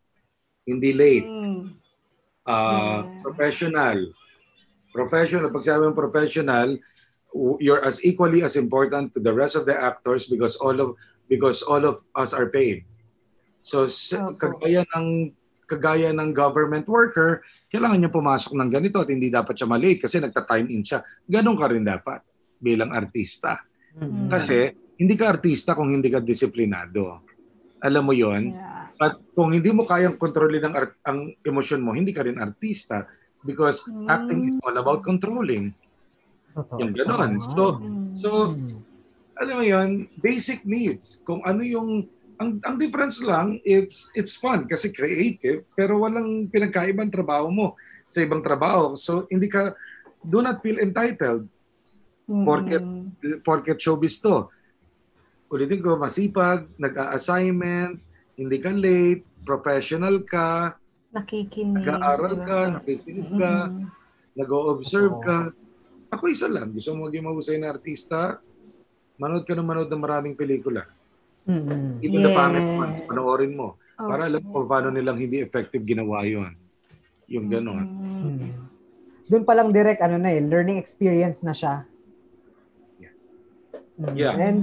hindi 0.63 0.91
late, 0.95 1.27
Mm. 1.27 1.44
Uh, 2.45 3.03
Yeah. 3.03 3.21
professional. 3.25 3.99
Professional, 4.95 5.51
pag 5.51 5.65
sabi 5.65 5.81
mong 5.85 5.97
professional, 5.97 6.79
you're 7.59 7.83
as 7.83 7.99
equally 8.07 8.45
as 8.47 8.55
important 8.55 9.11
to 9.11 9.19
the 9.19 9.33
rest 9.33 9.59
of 9.59 9.67
the 9.67 9.75
actors 9.75 10.23
because 10.31 10.55
all 10.55 10.77
of 10.79 10.95
because 11.27 11.59
all 11.65 11.83
of 11.83 11.99
us 12.15 12.31
are 12.31 12.47
paid. 12.47 12.87
So 13.59 13.89
Opo. 13.89 14.39
kagaya 14.39 14.87
ng 14.95 15.35
kagaya 15.65 16.13
ng 16.13 16.31
government 16.31 16.85
worker, 16.87 17.41
kailangan 17.67 17.97
niya 17.97 18.13
pumasok 18.13 18.53
ng 18.55 18.69
ganito 18.69 19.01
at 19.01 19.09
hindi 19.09 19.27
dapat 19.33 19.57
siya 19.57 19.67
mali 19.67 19.97
kasi 19.97 20.21
nagta-time 20.21 20.69
in 20.69 20.85
siya. 20.85 21.01
Ganon 21.25 21.57
ka 21.57 21.67
rin 21.67 21.83
dapat 21.83 22.21
bilang 22.61 22.93
artista. 22.93 23.59
Mm. 23.97 24.29
Kasi 24.29 24.71
hindi 24.95 25.17
ka 25.17 25.35
artista 25.35 25.75
kung 25.75 25.91
hindi 25.91 26.07
ka 26.07 26.23
disiplinado. 26.23 27.25
Alam 27.83 28.03
mo 28.07 28.13
'yon? 28.15 28.55
Yeah. 28.55 28.74
At 29.05 29.21
kung 29.37 29.53
hindi 29.53 29.69
mo 29.69 29.85
kayang 29.85 30.17
kontrolin 30.17 30.65
ang, 30.65 30.73
art- 30.73 30.97
ang 31.05 31.29
emosyon 31.45 31.85
mo, 31.85 31.93
hindi 31.93 32.09
ka 32.09 32.25
rin 32.25 32.41
artista 32.41 33.05
because 33.45 33.85
Mm. 33.85 34.09
acting 34.09 34.41
is 34.49 34.55
all 34.65 34.77
about 34.81 35.05
controlling. 35.05 35.69
Totoo. 36.57 36.81
Yung 36.81 36.93
ganon. 36.97 37.37
Tama. 37.37 37.45
So, 37.53 37.61
so 38.17 38.29
Mm. 38.57 38.81
alam 39.37 39.55
mo 39.61 39.63
yun, 39.63 39.89
basic 40.17 40.65
needs. 40.65 41.21
Kung 41.21 41.45
ano 41.45 41.61
yung, 41.61 42.09
ang, 42.41 42.57
ang 42.65 42.75
difference 42.81 43.21
lang, 43.21 43.61
it's, 43.61 44.09
it's 44.17 44.33
fun 44.33 44.65
kasi 44.65 44.89
creative, 44.89 45.61
pero 45.77 46.01
walang 46.01 46.49
pinagkaibang 46.49 47.13
trabaho 47.13 47.53
mo 47.53 47.77
sa 48.09 48.25
ibang 48.25 48.41
trabaho. 48.41 48.97
So, 48.97 49.29
hindi 49.29 49.45
ka, 49.45 49.77
do 50.25 50.41
not 50.41 50.65
feel 50.65 50.81
entitled 50.81 51.45
Porket- 52.25 52.81
Mm. 52.81 53.45
porket 53.45 53.77
showbiz 53.77 54.17
to. 54.17 54.49
Ulitin 55.45 55.77
ko, 55.77 55.93
masipag, 55.93 56.65
nag-a-assignment, 56.73 58.01
hindi 58.35 58.57
ka 58.59 58.71
late, 58.71 59.23
professional 59.47 60.21
ka, 60.27 60.75
nakikinig. 61.15 61.79
nag-aaral 61.79 62.35
ka, 62.43 62.59
nakikinig 62.79 63.29
ka, 63.39 63.53
Mm. 63.71 63.87
nag-o-observe 64.35 65.15
Oo. 65.15 65.23
ka. 65.23 65.37
Ako 66.11 66.23
isa 66.27 66.51
lang, 66.51 66.75
gusto 66.75 66.91
mo 66.91 67.07
maging 67.07 67.25
mahusay 67.25 67.57
na 67.57 67.71
artista, 67.71 68.39
manood 69.15 69.47
ka 69.47 69.55
ng 69.55 69.63
manood 69.63 69.87
ng 69.87 70.03
maraming 70.03 70.35
pelikula. 70.35 70.83
Mm. 71.47 72.03
Even 72.03 72.19
the 72.21 72.31
Yes. 72.31 72.37
pangit 72.37 72.67
ones, 72.75 72.99
panoorin 73.07 73.53
mo. 73.55 73.79
Oh. 73.95 74.11
Para 74.11 74.27
alam 74.27 74.43
mo 74.43 74.67
paano 74.67 74.91
nilang 74.91 75.15
hindi 75.15 75.39
effective 75.39 75.87
ginawa 75.87 76.27
yon. 76.27 76.51
Yung 77.31 77.47
gano'n. 77.47 77.85
Mm. 77.87 78.21
Mm. 78.27 78.51
Doon 79.25 79.43
pa 79.47 79.55
lang 79.55 79.71
direct 79.71 80.03
ano 80.03 80.19
na 80.19 80.29
eh, 80.29 80.43
learning 80.43 80.77
experience 80.77 81.39
na 81.41 81.55
siya. 81.55 81.87
Yeah. 82.99 83.13
Mm. 83.95 84.15
Yeah. 84.19 84.35
And 84.35 84.59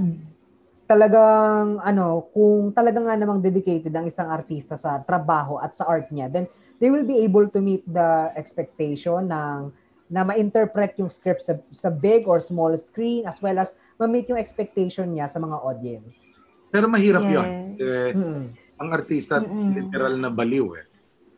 talagang 0.93 1.81
ano, 1.81 2.29
kung 2.29 2.69
talagang 2.69 3.09
nga 3.09 3.17
namang 3.17 3.41
dedicated 3.41 3.89
ang 3.97 4.05
isang 4.05 4.29
artista 4.29 4.77
sa 4.77 5.01
trabaho 5.01 5.57
at 5.57 5.73
sa 5.73 5.89
art 5.89 6.05
niya, 6.13 6.29
then 6.29 6.45
they 6.77 6.93
will 6.93 7.01
be 7.01 7.25
able 7.25 7.49
to 7.49 7.57
meet 7.57 7.81
the 7.89 8.29
expectation 8.37 9.25
ng 9.25 9.73
na 10.13 10.21
ma-interpret 10.21 10.93
yung 11.01 11.09
script 11.09 11.41
sa, 11.41 11.57
sa 11.73 11.89
big 11.89 12.29
or 12.29 12.37
small 12.37 12.69
screen 12.77 13.25
as 13.25 13.41
well 13.41 13.57
as 13.57 13.73
ma-meet 13.97 14.29
yung 14.29 14.37
expectation 14.37 15.09
niya 15.09 15.25
sa 15.25 15.41
mga 15.41 15.57
audience. 15.65 16.37
Pero 16.69 16.85
mahirap 16.85 17.25
Yes. 17.25 17.33
yon. 17.33 17.49
Eh, 17.81 18.11
Mm. 18.13 18.43
ang 18.77 18.89
artista, 18.93 19.41
Mm-mm. 19.41 19.73
literal 19.73 20.13
na 20.21 20.29
baliw 20.29 20.77
eh. 20.77 20.85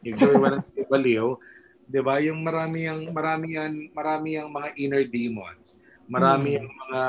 If 0.03 0.20
Joey 0.20 0.36
walang 0.36 0.64
baliw, 0.91 1.39
'Di 1.86 2.01
ba? 2.01 2.18
Yung 2.18 2.41
marami 2.41 2.89
ang 2.89 3.14
marami 3.14 3.53
ang 3.56 3.78
marami 3.93 4.41
ang 4.41 4.49
mga 4.49 4.70
inner 4.82 5.06
demons. 5.06 5.78
Marami 6.10 6.58
Mm. 6.58 6.62
ang 6.62 6.70
mga 6.70 7.01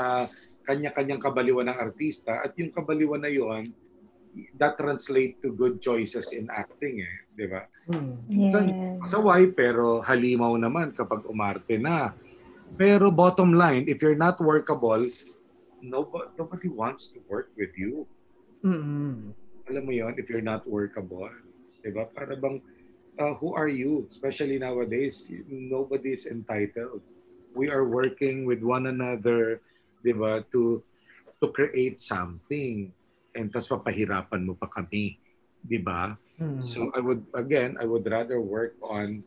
kanya-kanyang 0.67 1.23
kabaliwan 1.23 1.71
ng 1.71 1.79
artista 1.79 2.43
at 2.43 2.51
yung 2.59 2.75
kabaliwan 2.75 3.23
na 3.23 3.31
yon 3.31 3.71
that 4.59 4.75
translate 4.77 5.39
to 5.39 5.55
good 5.55 5.79
choices 5.79 6.29
in 6.35 6.51
acting 6.51 7.01
eh, 7.01 7.15
'di 7.33 7.47
ba? 7.47 7.63
Mm. 7.87 8.13
Minsan, 8.27 8.63
Yes. 8.67 9.15
Saway 9.15 9.47
pero 9.55 10.03
halimaw 10.03 10.53
naman 10.59 10.91
kapag 10.91 11.23
umarte 11.25 11.79
na. 11.79 12.11
Pero 12.75 13.07
bottom 13.09 13.55
line, 13.55 13.87
if 13.87 14.03
you're 14.03 14.19
not 14.19 14.35
workable, 14.43 15.07
nobody, 15.79 16.27
nobody 16.35 16.67
wants 16.67 17.07
to 17.15 17.23
work 17.31 17.47
with 17.55 17.71
you. 17.79 18.03
Mm. 18.61 19.31
Alam 19.71 19.83
mo 19.87 19.93
yon 19.95 20.13
if 20.19 20.27
you're 20.27 20.43
not 20.43 20.67
workable. 20.67 21.31
Diba? 21.79 22.11
Para 22.11 22.35
bang, 22.35 22.59
uh, 23.15 23.33
who 23.39 23.55
are 23.55 23.71
you? 23.71 24.03
Especially 24.09 24.59
nowadays, 24.59 25.29
nobody 25.47 26.11
is 26.11 26.27
entitled. 26.27 26.99
We 27.55 27.71
are 27.71 27.87
working 27.87 28.45
with 28.45 28.61
one 28.61 28.91
another, 28.91 29.63
diba, 30.07 30.39
to 30.55 30.79
to 31.43 31.51
create 31.51 31.99
something. 31.99 32.95
And 33.37 33.51
tas 33.53 33.69
papahirapan 33.69 34.47
mo 34.47 34.55
pa 34.55 34.71
kami. 34.71 35.19
Diba? 35.61 36.15
Mm. 36.39 36.63
So 36.63 36.89
I 36.95 37.01
would 37.03 37.27
again 37.35 37.77
I 37.77 37.85
would 37.85 38.05
rather 38.07 38.39
work 38.41 38.77
on 38.81 39.21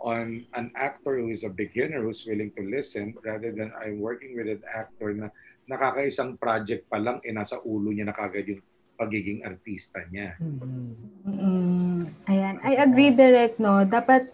on 0.00 0.44
an 0.52 0.70
actor 0.76 1.18
who 1.18 1.32
is 1.32 1.42
a 1.42 1.52
beginner 1.52 2.04
who's 2.04 2.22
willing 2.28 2.52
to 2.52 2.62
listen 2.62 3.16
rather 3.24 3.50
than 3.50 3.72
I'm 3.76 3.98
working 3.98 4.36
with 4.36 4.48
an 4.48 4.62
actor 4.68 5.16
na 5.16 5.32
nakakaisang 5.66 6.38
project 6.38 6.86
pa 6.86 7.00
lang 7.00 7.18
eh 7.24 7.32
nasa 7.32 7.58
ulo 7.64 7.90
niya 7.90 8.06
na 8.06 8.14
kagad 8.14 8.46
yung 8.46 8.62
pagiging 8.96 9.44
artista 9.44 10.00
niya. 10.08 10.36
Mm. 10.40 10.92
Mm, 11.26 12.00
ayan. 12.28 12.56
I 12.64 12.72
agree 12.80 13.12
direct, 13.12 13.60
no? 13.60 13.84
Dapat 13.84 14.32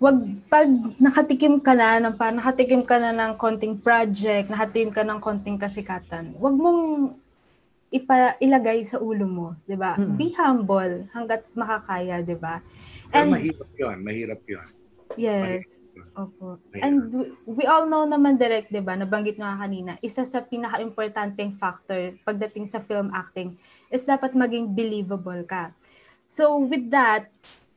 wag 0.00 0.16
pag 0.48 0.64
nakatikim 0.96 1.60
ka 1.60 1.76
na 1.76 2.00
ng 2.00 2.16
pa 2.16 2.32
nakatikim 2.32 2.80
ka 2.88 2.96
na 2.96 3.12
ng 3.12 3.36
konting 3.36 3.76
project, 3.76 4.48
nakatikim 4.48 4.96
ka 4.96 5.04
ng 5.04 5.20
konting 5.20 5.60
kasikatan. 5.60 6.32
Wag 6.40 6.56
mong 6.56 7.14
ipa 7.92 8.40
ilagay 8.40 8.80
sa 8.80 8.96
ulo 8.96 9.28
mo, 9.28 9.48
'di 9.68 9.76
ba? 9.76 10.00
Mm. 10.00 10.16
Be 10.16 10.32
humble 10.32 11.04
hangga't 11.12 11.44
makakaya, 11.52 12.24
'di 12.24 12.36
ba? 12.40 12.64
Pero 13.12 13.28
And 13.28 13.36
mahirap 13.36 13.70
'yon, 13.76 13.96
mahirap 14.00 14.42
'yon. 14.48 14.68
yes. 15.20 15.76
Opo. 16.16 16.56
Mahirap. 16.72 16.80
And 16.80 16.96
we- 17.12 17.32
we 17.60 17.64
all 17.68 17.84
know 17.84 18.08
naman 18.08 18.40
direct, 18.40 18.72
'di 18.72 18.80
ba? 18.80 18.96
Nabanggit 18.96 19.36
nga 19.36 19.52
kanina, 19.60 20.00
isa 20.00 20.24
sa 20.24 20.40
pinaka-importanteng 20.40 21.52
factor 21.60 22.16
pagdating 22.24 22.64
sa 22.64 22.80
film 22.80 23.12
acting 23.12 23.52
is 23.92 24.08
dapat 24.08 24.32
maging 24.32 24.72
believable 24.72 25.44
ka. 25.44 25.76
So 26.30 26.56
with 26.56 26.88
that, 26.88 27.28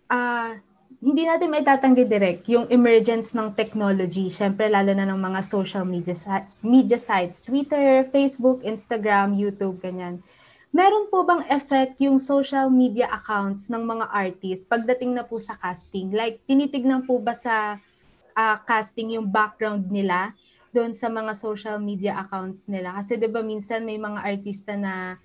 ah 0.08 0.56
hindi 1.04 1.28
natin 1.28 1.52
may 1.52 1.68
tatanggi 1.68 2.08
direct 2.08 2.48
yung 2.48 2.64
emergence 2.72 3.36
ng 3.36 3.52
technology, 3.60 4.32
syempre 4.32 4.72
lalo 4.72 4.96
na 4.96 5.04
ng 5.04 5.20
mga 5.20 5.44
social 5.44 5.84
media 5.84 6.16
media 6.64 6.96
sites, 6.96 7.44
Twitter, 7.44 8.08
Facebook, 8.08 8.64
Instagram, 8.64 9.36
YouTube, 9.36 9.84
ganyan. 9.84 10.24
Meron 10.72 11.12
po 11.12 11.28
bang 11.28 11.44
effect 11.52 12.00
yung 12.00 12.24
social 12.24 12.72
media 12.72 13.12
accounts 13.12 13.68
ng 13.68 13.84
mga 13.84 14.06
artists 14.16 14.64
pagdating 14.64 15.12
na 15.12 15.28
po 15.28 15.44
sa 15.44 15.60
casting? 15.60 16.16
Like, 16.16 16.40
tinitignan 16.48 17.04
po 17.04 17.20
ba 17.20 17.36
sa 17.36 17.84
ah, 18.32 18.58
casting 18.64 19.20
yung 19.20 19.28
background 19.28 19.92
nila 19.92 20.32
doon 20.72 20.96
sa 20.96 21.12
mga 21.12 21.36
social 21.36 21.84
media 21.84 22.16
accounts 22.16 22.72
nila? 22.72 22.96
Kasi 22.96 23.20
'di 23.20 23.28
ba 23.28 23.44
minsan 23.44 23.84
may 23.84 24.00
mga 24.00 24.24
artista 24.24 24.80
na 24.80 25.20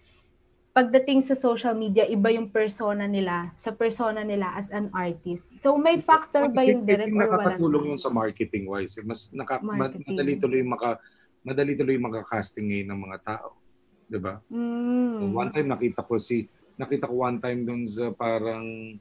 pagdating 0.78 1.26
sa 1.26 1.34
social 1.34 1.74
media, 1.74 2.06
iba 2.06 2.30
yung 2.30 2.54
persona 2.54 3.10
nila 3.10 3.50
sa 3.58 3.74
persona 3.74 4.22
nila 4.22 4.54
as 4.54 4.70
an 4.70 4.86
artist. 4.94 5.58
So 5.58 5.74
may 5.74 5.98
factor 5.98 6.46
ba 6.54 6.62
yung 6.62 6.86
direct 6.86 7.10
or 7.10 7.18
nakakatulong 7.18 7.84
yun 7.90 7.98
sa 7.98 8.14
marketing 8.14 8.70
wise. 8.70 8.94
Mas 9.02 9.34
naka, 9.34 9.58
ma- 9.58 9.90
Marketing. 9.90 10.06
madali 10.06 10.32
tuloy 10.38 10.62
maka 10.62 11.02
madali 11.42 11.74
tuloy 11.74 11.98
maka-casting 11.98 12.70
ngayon 12.70 12.88
ng 12.94 13.00
mga 13.10 13.18
tao. 13.26 13.58
'Di 14.06 14.18
ba? 14.22 14.38
Mm. 14.46 15.34
One 15.34 15.50
time 15.50 15.66
nakita 15.66 16.06
ko 16.06 16.22
si 16.22 16.46
nakita 16.78 17.10
ko 17.10 17.26
one 17.26 17.42
time 17.42 17.66
dun 17.66 17.82
sa 17.90 18.14
parang 18.14 18.94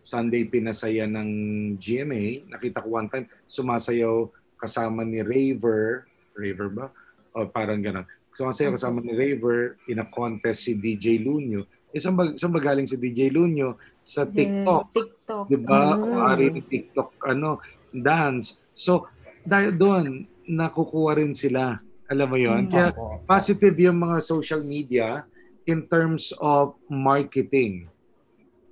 Sunday 0.00 0.48
Pinasaya 0.48 1.04
ng 1.04 1.30
GMA. 1.76 2.48
Nakita 2.48 2.80
ko 2.80 2.96
one 2.96 3.12
time 3.12 3.28
sumasayaw 3.44 4.24
kasama 4.56 5.04
ni 5.04 5.20
Raver. 5.20 6.08
Raver 6.32 6.68
ba? 6.72 6.88
O 7.36 7.44
parang 7.44 7.84
ganun. 7.84 8.08
Sumasayaw 8.40 8.72
kasama 8.72 9.04
ni 9.04 9.12
Raver 9.12 9.76
in 9.84 10.00
a 10.00 10.06
contest 10.08 10.64
si 10.64 10.72
DJ 10.72 11.20
Lunyo. 11.20 11.68
Isang 11.92 12.16
ba, 12.16 12.24
saan 12.40 12.56
ba 12.56 12.60
galing 12.64 12.88
si 12.88 12.96
DJ 12.96 13.28
Lunyo? 13.28 13.76
Sa 14.00 14.24
TikTok. 14.24 14.84
Yeah, 14.88 14.96
TikTok. 14.96 15.44
Di 15.52 15.58
ba? 15.60 15.92
Mm. 15.92 16.00
O 16.00 16.10
ari 16.24 16.46
ni 16.48 16.64
TikTok 16.64 17.20
ano, 17.20 17.60
dance. 17.92 18.64
So, 18.72 19.12
dahil 19.44 19.76
doon, 19.76 20.24
nakukuha 20.48 21.20
rin 21.20 21.36
sila. 21.36 21.84
Alam 22.08 22.32
mo 22.32 22.40
yon 22.40 22.64
Mm. 22.64 22.72
Kaya 22.72 22.88
positive 23.28 23.76
yung 23.76 24.00
mga 24.00 24.24
social 24.24 24.64
media 24.64 25.28
in 25.68 25.84
terms 25.84 26.32
of 26.40 26.80
marketing 26.88 27.92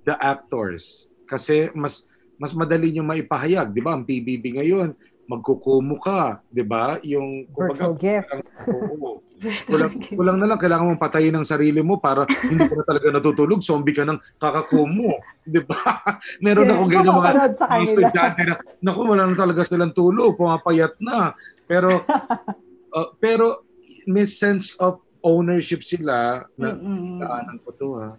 the 0.01 0.17
actors. 0.17 1.13
Kasi 1.29 1.69
mas 1.77 2.09
mas 2.41 2.57
madali 2.57 2.89
nyo 2.89 3.05
maipahayag, 3.05 3.69
'di 3.69 3.85
ba? 3.85 3.93
Ang 3.93 4.01
PBB 4.01 4.57
ngayon, 4.57 4.97
magkukumo 5.29 6.01
ka, 6.01 6.41
'di 6.49 6.63
ba? 6.65 6.97
Yung 7.05 7.45
Virtual 7.53 7.93
gifts. 7.93 8.49
oo. 8.73 9.21
Kulang, 9.39 9.93
kulang 10.19 10.35
na 10.35 10.51
lang 10.51 10.59
kailangan 10.59 10.91
mong 10.91 10.99
patayin 10.99 11.31
ang 11.31 11.47
sarili 11.47 11.79
mo 11.79 11.95
para 12.01 12.27
hindi 12.27 12.59
ka 12.65 12.75
na 12.75 12.83
talaga 12.83 13.07
natutulog, 13.07 13.63
zombie 13.63 13.95
ka 13.95 14.03
ng 14.03 14.19
kakakumo, 14.35 15.21
'di 15.45 15.61
ba? 15.63 15.79
Meron 16.43 16.65
Yeah. 16.67 16.75
akong 16.75 16.91
ganyan 16.91 17.15
mga 17.15 17.31
mga 17.55 17.85
estudyante 17.85 18.41
na, 18.43 18.55
naku, 18.83 18.99
wala 19.05 19.23
na 19.29 19.37
talaga 19.37 19.61
silang 19.63 19.93
tulog, 19.95 20.35
pumapayat 20.35 20.97
na. 20.99 21.31
Pero, 21.69 22.03
uh, 22.97 23.07
pero 23.21 23.63
may 24.09 24.25
sense 24.25 24.73
of 24.81 24.99
ownership 25.21 25.85
sila 25.85 26.43
na 26.57 26.73
daanan 27.21 27.61
ko 27.63 27.69
to 27.77 27.89
ha. 28.01 28.17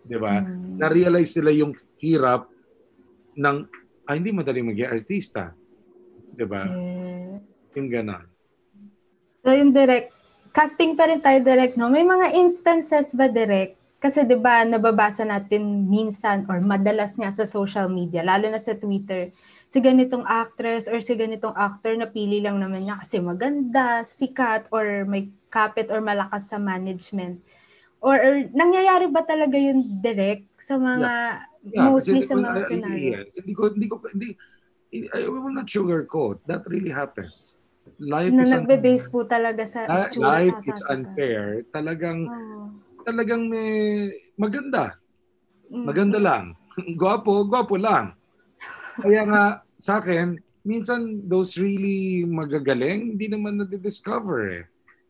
Di 0.00 0.16
ba? 0.16 0.40
Mm. 0.40 0.80
Na-realize 0.80 1.36
nila 1.38 1.52
yung 1.52 1.72
hirap 2.00 2.48
ng, 3.36 3.56
ah, 4.08 4.14
hindi 4.16 4.32
madali 4.32 4.64
maging 4.64 4.88
artista. 4.90 5.52
Di 6.40 6.46
ba? 6.48 6.64
Yes. 6.64 7.44
Yung 7.76 7.88
ganon. 7.92 8.24
So 9.44 9.52
yung 9.52 9.76
direct, 9.76 10.08
casting 10.56 10.96
pa 10.96 11.04
rin 11.04 11.20
tayo 11.20 11.44
direct, 11.44 11.76
no? 11.76 11.92
May 11.92 12.00
mga 12.00 12.32
instances 12.40 13.12
ba 13.12 13.28
direct? 13.28 13.76
Kasi 14.00 14.24
'di 14.24 14.40
ba 14.40 14.64
nababasa 14.64 15.28
natin 15.28 15.84
minsan 15.84 16.48
or 16.48 16.56
madalas 16.64 17.20
nga 17.20 17.28
sa 17.28 17.44
social 17.44 17.92
media, 17.92 18.24
lalo 18.24 18.48
na 18.48 18.56
sa 18.56 18.72
Twitter, 18.72 19.28
si 19.68 19.76
ganitong 19.84 20.24
actress 20.24 20.88
or 20.88 21.04
si 21.04 21.12
ganitong 21.12 21.52
actor 21.52 21.92
napili 22.00 22.40
lang 22.40 22.56
naman 22.56 22.88
niya 22.88 22.96
kasi 22.96 23.20
maganda, 23.20 24.00
sikat 24.00 24.72
or 24.72 25.04
may 25.04 25.28
kapit 25.52 25.92
or 25.92 26.00
malakas 26.00 26.48
sa 26.48 26.56
management. 26.56 27.44
Or, 28.00 28.16
or 28.16 28.48
nangyayari 28.56 29.12
ba 29.12 29.20
talaga 29.20 29.60
yung 29.60 29.84
direct 30.00 30.48
sa 30.56 30.80
mga 30.80 31.12
mostly 31.76 32.24
kasi 32.24 32.32
sa 32.32 32.34
mga 32.40 32.58
scenario? 32.64 33.12
Hindi 33.36 33.52
ko, 33.52 33.62
hindi 33.68 33.86
ko, 33.92 33.94
hindi, 34.08 34.28
I 34.90 35.30
will 35.30 35.54
not 35.54 35.70
sugarcoat. 35.70 36.42
That 36.50 36.66
really 36.66 36.90
happens. 36.90 37.62
Life 37.96 38.34
Na 38.34 38.42
is 38.42 38.50
nagbe-base 38.50 39.06
po 39.08 39.22
talaga 39.22 39.62
sa 39.64 39.86
itsura 39.86 40.42
life 40.42 40.58
is 40.66 40.82
unfair. 40.90 41.62
Talagang, 41.70 42.26
Oo. 42.26 42.74
talagang 43.06 43.46
may, 43.46 44.10
maganda. 44.34 44.98
Mm. 45.70 45.84
Maganda 45.86 46.18
lang. 46.18 46.44
Gwapo, 47.00 47.46
gwapo 47.46 47.78
lang. 47.78 48.18
Kaya 48.98 49.22
nga, 49.24 49.44
sa 49.78 50.02
akin, 50.02 50.36
minsan 50.66 51.24
those 51.24 51.54
really 51.56 52.26
magagaling, 52.26 53.16
hindi 53.16 53.30
naman 53.30 53.62
na-discover 53.62 54.38
eh. 54.60 54.64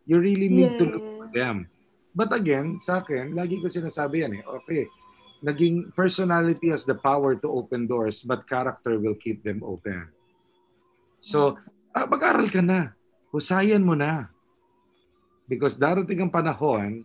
You 0.05 0.21
really 0.21 0.51
need 0.51 0.77
to 0.77 0.85
look 0.87 1.07
for 1.19 1.29
them. 1.33 1.71
But 2.11 2.35
again, 2.35 2.77
sa 2.83 3.01
akin, 3.01 3.33
lagi 3.33 3.63
ko 3.63 3.71
sinasabi 3.71 4.27
yan 4.27 4.33
eh, 4.39 4.45
okay, 4.45 4.91
naging 5.41 5.89
personality 5.97 6.69
has 6.69 6.85
the 6.85 6.97
power 6.97 7.35
to 7.37 7.49
open 7.49 7.89
doors, 7.89 8.21
but 8.21 8.45
character 8.45 9.01
will 9.01 9.17
keep 9.17 9.41
them 9.41 9.65
open. 9.65 10.09
So, 11.21 11.57
ah, 11.97 12.09
mag-aral 12.09 12.49
ka 12.49 12.61
na. 12.61 12.93
Husayan 13.33 13.85
mo 13.85 13.97
na. 13.97 14.29
Because 15.49 15.81
darating 15.81 16.23
ang 16.23 16.33
panahon, 16.33 17.05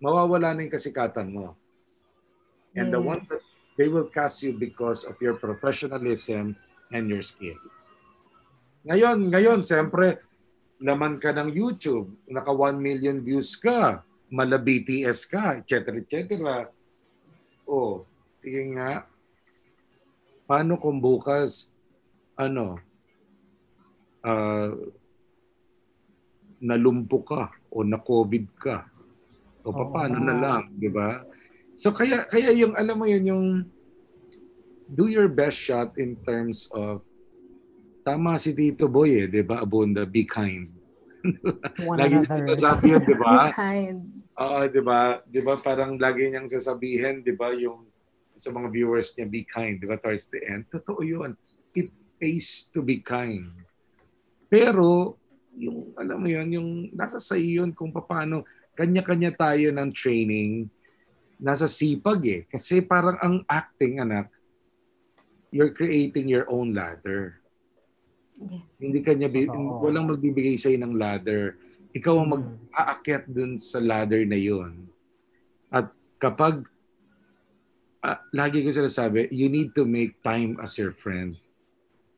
mawawala 0.00 0.56
na 0.56 0.64
yung 0.64 0.74
kasikatan 0.74 1.28
mo. 1.30 1.54
And 2.72 2.88
the 2.90 2.98
one 2.98 3.22
that 3.28 3.42
they 3.76 3.88
will 3.88 4.08
cast 4.08 4.42
you 4.42 4.56
because 4.56 5.04
of 5.04 5.16
your 5.20 5.36
professionalism 5.36 6.56
and 6.90 7.04
your 7.08 7.22
skill. 7.22 7.56
Ngayon, 8.84 9.28
ngayon, 9.28 9.60
siyempre, 9.60 10.20
laman 10.80 11.20
ka 11.20 11.36
ng 11.36 11.52
YouTube, 11.52 12.08
naka 12.28 12.48
1 12.48 12.80
million 12.80 13.20
views 13.20 13.52
ka, 13.60 14.00
mala 14.30 14.56
BTS 14.56 15.26
ka, 15.26 15.58
etc. 15.58 15.98
etc. 15.98 16.38
Oh, 17.66 18.06
sige 18.38 18.62
nga. 18.78 19.04
Paano 20.46 20.78
kung 20.78 21.02
bukas, 21.02 21.70
ano, 22.38 22.78
ah, 24.22 24.70
nalumpo 26.62 27.22
ka 27.26 27.50
o 27.70 27.82
na-COVID 27.82 28.46
ka? 28.54 28.86
O 29.66 29.92
paano 29.92 30.18
nga. 30.22 30.26
na 30.30 30.34
lang, 30.38 30.62
di 30.72 30.88
ba? 30.88 31.20
So 31.80 31.92
kaya 31.96 32.28
kaya 32.28 32.52
yung 32.52 32.76
alam 32.76 32.96
mo 33.00 33.08
yun 33.08 33.24
yung 33.24 33.46
do 34.84 35.08
your 35.08 35.32
best 35.32 35.56
shot 35.56 35.96
in 35.96 36.12
terms 36.20 36.68
of 36.76 37.00
tama 38.04 38.36
si 38.36 38.52
Tito 38.52 38.84
Boy 38.84 39.24
eh, 39.24 39.26
'di 39.28 39.40
ba? 39.40 39.64
Abunda, 39.64 40.04
be 40.04 40.28
kind. 40.28 40.79
One 41.90 41.98
Lagi 42.00 42.16
another. 42.24 42.44
niya 42.48 42.56
sabi 42.60 42.84
yun, 42.96 43.02
'di 43.04 43.16
ba? 43.16 43.52
Oo, 44.40 44.60
'di 44.68 44.80
ba? 44.82 45.00
'Di 45.24 45.40
ba 45.44 45.54
parang 45.60 45.96
lagi 46.00 46.28
niyang 46.30 46.48
sasabihin, 46.48 47.20
'di 47.24 47.34
ba, 47.36 47.52
yung 47.56 47.88
sa 48.40 48.48
mga 48.52 48.68
viewers 48.72 49.12
niya, 49.16 49.26
be 49.28 49.44
kind, 49.44 49.76
'di 49.80 49.86
ba, 49.88 50.00
towards 50.00 50.32
the 50.32 50.40
end. 50.44 50.64
Totoo 50.72 51.04
'yun. 51.04 51.36
It 51.76 51.92
pays 52.16 52.68
to 52.72 52.80
be 52.80 53.00
kind. 53.04 53.52
Pero 54.48 55.16
yung 55.56 55.92
alam 55.98 56.18
mo 56.20 56.28
'yun, 56.28 56.48
yung 56.52 56.70
nasa 56.96 57.20
sa 57.20 57.36
iyo 57.36 57.64
yun 57.64 57.72
kung 57.76 57.90
paano 57.92 58.46
kanya-kanya 58.78 59.34
tayo 59.36 59.68
ng 59.74 59.90
training 59.92 60.70
nasa 61.40 61.64
sipag 61.66 62.20
eh. 62.28 62.42
Kasi 62.48 62.84
parang 62.84 63.16
ang 63.20 63.36
acting, 63.48 64.00
anak, 64.00 64.28
you're 65.48 65.72
creating 65.72 66.28
your 66.28 66.44
own 66.52 66.76
ladder. 66.76 67.39
Yeah. 68.40 68.62
Hindi 68.80 68.98
kanya, 69.04 69.28
bi- 69.28 69.44
Totoo. 69.44 69.84
walang 69.84 70.08
magbibigay 70.08 70.56
sa'yo 70.56 70.80
ng 70.80 70.96
ladder. 70.96 71.60
Ikaw 71.92 72.14
ang 72.16 72.28
Mm. 72.28 72.34
mag-aakyat 72.36 73.24
dun 73.28 73.60
sa 73.60 73.78
ladder 73.78 74.24
na 74.24 74.38
yun. 74.40 74.88
At 75.68 75.92
kapag, 76.16 76.64
ah, 78.00 78.24
lagi 78.32 78.64
ko 78.64 78.72
sinasabi, 78.72 79.28
you 79.28 79.52
need 79.52 79.76
to 79.76 79.84
make 79.84 80.16
time 80.24 80.56
as 80.58 80.80
your 80.80 80.96
friend. 80.96 81.36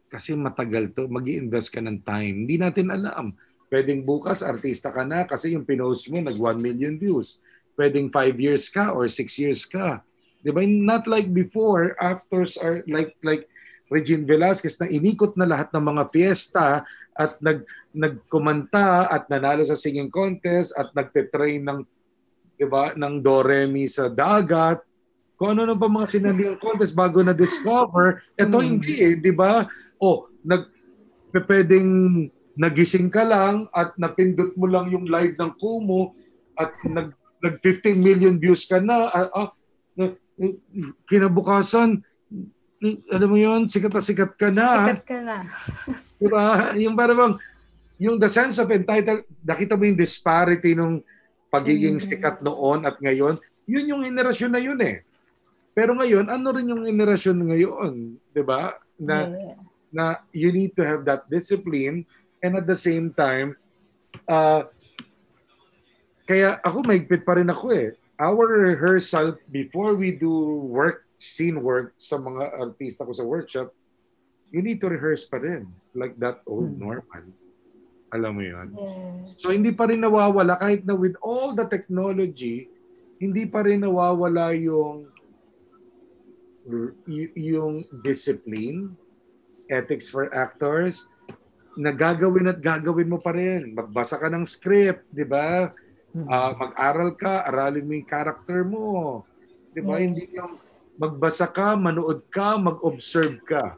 Kasi 0.07 0.37
matagal 0.37 0.93
to, 0.95 1.09
mag 1.09 1.27
invest 1.27 1.73
ka 1.73 1.81
ng 1.81 1.99
time. 2.05 2.47
Hindi 2.47 2.61
natin 2.61 2.93
alam. 2.93 3.33
Pwedeng 3.67 4.05
bukas, 4.05 4.45
artista 4.45 4.93
ka 4.93 5.03
na 5.03 5.25
kasi 5.25 5.57
yung 5.57 5.65
pinost 5.65 6.07
mo, 6.13 6.21
nag 6.21 6.37
1 6.37 6.61
million 6.61 6.95
views. 6.95 7.41
Pwedeng 7.73 8.13
5 8.13 8.37
years 8.37 8.69
ka 8.69 8.93
or 8.93 9.09
6 9.09 9.41
years 9.41 9.65
ka. 9.65 10.05
Di 10.45 10.53
ba? 10.53 10.61
Not 10.63 11.09
like 11.09 11.33
before, 11.33 11.97
actors 11.97 12.61
are 12.61 12.85
like 12.85 13.17
like 13.25 13.49
Regine 13.93 14.25
Velasquez 14.25 14.81
na 14.81 14.89
inikot 14.89 15.37
na 15.37 15.45
lahat 15.45 15.69
ng 15.69 15.85
mga 15.85 16.05
fiesta 16.09 16.81
at 17.13 17.37
nag 17.45 17.69
nagkumanta 17.93 19.05
at 19.13 19.29
nanalo 19.29 19.61
sa 19.69 19.77
singing 19.77 20.09
contest 20.09 20.73
at 20.73 20.89
nagte-train 20.97 21.61
ng 21.61 21.85
'di 22.57 22.65
ba 22.65 22.97
ng 22.97 23.21
do 23.21 23.45
re 23.45 23.69
mi 23.69 23.85
sa 23.85 24.09
dagat 24.09 24.81
kung 25.37 25.53
ano 25.53 25.69
na 25.69 25.77
pa 25.77 25.93
mga 25.93 26.09
sinaliang 26.09 26.57
contest 26.57 26.97
bago 26.97 27.21
na 27.21 27.37
discover 27.37 28.25
ito 28.33 28.57
Mm. 28.57 28.65
hindi 28.65 28.95
eh 28.97 29.13
'di 29.21 29.33
ba 29.37 29.69
o 30.01 30.25
nag 30.41 30.73
pwedeng 31.45 31.89
nagising 32.57 33.09
ka 33.09 33.25
lang 33.25 33.69
at 33.73 33.97
napindot 33.97 34.53
mo 34.57 34.69
lang 34.69 34.89
yung 34.93 35.09
live 35.09 35.37
ng 35.37 35.53
Kumu 35.57 36.13
at 36.57 36.73
nag 36.85 37.13
nag 37.43 37.55
15 37.61 37.97
million 37.99 38.37
views 38.39 38.65
ka 38.69 38.79
na 38.79 39.09
ah, 39.11 39.29
ah, 39.33 39.51
na- 39.97 40.17
kinabukasan 41.09 42.01
alam 43.09 43.29
mo 43.31 43.39
yun, 43.39 43.71
sikat 43.71 43.93
na 43.95 44.03
sikat 44.03 44.33
ka 44.35 44.51
na. 44.51 44.91
Sikat 44.91 45.05
ka 45.07 45.19
na. 45.23 45.37
Di 46.21 46.27
ba? 46.27 46.75
Yung 46.75 46.95
parang 46.99 47.19
bang, 47.19 47.35
yung 47.99 48.17
the 48.19 48.27
sense 48.27 48.59
of 48.59 48.67
entitled, 48.71 49.23
nakita 49.43 49.79
mo 49.79 49.87
yung 49.87 49.99
disparity 49.99 50.75
nung 50.75 50.99
pagiging 51.47 52.01
Mm. 52.01 52.03
sikat 52.03 52.43
noon 52.43 52.83
at 52.83 52.99
ngayon, 52.99 53.39
yun 53.69 53.87
yung 53.87 54.03
henerasyon 54.03 54.51
na 54.51 54.59
yun 54.59 54.81
eh. 54.83 55.07
Pero 55.73 55.95
ngayon, 55.95 56.27
ano 56.27 56.49
rin 56.51 56.69
yung 56.69 56.85
henerasyon 56.85 57.39
ngayon? 57.39 57.93
Di 58.35 58.43
ba? 58.43 58.75
Na, 58.99 59.17
Yeah. 59.31 59.57
na 59.93 60.05
you 60.35 60.51
need 60.51 60.75
to 60.75 60.83
have 60.83 61.05
that 61.05 61.29
discipline 61.29 62.03
and 62.43 62.53
at 62.59 62.67
the 62.67 62.77
same 62.77 63.13
time, 63.13 63.55
uh, 64.27 64.67
kaya 66.25 66.59
ako 66.63 66.83
maigpit 66.83 67.23
pa 67.23 67.39
rin 67.39 67.47
ako 67.47 67.71
eh. 67.73 67.95
Our 68.19 68.47
rehearsal 68.73 69.39
before 69.51 69.95
we 69.95 70.15
do 70.15 70.31
work, 70.71 71.05
scene 71.23 71.63
work 71.63 71.95
sa 71.95 72.19
mga 72.19 72.51
artista 72.59 73.07
ko 73.07 73.15
sa 73.15 73.23
workshop, 73.23 73.71
you 74.51 74.59
need 74.59 74.83
to 74.83 74.91
rehearse 74.91 75.23
pa 75.23 75.39
rin. 75.39 75.71
Like 75.95 76.19
that 76.19 76.43
old 76.43 76.75
Hmm. 76.75 76.91
normal. 76.91 77.25
Alam 78.13 78.33
mo 78.35 78.43
yun? 78.43 78.69
Yeah. 78.75 79.39
So 79.41 79.55
hindi 79.55 79.71
pa 79.71 79.87
rin 79.87 80.03
nawawala 80.03 80.59
kahit 80.59 80.83
na 80.83 80.99
with 80.99 81.15
all 81.23 81.55
the 81.55 81.65
technology, 81.65 82.67
hindi 83.17 83.47
pa 83.47 83.63
rin 83.63 83.87
nawawala 83.87 84.53
yung 84.59 85.07
yung 87.35 87.83
discipline, 88.07 88.95
ethics 89.67 90.07
for 90.07 90.31
actors, 90.31 91.11
na 91.75 91.91
gagawin 91.91 92.53
at 92.53 92.61
gagawin 92.61 93.09
mo 93.11 93.19
pa 93.19 93.33
rin. 93.35 93.73
Magbasa 93.73 94.21
ka 94.21 94.29
ng 94.29 94.47
script, 94.47 95.09
di 95.09 95.25
ba? 95.25 95.73
Ah, 96.29 96.53
mag-aral 96.53 97.17
ka, 97.17 97.43
aralin 97.49 97.89
mo 97.89 97.93
yung 97.97 98.07
character 98.07 98.61
mo. 98.63 98.87
Di 99.73 99.81
ba? 99.81 99.97
Yes. 99.97 100.03
Hindi 100.05 100.25
yung 100.37 100.55
magbasa 100.97 101.49
ka, 101.49 101.75
manood 101.77 102.25
ka, 102.29 102.57
mag-observe 102.61 103.41
ka. 103.45 103.77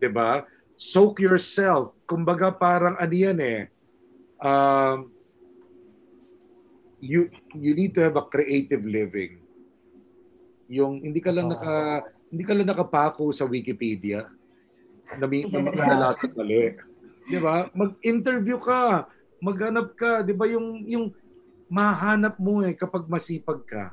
'Di 0.00 0.08
ba? 0.08 0.44
Soak 0.76 1.20
yourself. 1.20 1.92
Kumbaga 2.08 2.48
parang 2.48 2.96
ano 2.96 3.14
yan 3.14 3.38
eh. 3.40 3.60
Um, 4.40 5.12
you 7.00 7.28
you 7.52 7.76
need 7.76 7.92
to 7.96 8.00
have 8.00 8.16
a 8.16 8.24
creative 8.24 8.84
living. 8.84 9.44
Yung 10.70 11.04
hindi 11.04 11.20
ka 11.20 11.32
lang 11.32 11.52
naka 11.52 12.08
hindi 12.32 12.44
ka 12.46 12.56
lang 12.56 12.68
nakapako 12.68 13.28
sa 13.34 13.44
Wikipedia. 13.44 14.24
Na 15.20 15.28
may 15.28 15.44
na 15.44 15.60
mali. 16.38 16.76
'Di 17.28 17.38
ba? 17.38 17.68
Mag-interview 17.76 18.56
ka, 18.56 19.04
maghanap 19.44 19.92
ka, 19.92 20.24
'di 20.24 20.32
ba 20.32 20.48
yung 20.48 20.88
yung 20.88 21.06
mahanap 21.68 22.40
mo 22.40 22.64
eh 22.64 22.72
kapag 22.72 23.04
masipag 23.04 23.60
ka. 23.68 23.84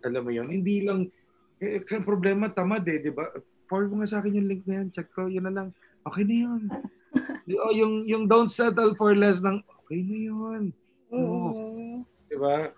Alam 0.00 0.24
mo 0.24 0.30
'yon. 0.32 0.48
Hindi 0.48 0.88
lang 0.88 1.12
eh, 1.60 1.84
problema 2.00 2.48
tamad 2.48 2.82
eh, 2.88 2.98
'di 2.98 3.12
ba? 3.12 3.28
Forward 3.68 3.92
mo 3.92 4.02
nga 4.02 4.10
sa 4.10 4.18
akin 4.18 4.40
yung 4.40 4.48
link 4.50 4.64
na 4.66 4.82
yan, 4.82 4.88
check 4.90 5.12
ko, 5.14 5.30
yun 5.30 5.46
na 5.46 5.54
lang. 5.54 5.68
Okay 6.02 6.26
na 6.26 6.36
yun. 6.48 6.62
oh, 7.62 7.70
yung, 7.70 8.02
yung 8.02 8.24
don't 8.26 8.50
settle 8.50 8.98
for 8.98 9.14
less 9.14 9.38
ng, 9.46 9.62
okay 9.86 10.02
na 10.02 10.18
yun. 10.18 10.62
Oo. 11.14 11.38
Mm. 11.54 11.98
Di 12.26 12.34
ba? 12.34 12.74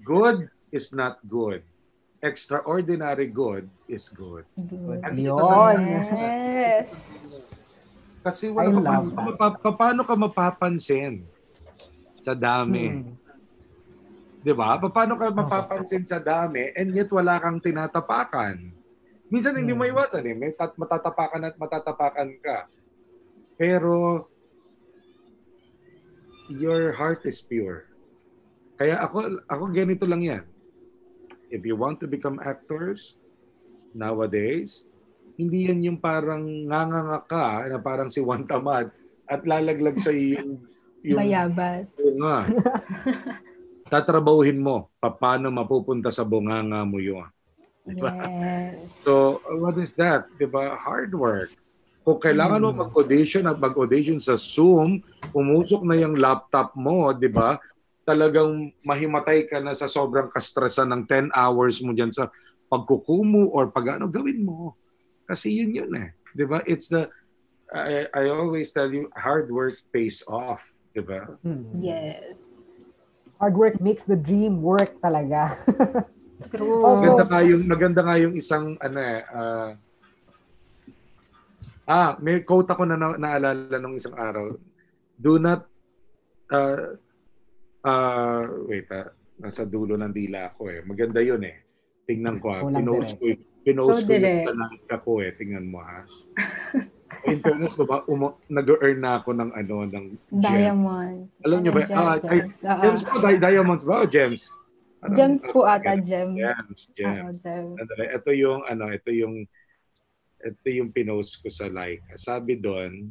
Good 0.00 0.48
is 0.72 0.96
not 0.96 1.20
good. 1.28 1.60
Extraordinary 2.22 3.28
good 3.28 3.68
is 3.84 4.08
good. 4.08 4.48
Good. 4.56 5.04
Yun. 5.20 5.78
Yes. 5.84 7.12
Kasi 8.22 8.48
wala 8.48 8.70
I 8.70 8.72
ka, 8.72 8.80
love 8.80 9.08
paano, 9.10 9.10
ka 9.10 9.20
mapa- 9.26 9.74
paano 9.74 10.00
ka 10.06 10.14
mapapansin 10.14 11.26
sa 12.22 12.38
dami? 12.38 13.02
Hmm. 13.02 13.20
'Di 14.42 14.52
ba? 14.52 14.74
Paano 14.76 15.14
ka 15.14 15.30
mapapansin 15.30 16.02
sa 16.02 16.18
dami 16.18 16.74
and 16.74 16.90
yet 16.92 17.06
wala 17.08 17.38
kang 17.38 17.62
tinatapakan? 17.62 18.74
Minsan 19.30 19.56
hindi 19.56 19.72
mo 19.72 19.86
Hmm. 19.86 19.94
iwasan 19.96 20.26
eh. 20.26 20.34
May 20.34 20.52
tat- 20.52 20.76
matatapakan 20.76 21.46
at 21.46 21.56
matatapakan 21.56 22.28
ka. 22.42 22.58
Pero 23.54 24.26
your 26.50 26.92
heart 26.92 27.22
is 27.24 27.40
pure. 27.40 27.86
Kaya 28.76 28.98
ako 28.98 29.40
ako 29.46 29.62
ganito 29.70 30.04
lang 30.04 30.20
'yan. 30.20 30.44
If 31.48 31.62
you 31.62 31.78
want 31.78 32.02
to 32.02 32.10
become 32.10 32.42
actors 32.42 33.14
nowadays, 33.92 34.82
hindi 35.36 35.70
yan 35.70 35.80
yung 35.84 35.98
parang 36.00 36.42
nganganga 36.66 37.22
ka 37.24 37.46
na 37.68 37.78
parang 37.78 38.10
si 38.10 38.18
Juan 38.18 38.42
Tamad 38.42 38.90
at 39.24 39.40
lalaglag 39.46 39.96
sa 39.96 40.10
yung 40.10 40.66
yung 41.00 41.18
Bayabas. 41.18 41.88
Oo 41.94 42.16
nga. 42.20 42.38
Tatrabahuhin 43.92 44.56
mo 44.56 44.88
paano 44.96 45.52
mapupunta 45.52 46.08
sa 46.08 46.24
bunganga 46.24 46.80
mo 46.80 46.96
yun. 46.96 47.28
Yes. 47.84 49.04
So, 49.04 49.36
what 49.60 49.76
is 49.76 49.92
that? 50.00 50.24
Di 50.40 50.48
ba? 50.48 50.72
Hard 50.72 51.12
work. 51.12 51.52
Kung 52.00 52.16
kailangan 52.16 52.64
mo 52.64 52.72
Hmm. 52.72 52.88
mag-audition 52.88 53.44
at 53.44 53.60
mag-audition 53.60 54.16
sa 54.16 54.40
Zoom, 54.40 55.04
umusok 55.36 55.84
na 55.84 56.00
yung 56.00 56.16
laptop 56.16 56.72
mo, 56.72 57.12
di 57.12 57.28
ba? 57.28 57.60
Talagang 58.08 58.72
mahimatay 58.80 59.44
ka 59.44 59.60
na 59.60 59.76
sa 59.76 59.84
sobrang 59.84 60.32
kastresan 60.32 60.88
ng 60.88 61.02
10 61.04 61.28
hours 61.36 61.84
mo 61.84 61.92
dyan 61.92 62.10
sa 62.10 62.32
pagkukumu 62.72 63.52
or 63.52 63.68
pag 63.68 64.00
ano, 64.00 64.08
gawin 64.08 64.40
mo. 64.40 64.72
Kasi 65.28 65.52
yun 65.52 65.76
yun 65.76 65.92
eh. 66.00 66.16
Di 66.32 66.48
ba? 66.48 66.64
It's 66.64 66.88
the, 66.88 67.12
I, 67.68 68.08
I 68.08 68.32
always 68.32 68.72
tell 68.72 68.88
you, 68.88 69.12
hard 69.12 69.52
work 69.52 69.76
pays 69.92 70.24
off. 70.24 70.64
Di 70.96 71.04
ba? 71.04 71.28
Hmm. 71.44 71.76
Yes. 71.76 72.61
Hard 73.42 73.58
work 73.58 73.76
makes 73.82 74.06
the 74.06 74.14
dream 74.14 74.62
work 74.62 75.02
talaga. 75.02 75.58
True. 76.54 76.86
Also- 76.86 77.10
Maganda 77.10 77.24
nga 77.26 77.40
yung 77.42 77.62
maganda 77.66 78.00
nga 78.06 78.16
yung 78.22 78.34
isang 78.38 78.78
ano 78.78 78.98
eh 79.02 79.20
ah 79.34 79.70
ah, 81.90 82.10
may 82.22 82.46
quote 82.46 82.70
ako 82.70 82.86
na, 82.86 82.94
na 82.94 83.18
naalala 83.18 83.76
nung 83.82 83.98
isang 83.98 84.14
araw. 84.14 84.54
Do 85.18 85.42
not 85.42 85.66
uh, 86.54 86.94
uh, 87.82 88.42
wait 88.70 88.86
ah, 88.94 89.10
nasa 89.42 89.66
dulo 89.66 89.98
ng 89.98 90.14
dila 90.14 90.54
ko 90.54 90.70
eh. 90.70 90.86
Maganda 90.86 91.18
yun 91.18 91.42
eh. 91.42 91.66
Tingnan 92.06 92.38
ko 92.38 92.46
ah. 92.54 92.62
Pinost 92.62 93.18
ko, 93.18 93.26
pinost 93.66 94.06
ko 94.06 94.14
yung 94.14 95.02
ko 95.02 95.12
eh. 95.18 95.34
Tingnan 95.34 95.66
mo 95.66 95.82
ha. 95.82 96.06
In 97.22 97.38
fairness, 97.38 97.78
diba, 97.78 98.02
umo, 98.06 98.38
nag-earn 98.46 98.98
na 98.98 99.18
ako 99.18 99.30
ng 99.32 99.50
ano, 99.52 99.74
ng 99.86 100.04
gem. 100.32 100.42
Diamonds. 100.42 101.30
Alam 101.42 101.58
niyo 101.62 101.70
ba? 101.70 101.80
Ano, 101.82 101.94
Ah, 101.94 102.16
gems, 102.16 102.26
ay. 102.26 102.40
Oo. 102.42 102.82
Gems 102.82 103.02
po, 103.02 103.14
di- 103.20 103.40
diamonds 103.40 103.84
ba 103.84 103.94
o 103.94 104.06
gems? 104.06 104.42
Ano? 105.02 105.14
Gems 105.14 105.42
po 105.50 105.60
ata, 105.62 105.94
gems. 105.98 106.34
Gems, 106.38 106.80
gems. 106.94 107.38
Gems. 107.42 107.76
Sandali. 107.78 108.04
Ito 108.06 108.30
yung 108.30 108.60
ano, 108.64 108.84
ito 108.88 109.10
yung 109.10 109.34
ito 110.42 110.68
yung 110.68 110.90
pinost 110.90 111.38
ko 111.38 111.50
sa 111.50 111.66
like. 111.66 112.02
Sabi 112.14 112.54
doon, 112.54 113.10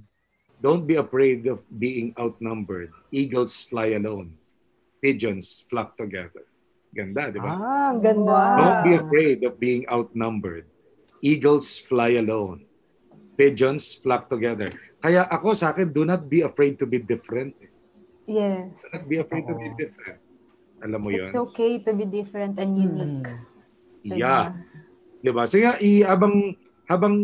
don't 0.60 0.84
be 0.84 0.96
afraid 0.96 1.48
of 1.48 1.60
being 1.68 2.12
outnumbered. 2.16 2.92
Eagles 3.12 3.64
fly 3.68 3.96
alone. 3.96 4.36
Pigeons 5.00 5.66
flock 5.68 5.96
together. 5.96 6.46
Ganda, 6.92 7.32
di 7.32 7.40
ba? 7.40 7.56
Ah, 7.56 7.90
ang 7.92 8.00
ganda. 8.04 8.40
Don't 8.56 8.82
be 8.84 8.94
afraid 8.96 9.40
of 9.44 9.56
being 9.58 9.84
outnumbered. 9.88 10.68
Eagles 11.20 11.80
fly 11.80 12.20
alone. 12.20 12.68
Pigeons 13.42 13.98
flock 13.98 14.30
together. 14.30 14.70
Kaya 15.02 15.26
ako 15.26 15.58
sa 15.58 15.74
akin, 15.74 15.90
do 15.90 16.06
not 16.06 16.30
be 16.30 16.46
afraid 16.46 16.78
to 16.78 16.86
be 16.86 17.02
different. 17.02 17.58
Yes. 18.30 18.78
Do 18.78 19.02
not 19.02 19.06
be 19.10 19.18
afraid 19.18 19.46
to 19.50 19.56
be 19.58 19.68
different. 19.82 20.22
Alam 20.86 21.00
mo 21.02 21.10
yun? 21.10 21.26
It's 21.26 21.34
okay 21.34 21.82
to 21.82 21.92
be 21.98 22.06
different 22.06 22.62
and 22.62 22.78
unique. 22.78 23.26
Mm. 24.06 24.14
Yeah. 24.14 24.54
Di 25.26 25.34
ba? 25.34 25.50
Sige, 25.50 25.74
i, 25.82 26.06
habang, 26.06 26.54
habang 26.86 27.18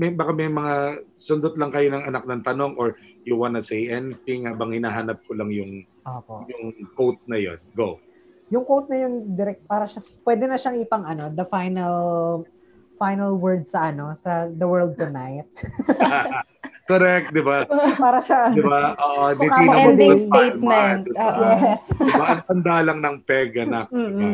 may, 0.00 0.08
baka 0.08 0.32
may 0.32 0.48
mga 0.48 1.04
sundot 1.20 1.52
lang 1.60 1.68
kayo 1.68 1.92
ng 1.92 2.00
anak 2.00 2.24
ng 2.24 2.40
tanong 2.40 2.72
or 2.80 2.96
you 3.28 3.36
wanna 3.36 3.60
say 3.60 3.92
anything 3.92 4.48
habang 4.48 4.72
hinahanap 4.72 5.20
ko 5.28 5.36
lang 5.36 5.52
yung, 5.52 5.84
Opo. 6.08 6.48
yung 6.48 6.72
quote 6.96 7.20
na 7.28 7.36
yon 7.36 7.60
Go. 7.76 8.00
Yung 8.48 8.64
quote 8.64 8.88
na 8.88 9.04
yun, 9.04 9.36
direct, 9.36 9.68
para 9.68 9.84
siya, 9.84 10.00
pwede 10.24 10.48
na 10.48 10.56
siyang 10.56 10.80
ipang 10.80 11.04
ano, 11.04 11.28
the 11.28 11.44
final 11.52 11.92
final 12.98 13.38
word 13.38 13.70
sa 13.70 13.88
ano, 13.88 14.12
sa 14.12 14.50
The 14.50 14.66
World 14.66 14.98
Tonight. 14.98 15.46
Correct, 16.90 17.36
di 17.36 17.44
ba? 17.44 17.68
para 18.00 18.18
siya, 18.24 18.48
Di 18.50 18.64
ba? 18.64 18.96
Oo, 18.96 19.36
di 19.36 19.44
Kung 19.44 19.52
tina 19.60 19.76
mo 19.76 19.80
ending 19.92 20.18
statement. 20.24 21.00
di 21.04 21.12
ba? 21.12 21.20
Oo. 21.20 21.42
yes. 21.60 21.82
Di 21.92 22.12
ba? 22.16 22.24
Ang 22.32 22.42
tanda 22.48 22.74
lang 22.80 22.98
ng 23.04 23.16
peg, 23.28 23.52
anak. 23.60 23.86
Di. 23.92 24.28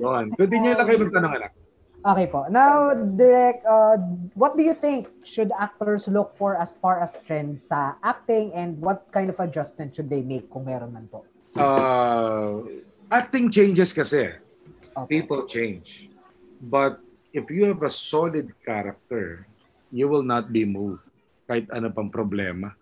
Yun. 0.00 0.24
Continue 0.34 0.74
lang 0.74 0.86
kayo 0.86 0.98
magtanong, 1.06 1.34
anak. 1.38 1.52
Okay 2.00 2.26
po. 2.32 2.48
Now, 2.48 2.96
Direk, 2.96 3.60
uh, 3.68 4.00
what 4.32 4.56
do 4.56 4.64
you 4.64 4.72
think 4.72 5.06
should 5.20 5.52
actors 5.60 6.08
look 6.08 6.32
for 6.34 6.56
as 6.56 6.80
far 6.80 6.96
as 6.98 7.20
trends 7.28 7.68
sa 7.68 7.92
acting 8.00 8.56
and 8.56 8.80
what 8.80 9.04
kind 9.12 9.28
of 9.28 9.36
adjustment 9.38 9.92
should 9.92 10.08
they 10.08 10.24
make 10.24 10.48
kung 10.48 10.64
meron 10.64 10.96
man 10.96 11.12
po? 11.12 11.28
Uh, 11.54 12.64
acting 13.12 13.52
changes 13.52 13.92
kasi. 13.92 14.32
Okay. 14.90 15.20
People 15.20 15.44
change. 15.44 16.09
But 16.60 17.00
if 17.32 17.48
you 17.48 17.72
have 17.72 17.80
a 17.80 17.90
solid 17.90 18.52
character, 18.60 19.48
you 19.88 20.06
will 20.12 20.22
not 20.22 20.52
be 20.52 20.68
moved. 20.68 21.02
Kahit 21.48 21.66
ano 21.72 21.88
pang 21.90 22.12
problema. 22.12 22.76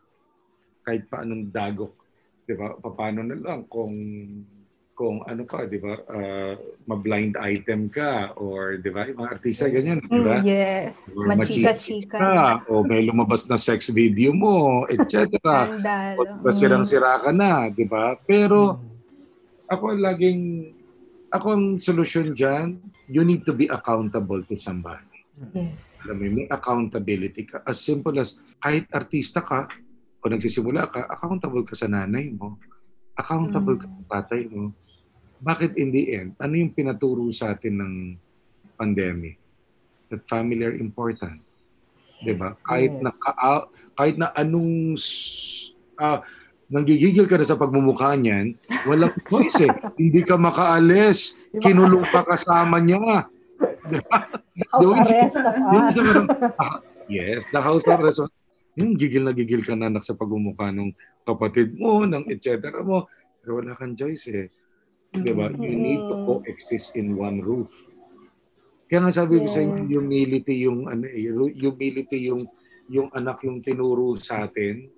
Kahit 0.82 1.06
pa 1.06 1.22
anong 1.22 1.48
dagok. 1.48 1.94
Di 2.42 2.58
ba? 2.58 2.74
Paano 2.82 3.22
na 3.22 3.38
lang 3.38 3.64
kung 3.70 3.94
kung 4.98 5.22
ano 5.30 5.46
ka, 5.46 5.62
di 5.70 5.78
ba? 5.78 5.94
Uh, 6.10 6.58
ma-blind 6.82 7.38
item 7.38 7.86
ka 7.86 8.34
or 8.34 8.82
di 8.82 8.90
ba? 8.90 9.06
Mga 9.06 9.30
artista 9.30 9.70
ganyan, 9.70 10.02
di 10.02 10.18
ba? 10.18 10.42
Mm, 10.42 10.42
yes. 10.42 11.14
Machika-chika. 11.14 12.18
ka, 12.18 12.66
o 12.66 12.82
may 12.82 13.06
lumabas 13.06 13.46
na 13.46 13.54
sex 13.54 13.94
video 13.94 14.34
mo, 14.34 14.82
etc. 14.90 15.38
O 16.18 16.26
diba, 16.26 16.50
sirang-sira 16.50 17.22
ka 17.22 17.30
na, 17.30 17.70
di 17.70 17.86
ba? 17.86 18.18
Pero 18.26 18.82
ako 19.70 19.94
laging, 19.94 20.74
ako 21.30 21.46
ang 21.46 21.66
solusyon 21.78 22.34
dyan, 22.34 22.82
you 23.08 23.24
need 23.24 23.42
to 23.42 23.56
be 23.56 23.66
accountable 23.66 24.44
to 24.44 24.54
somebody. 24.54 25.24
Yes. 25.54 26.02
Alam 26.04 26.16
mo, 26.18 26.24
may 26.34 26.46
accountability 26.46 27.46
ka. 27.46 27.64
As 27.64 27.80
simple 27.80 28.14
as, 28.18 28.38
kahit 28.58 28.90
artista 28.90 29.40
ka, 29.40 29.66
o 30.18 30.24
nagsisimula 30.26 30.90
ka, 30.90 31.06
accountable 31.08 31.64
ka 31.64 31.72
sa 31.72 31.86
nanay 31.86 32.28
mo. 32.30 32.58
Accountable 33.14 33.78
ka 33.78 33.86
Mm. 33.86 33.94
sa 33.96 34.04
tatay 34.18 34.42
mo. 34.50 34.74
Bakit 35.38 35.78
in 35.78 35.88
the 35.94 36.02
end, 36.12 36.28
ano 36.36 36.54
yung 36.58 36.74
pinaturo 36.74 37.30
sa 37.30 37.54
atin 37.54 37.78
ng 37.78 37.94
pandemic? 38.74 39.38
That 40.10 40.26
family 40.26 40.66
are 40.66 40.74
important. 40.74 41.38
Diba? 42.18 42.58
Kahit 42.66 42.98
Yes. 42.98 43.02
na 43.02 43.10
ka- 43.14 43.68
kahit 43.94 44.16
na 44.18 44.30
anong 44.34 44.98
ah, 45.98 46.22
nanggigigil 46.68 47.24
ka 47.24 47.40
na 47.40 47.48
sa 47.48 47.56
pagmumukha 47.56 48.12
niyan, 48.14 48.56
walang 48.84 49.12
choice 49.28 49.64
eh. 49.64 49.72
Hindi 49.96 50.20
ka 50.22 50.36
makaalis. 50.36 51.40
Kinulong 51.58 52.04
ka 52.08 52.24
kasama 52.24 52.78
niya. 52.78 53.00
House 54.74 55.10
arrest. 55.10 55.38
Yung 55.72 55.86
ah. 55.86 55.92
meron, 55.96 56.26
ah, 56.58 56.78
yes, 57.08 57.46
the 57.50 57.60
house 57.62 57.86
arrest. 57.88 58.26
Yung 58.74 58.94
gigil 58.94 59.26
na 59.26 59.34
gigil 59.34 59.62
ka 59.62 59.74
na 59.74 59.86
anak 59.90 60.02
sa 60.02 60.14
pagmumukha 60.18 60.70
ng 60.74 60.92
kapatid 61.22 61.74
mo, 61.78 62.04
ng 62.06 62.26
et 62.30 62.42
cetera 62.42 62.82
mo. 62.82 63.06
Pero 63.42 63.62
wala 63.62 63.78
kang 63.78 63.94
choice 63.94 64.28
eh. 64.34 64.46
Di 65.14 65.32
ba? 65.32 65.48
You 65.50 65.74
need 65.78 66.02
to 66.04 66.14
coexist 66.26 66.98
in 67.00 67.16
one 67.16 67.40
roof. 67.40 67.70
Kaya 68.88 69.04
nga 69.04 69.12
sabi 69.14 69.40
ko 69.40 69.48
sa 69.48 69.60
inyo, 69.62 69.84
Yes. 69.84 69.90
humility 69.94 70.54
yung 70.64 70.88
ano, 70.88 71.04
eh, 71.04 71.28
humility 71.60 72.28
yung 72.32 72.48
yung 72.88 73.08
anak 73.12 73.44
yung 73.44 73.60
tinuro 73.60 74.16
sa 74.16 74.48
atin 74.48 74.88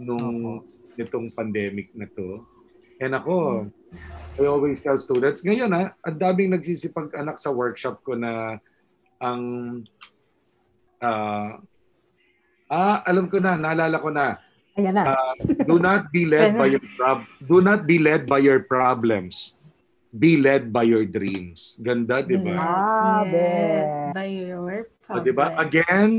nung 0.00 0.64
nitong 0.96 1.30
pandemic 1.34 1.90
na 1.94 2.06
to. 2.10 2.42
And 3.02 3.14
ako, 3.14 3.68
I 4.38 4.46
always 4.46 4.82
tell 4.82 4.98
students, 4.98 5.42
ngayon 5.42 5.70
ha, 5.74 5.94
ang 6.02 6.16
daming 6.18 6.54
nagsisipag 6.54 7.14
anak 7.14 7.38
sa 7.38 7.50
workshop 7.54 8.02
ko 8.02 8.14
na 8.18 8.58
ang 9.18 9.42
ah 10.98 11.58
ah, 12.70 12.98
alam 13.06 13.30
ko 13.30 13.38
na, 13.38 13.54
naalala 13.54 13.98
ko 14.00 14.10
na. 14.10 14.38
Ayan 14.74 14.94
na. 14.94 15.14
Do 15.70 15.78
not 15.78 16.10
be 16.10 16.26
led 16.26 16.58
by 16.58 16.66
your 16.66 16.82
prob- 16.98 17.30
do 17.38 17.62
not 17.62 17.86
be 17.86 18.02
led 18.02 18.26
by 18.26 18.42
your 18.42 18.66
problems. 18.66 19.54
Be 20.10 20.38
led 20.38 20.70
by 20.74 20.86
your 20.86 21.06
dreams. 21.06 21.78
Ganda, 21.78 22.22
'di 22.22 22.38
ba? 22.42 22.54
Ah, 22.58 23.22
yes. 23.26 23.90
By 24.14 24.28
your 24.30 24.86
O, 25.10 25.22
'di 25.22 25.30
ba? 25.34 25.54
problem. 25.54 25.62
Again, 25.62 26.10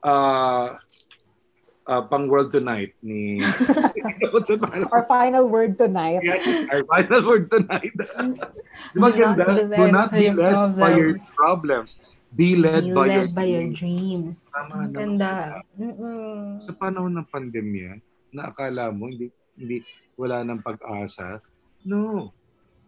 uh, 0.00 0.80
uh, 1.86 2.02
pang 2.06 2.26
World 2.26 2.50
Tonight 2.50 2.92
ni 3.00 3.40
Our 4.92 5.06
final 5.06 5.46
word 5.48 5.78
tonight. 5.78 6.20
Our 6.70 6.82
final 6.84 7.20
word 7.24 7.46
tonight. 7.48 7.94
Di 8.92 8.98
ba 9.00 9.08
Do 9.14 9.18
not 9.22 9.38
ganda? 9.38 9.44
be 9.46 9.54
Do 9.54 9.86
led 9.86 9.92
not 9.94 10.10
by 10.10 10.18
be 10.18 10.24
your 10.26 10.34
led 10.36 10.56
by 10.76 10.90
your 10.92 11.12
problems. 11.34 11.90
Be 12.36 12.48
led 12.58 12.84
Be 12.90 12.92
by 12.92 13.06
your 13.08 13.26
by 13.32 13.46
your 13.48 13.66
dreams. 13.72 14.44
Tama 14.52 14.90
naman. 14.90 14.92
Ganda. 14.92 15.32
Mm-mm. 15.78 16.66
Sa 16.68 16.72
panahon 16.76 17.12
ng 17.16 17.28
pandemya, 17.30 18.02
na 18.34 18.52
akala 18.52 18.92
mo 18.92 19.08
hindi 19.08 19.32
hindi 19.56 19.80
wala 20.18 20.44
nang 20.44 20.60
pag-asa. 20.60 21.40
No. 21.86 22.34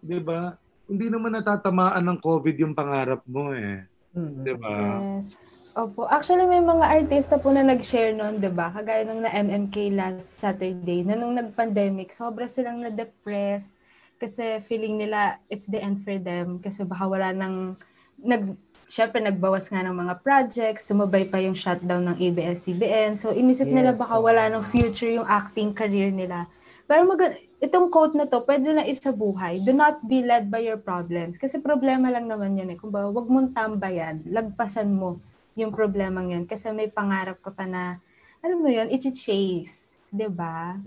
'Di 0.05 0.21
ba? 0.21 0.59
Hindi 0.89 1.07
naman 1.09 1.37
natatamaan 1.37 2.05
ng 2.05 2.19
COVID 2.21 2.57
yung 2.61 2.75
pangarap 2.77 3.25
mo 3.25 3.57
eh. 3.57 3.89
Mm. 4.13 4.45
'Di 4.45 4.55
ba? 4.59 4.77
Yes. 5.17 5.39
Opo. 5.79 6.11
Actually, 6.11 6.43
may 6.51 6.59
mga 6.59 6.91
artista 6.91 7.39
po 7.39 7.55
na 7.55 7.63
nag-share 7.63 8.11
noon, 8.11 8.43
di 8.43 8.51
ba? 8.51 8.67
Kagaya 8.67 9.07
nung 9.07 9.23
na 9.23 9.31
MMK 9.31 9.95
last 9.95 10.43
Saturday, 10.43 11.07
na 11.07 11.15
nung 11.15 11.39
nag-pandemic, 11.39 12.11
sobra 12.11 12.51
silang 12.51 12.83
na-depressed 12.83 13.79
kasi 14.19 14.59
feeling 14.67 14.99
nila 14.99 15.39
it's 15.47 15.71
the 15.71 15.79
end 15.79 16.03
for 16.03 16.19
them 16.19 16.59
kasi 16.59 16.83
baka 16.83 17.07
wala 17.07 17.31
nang 17.31 17.79
nag 18.19 18.59
syempre 18.91 19.23
nagbawas 19.23 19.71
nga 19.71 19.87
ng 19.87 19.95
mga 19.95 20.15
projects, 20.27 20.91
sumabay 20.91 21.31
pa 21.31 21.39
yung 21.39 21.55
shutdown 21.55 22.11
ng 22.11 22.19
ABS-CBN. 22.27 23.15
So 23.15 23.31
inisip 23.31 23.71
nila 23.71 23.95
Yes, 23.95 24.03
baka 24.03 24.19
oo. 24.19 24.27
wala 24.27 24.51
ng 24.51 24.67
future 24.67 25.15
yung 25.15 25.31
acting 25.31 25.71
career 25.71 26.11
nila. 26.11 26.51
Pero 26.91 27.07
mag- 27.07 27.39
itong 27.63 27.87
quote 27.87 28.19
na 28.19 28.27
to, 28.27 28.43
pwede 28.43 28.67
na 28.75 28.83
isa 28.83 29.15
buhay. 29.15 29.63
Do 29.63 29.71
not 29.71 30.03
be 30.03 30.27
led 30.27 30.51
by 30.51 30.59
your 30.59 30.83
problems. 30.83 31.39
Kasi 31.39 31.63
problema 31.63 32.11
lang 32.11 32.27
naman 32.27 32.59
yun 32.59 32.75
eh. 32.75 32.79
Kung 32.81 32.91
ba, 32.91 33.07
wag 33.07 33.31
mong 33.31 33.55
tambayan, 33.55 34.27
lagpasan 34.27 34.91
mo 34.91 35.23
yung 35.59 35.75
problema 35.75 36.23
yun. 36.23 36.47
Kasi 36.47 36.71
may 36.71 36.87
pangarap 36.87 37.43
ka 37.43 37.51
pa 37.51 37.67
na, 37.67 37.99
alam 38.39 38.63
mo 38.63 38.71
yun, 38.71 38.87
i-chase. 38.95 39.99
'di 40.09 40.29
ba? 40.33 40.79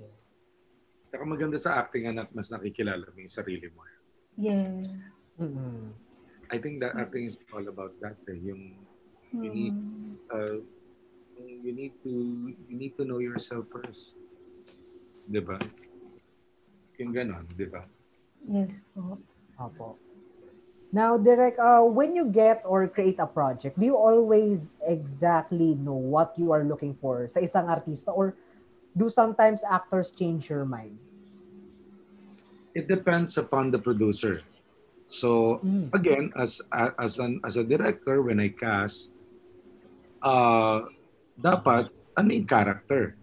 Saka 1.12 1.24
maganda 1.28 1.60
sa 1.60 1.78
acting 1.78 2.10
anak 2.10 2.32
mas 2.32 2.50
nakikilala 2.50 3.06
mo 3.12 3.18
yung 3.20 3.30
sarili 3.34 3.68
mo. 3.70 3.84
Yeah. 4.40 5.12
Mm. 5.38 5.92
I 6.52 6.58
think 6.60 6.80
that 6.84 6.96
acting 6.96 7.28
is 7.28 7.38
all 7.52 7.64
about 7.68 7.96
that. 8.00 8.18
Eh. 8.32 8.40
Yung 8.42 8.76
you 9.32 9.50
need 9.52 9.76
Mm. 9.76 10.16
uh, 10.32 10.58
you 11.40 11.72
need 11.72 11.96
to 12.04 12.12
you 12.68 12.76
need 12.76 12.94
to 12.96 13.04
know 13.04 13.20
yourself 13.20 13.68
first. 13.70 14.16
'Di 15.28 15.42
ba? 15.44 15.60
Yung 17.00 17.12
ganon, 17.14 17.46
'di 17.54 17.68
ba? 17.70 17.86
Yes 18.48 18.82
po. 18.96 19.20
Opo. 19.62 20.00
Now, 20.92 21.16
Direk, 21.16 21.56
uh, 21.56 21.88
when 21.88 22.12
you 22.20 22.28
get 22.28 22.60
or 22.68 22.84
create 22.84 23.16
a 23.16 23.26
project, 23.26 23.80
do 23.80 23.88
you 23.88 23.96
always 23.96 24.76
exactly 24.84 25.80
know 25.80 25.96
what 25.96 26.36
you 26.36 26.52
are 26.52 26.68
looking 26.68 27.00
for 27.00 27.32
sa 27.32 27.40
isang 27.40 27.72
artista 27.72 28.12
or 28.12 28.36
do 28.92 29.08
sometimes 29.08 29.64
actors 29.64 30.12
change 30.12 30.52
your 30.52 30.68
mind? 30.68 31.00
It 32.76 32.92
depends 32.92 33.40
upon 33.40 33.72
the 33.72 33.80
producer. 33.80 34.44
So 35.08 35.64
Mm. 35.64 35.96
again, 35.96 36.26
as 36.36 36.60
as 36.72 37.20
an 37.24 37.40
as 37.44 37.56
a 37.56 37.64
director 37.64 38.20
when 38.20 38.44
I 38.44 38.52
cast 38.52 39.16
uh 40.20 40.88
dapat 41.40 41.88
ano 42.20 42.30
yung 42.36 42.48
character? 42.48 43.16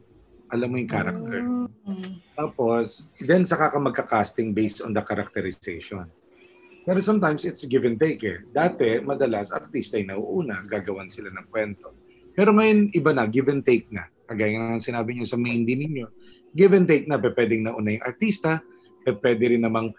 Alam 0.48 0.68
mo 0.72 0.76
yung 0.80 0.88
character. 0.88 1.40
Mm. 1.44 1.68
Tapos 2.32 3.12
then 3.20 3.44
saka 3.44 3.76
ka 3.76 3.78
magka-casting 3.80 4.56
based 4.56 4.80
on 4.80 4.96
the 4.96 5.04
characterization. 5.04 6.08
Pero 6.84 6.98
sometimes 7.00 7.44
it's 7.44 7.64
give 7.66 7.84
and 7.84 7.98
take 8.00 8.22
eh. 8.24 8.38
Dati, 8.48 9.02
madalas, 9.02 9.52
artista 9.52 9.98
yung 10.00 10.14
nauuna, 10.14 10.64
gagawan 10.64 11.10
sila 11.10 11.28
ng 11.30 11.46
kwento. 11.48 11.92
Pero 12.32 12.54
ngayon, 12.54 12.94
iba 12.94 13.10
na, 13.12 13.26
give 13.26 13.50
and 13.50 13.66
take 13.66 13.90
na. 13.90 14.06
Kagaya 14.28 14.56
nga 14.56 14.80
sinabi 14.80 15.16
niyo 15.16 15.26
sa 15.26 15.40
main 15.40 15.64
din 15.66 15.84
ninyo, 15.84 16.06
give 16.54 16.72
and 16.72 16.88
take 16.88 17.04
na, 17.04 17.18
pwedeng 17.20 17.66
nauna 17.66 17.98
yung 17.98 18.04
artista, 18.04 18.62
pwede 19.04 19.56
rin 19.56 19.64
namang 19.64 19.92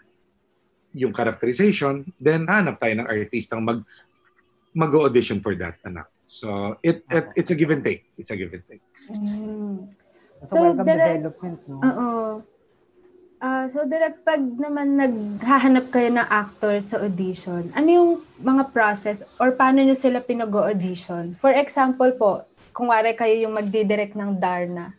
yung 0.94 1.14
characterization, 1.14 2.02
then 2.18 2.46
hanap 2.50 2.82
tayo 2.82 2.98
ng 2.98 3.06
artistang 3.06 3.62
mag 3.62 3.82
mag-audition 4.70 5.42
for 5.42 5.54
that, 5.58 5.78
anak. 5.82 6.06
So, 6.30 6.78
it, 6.82 7.02
it 7.10 7.26
it's 7.34 7.50
a 7.50 7.58
give 7.58 7.74
and 7.74 7.82
take. 7.82 8.06
It's 8.14 8.30
a 8.30 8.38
give 8.38 8.54
and 8.54 8.62
take. 8.62 8.82
Mm. 9.10 9.90
So, 10.46 10.54
So, 10.54 10.62
welcome 10.62 10.86
development, 10.86 11.58
no? 11.66 11.76
Oo. 11.82 12.10
Ah, 13.40 13.64
so 13.72 13.88
direct 13.88 14.20
pag 14.20 14.36
naman 14.36 15.00
naghahanap 15.00 15.88
kayo 15.88 16.12
ng 16.12 16.28
actor 16.28 16.76
sa 16.84 17.00
audition, 17.00 17.72
ano 17.72 17.88
yung 17.88 18.10
mga 18.36 18.68
process 18.68 19.24
or 19.40 19.56
paano 19.56 19.80
nyo 19.80 19.96
sila 19.96 20.20
pinag-audition? 20.20 21.32
For 21.40 21.48
example 21.48 22.12
po, 22.20 22.44
kung 22.76 22.92
wari 22.92 23.16
kayo 23.16 23.32
yung 23.48 23.56
magdidirect 23.56 24.12
ng 24.12 24.36
Darna, 24.36 24.92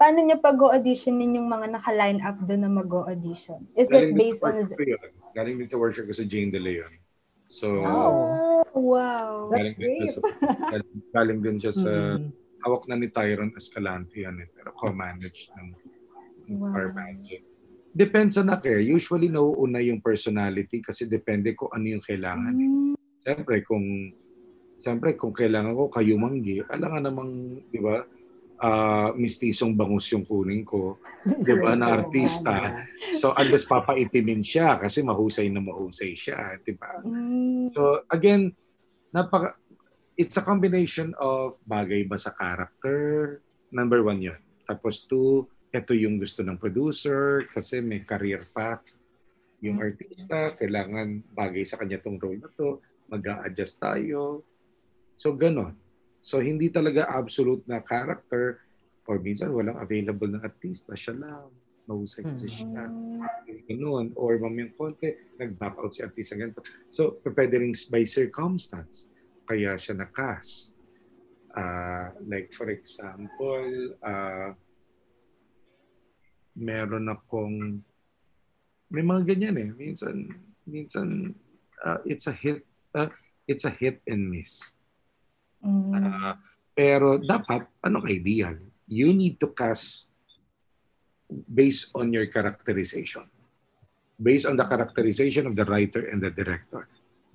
paano 0.00 0.24
nyo 0.24 0.40
pag-audition 0.40 1.20
yung 1.20 1.44
mga 1.44 1.68
naka-line 1.68 2.24
up 2.24 2.40
doon 2.40 2.64
na 2.64 2.72
mag-audition? 2.72 3.60
Is 3.76 3.92
it 3.92 4.08
Galing 4.08 4.16
din 4.16 4.20
based 4.24 4.40
on... 4.40 4.56
yun. 4.64 5.12
Galing 5.36 5.56
din 5.60 5.68
sa 5.68 5.76
workshop 5.76 6.08
ko 6.08 6.16
sa 6.16 6.24
Jane 6.24 6.48
De 6.48 6.60
Leon. 6.64 6.96
So, 7.44 7.84
Oh, 7.84 8.64
wow. 8.72 9.52
galing 9.52 9.76
din 9.76 10.00
siya 10.00 10.08
sa, 10.08 10.20
galing, 10.72 10.92
galing 11.20 11.40
din 11.44 11.56
siya 11.60 11.74
sa, 11.76 11.92
Mm. 12.16 12.32
hawak 12.64 12.88
na 12.88 12.96
ni 12.96 13.12
Tyron 13.12 13.52
Escalante 13.52 14.24
yan 14.24 14.40
eh, 14.40 14.48
pero 14.48 14.72
co-manage 14.72 15.52
ng, 15.52 15.68
ng 16.48 16.56
Wow. 16.56 16.64
Star 16.72 16.88
Magic. 16.96 17.51
Depends 17.92 18.40
sa 18.40 18.42
nak 18.42 18.64
eh. 18.64 18.80
Usually 18.82 19.28
nauuna 19.28 19.84
yung 19.84 20.00
personality 20.00 20.80
kasi 20.80 21.04
depende 21.04 21.52
kung 21.52 21.68
ano 21.70 21.86
yung 21.92 22.04
kailangan. 22.04 22.54
eh. 22.56 22.68
Mm, 22.68 22.94
Siyempre 23.22 23.56
kung 23.62 23.86
Siyempre 24.82 25.14
kung 25.14 25.30
kailangan 25.30 25.78
ko 25.78 25.86
kayo 25.86 26.18
manggi, 26.18 26.58
alangan 26.66 27.06
namang, 27.06 27.30
'di 27.70 27.78
ba? 27.78 28.02
ah 28.62 29.10
mistisong 29.14 29.74
bangus 29.74 30.06
yung 30.14 30.22
kunin 30.22 30.62
ko, 30.62 30.98
'di 31.22 31.54
ba, 31.54 31.74
na 31.74 31.90
artista. 31.98 32.82
So 33.18 33.30
unless 33.34 33.66
papaitimin 33.66 34.42
siya 34.42 34.78
kasi 34.78 35.02
mahusay 35.02 35.50
na 35.50 35.62
mahusay 35.62 36.14
siya, 36.14 36.58
'di 36.58 36.74
ba? 36.74 36.98
mm, 36.98 37.74
So 37.74 38.02
again, 38.10 38.54
napaka 39.10 39.54
it's 40.14 40.34
a 40.34 40.42
combination 40.42 41.14
of 41.18 41.58
bagay 41.62 42.02
ba 42.06 42.18
sa 42.18 42.34
character, 42.34 43.38
number 43.70 44.02
one 44.02 44.18
yun. 44.18 44.38
Tapos 44.66 45.06
two, 45.06 45.46
ito 45.72 45.96
yung 45.96 46.20
gusto 46.20 46.44
ng 46.44 46.60
producer 46.60 47.48
kasi 47.48 47.80
may 47.80 48.04
career 48.04 48.44
path. 48.52 48.84
Yung 49.64 49.80
artista, 49.80 50.52
kailangan 50.52 51.24
bagay 51.32 51.64
sa 51.64 51.80
kanya 51.80 51.96
tong 51.96 52.20
role 52.20 52.36
na 52.36 52.52
to, 52.52 52.76
mag 53.08 53.24
adjust 53.48 53.80
tayo. 53.80 54.44
So 55.16 55.32
ganon. 55.32 55.72
So 56.20 56.44
hindi 56.44 56.68
talaga 56.68 57.08
absolute 57.08 57.64
na 57.64 57.80
character 57.80 58.60
or 59.08 59.16
minsan 59.18 59.48
walang 59.48 59.80
available 59.80 60.28
na 60.28 60.44
artista, 60.44 60.92
siya 60.92 61.16
lang. 61.16 61.48
Mahusay 61.88 62.22
kasi 62.22 62.46
siya 62.46 62.86
mm, 62.86 63.66
ganun. 63.66 64.12
Or 64.14 64.36
mamayang 64.38 64.76
konti, 64.76 65.08
nag-back 65.40 65.80
out 65.80 65.96
si 65.96 66.04
artista 66.04 66.38
ganito. 66.38 66.62
So, 66.86 67.18
pwede 67.26 67.58
rin 67.58 67.74
by 67.90 68.06
circumstance. 68.06 69.10
Kaya 69.42 69.74
siya 69.74 69.98
na-cast. 69.98 70.70
Ah, 71.52 72.14
like 72.22 72.54
for 72.54 72.70
example, 72.70 73.98
ah 74.00 74.54
meron 76.56 77.08
akong 77.08 77.80
may 78.92 79.00
mga 79.00 79.22
ganyan 79.34 79.56
eh. 79.56 79.70
Minsan, 79.72 80.28
minsan 80.68 81.32
ah, 81.80 82.00
it's 82.04 82.28
a 82.28 82.34
hit 82.36 82.60
ah, 82.92 83.08
it's 83.48 83.64
a 83.64 83.72
hit 83.72 84.04
and 84.04 84.28
miss. 84.28 84.68
mm, 85.64 85.96
Ah, 85.96 86.36
pero 86.72 87.20
dapat, 87.20 87.68
anong 87.84 88.08
ideal? 88.08 88.56
You 88.88 89.12
need 89.12 89.40
to 89.40 89.48
cast 89.52 90.12
based 91.28 91.92
on 91.96 92.12
your 92.12 92.28
characterization. 92.28 93.24
Based 94.20 94.44
on 94.44 94.56
the 94.56 94.68
characterization 94.68 95.48
of 95.48 95.56
the 95.56 95.64
writer 95.64 96.04
and 96.12 96.20
the 96.20 96.30
director. 96.30 96.88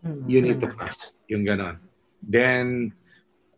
Mm. 0.05 0.29
You 0.29 0.39
need 0.45 0.59
to 0.61 0.69
cast. 0.69 1.17
Yung 1.25 1.45
ganon. 1.45 1.81
Then, 2.21 2.93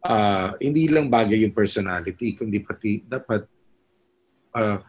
uh, 0.03 0.55
hindi 0.59 0.87
lang 0.87 1.11
bagay 1.11 1.43
yung 1.47 1.55
personality, 1.55 2.35
kundi 2.35 2.63
pati 2.63 3.03
dapat 3.03 3.47
uh, 4.55 4.79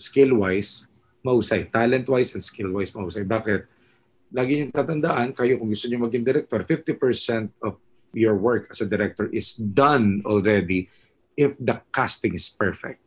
skill-wise, 0.00 0.86
mahusay. 1.20 1.68
Talent-wise 1.68 2.34
and 2.38 2.44
skill-wise, 2.44 2.94
mahusay. 2.94 3.26
Bakit? 3.26 3.60
Lagi 4.32 4.52
niyong 4.60 4.74
tatandaan, 4.74 5.28
kayo 5.32 5.56
kung 5.56 5.72
gusto 5.72 5.88
niyo 5.88 6.04
maging 6.04 6.24
director, 6.24 6.60
50% 6.64 7.52
of 7.64 7.80
your 8.12 8.36
work 8.36 8.68
as 8.72 8.80
a 8.80 8.88
director 8.88 9.28
is 9.32 9.56
done 9.56 10.20
already 10.24 10.88
if 11.36 11.54
the 11.60 11.76
casting 11.92 12.34
is 12.34 12.48
perfect. 12.48 13.00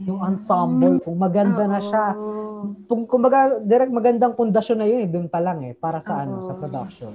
Yung 0.00 0.20
ensemble, 0.20 0.96
kung 1.04 1.20
maganda 1.20 1.68
na 1.68 1.80
siya. 1.80 2.16
oo. 2.16 2.72
Kung 2.88 3.04
kumbaga, 3.04 3.60
direct 3.60 3.92
magandang 3.92 4.32
pundasyon 4.32 4.78
na 4.80 4.88
yun 4.88 5.00
eh, 5.04 5.08
doon 5.08 5.28
pa 5.28 5.40
lang 5.44 5.60
eh, 5.64 5.76
para 5.76 6.00
sa 6.00 6.24
ano, 6.24 6.40
sa 6.40 6.56
production. 6.56 7.12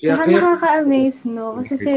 Tsaka 0.00 0.24
nakaka-amaze, 0.28 1.28
no? 1.28 1.56
Kasi 1.60 1.74
si, 1.80 1.94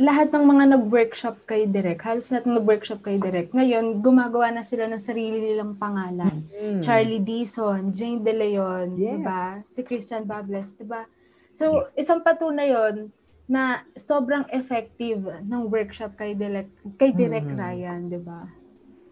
lahat 0.00 0.32
ng 0.32 0.44
mga 0.48 0.64
nag-workshop 0.80 1.44
kay 1.44 1.68
Direk, 1.68 2.00
halos 2.08 2.32
lahat 2.32 2.48
ng 2.48 2.56
nag-workshop 2.56 3.04
kay 3.04 3.20
Direk, 3.20 3.52
ngayon, 3.52 4.00
gumagawa 4.00 4.48
na 4.48 4.64
sila 4.64 4.88
ng 4.88 4.96
sarili 4.96 5.36
nilang 5.36 5.76
pangalan. 5.76 6.40
Mm. 6.48 6.80
Charlie 6.80 7.20
Dison, 7.20 7.92
Jane 7.92 8.24
De 8.24 8.32
Leon, 8.32 8.96
Yes. 8.96 9.12
di 9.12 9.18
ba? 9.20 9.44
Si 9.60 9.80
Christian 9.84 10.24
Bables, 10.24 10.72
di 10.72 10.88
ba? 10.88 11.04
So, 11.52 11.92
isang 11.92 12.24
patunay 12.24 12.72
yon 12.72 13.12
na 13.44 13.84
sobrang 13.92 14.48
effective 14.56 15.20
ng 15.44 15.68
workshop 15.68 16.16
kay 16.16 16.32
Direk, 16.32 16.72
kay 16.96 17.12
Direk 17.12 17.52
Mm. 17.52 17.60
Ryan, 17.60 18.00
di 18.08 18.20
ba? 18.24 18.48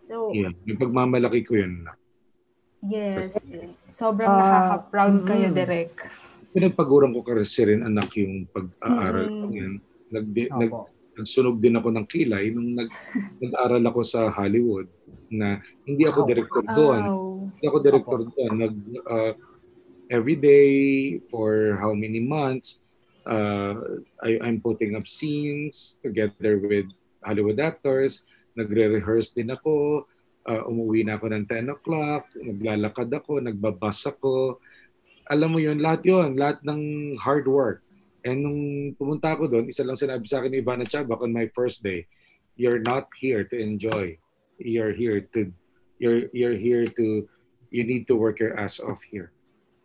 So, 0.09 0.33
Yeah, 0.33 0.57
yung 0.65 0.81
pagmamalaki 0.81 1.45
ko 1.45 1.53
yun. 1.61 1.85
yes. 2.81 3.45
Sobrang 3.93 4.33
Ah, 4.33 4.41
nakaka-proud 4.41 5.29
kayo, 5.29 5.53
mm. 5.53 5.57
Direk. 5.59 5.93
Pinagpaguran 6.49 7.13
ko 7.13 7.21
kasi 7.21 7.77
rin 7.77 7.85
anak 7.85 8.09
yung 8.17 8.49
pag-aaral 8.49 9.29
ko 9.29 9.47
Mm. 9.53 9.53
yan. 9.53 9.75
Nag, 10.09 10.27
nag, 10.33 10.71
Opo. 10.73 10.89
nagsunog 11.15 11.57
din 11.59 11.77
ako 11.77 11.89
ng 11.93 12.07
kilay 12.07 12.49
nung 12.49 12.73
nag, 12.73 12.89
nag-aral 13.43 13.83
ako 13.85 14.01
sa 14.03 14.29
Hollywood 14.29 14.89
na 15.29 15.61
hindi 15.85 16.05
ako 16.05 16.25
Wow. 16.25 16.29
director 16.29 16.63
doon. 16.65 17.01
Hindi 17.55 17.65
ako 17.67 17.79
director 17.81 18.19
doon. 18.25 18.53
Nag, 18.57 18.75
uh, 19.05 19.33
every 20.09 20.35
day 20.35 20.73
for 21.29 21.77
how 21.77 21.93
many 21.93 22.19
months, 22.19 22.81
uh, 23.25 23.77
I, 24.25 24.41
I'm 24.41 24.59
putting 24.59 24.97
up 24.97 25.05
scenes 25.05 26.01
together 26.01 26.57
with 26.59 26.89
Hollywood 27.21 27.61
actors. 27.61 28.25
Nagre-rehearse 28.57 29.37
din 29.37 29.53
ako. 29.53 30.05
Uh, 30.49 30.65
umuwi 30.65 31.05
na 31.05 31.21
ako 31.21 31.29
ng 31.29 31.45
10 31.45 31.69
o'clock. 31.69 32.25
Naglalakad 32.35 33.13
ako. 33.13 33.45
Nagbabas 33.45 34.01
ako. 34.09 34.57
Alam 35.29 35.49
mo 35.53 35.59
yun, 35.61 35.77
lahat 35.77 36.09
yun. 36.09 36.41
Lahat 36.41 36.57
ng 36.65 36.81
hard 37.21 37.45
work. 37.45 37.85
And 38.29 38.45
nung 38.45 38.61
pumunta 38.93 39.33
ako 39.33 39.49
doon, 39.49 39.73
isa 39.73 39.89
lang 39.89 39.97
sinabi 39.97 40.29
sa 40.29 40.45
akin 40.45 40.53
ni 40.53 40.61
Ivana 40.61 40.85
Chabak 40.85 41.25
on 41.25 41.33
my 41.33 41.49
first 41.57 41.81
day, 41.81 42.05
you're 42.61 42.85
not 42.85 43.09
here 43.17 43.49
to 43.49 43.57
enjoy. 43.57 44.21
You're 44.61 44.93
here 44.93 45.25
to, 45.33 45.49
you're, 45.97 46.29
you're 46.37 46.59
here 46.61 46.85
to, 46.85 47.25
you 47.73 47.83
need 47.89 48.05
to 48.13 48.21
work 48.21 48.37
your 48.37 48.53
ass 48.61 48.85
off 48.85 49.01
here. 49.09 49.33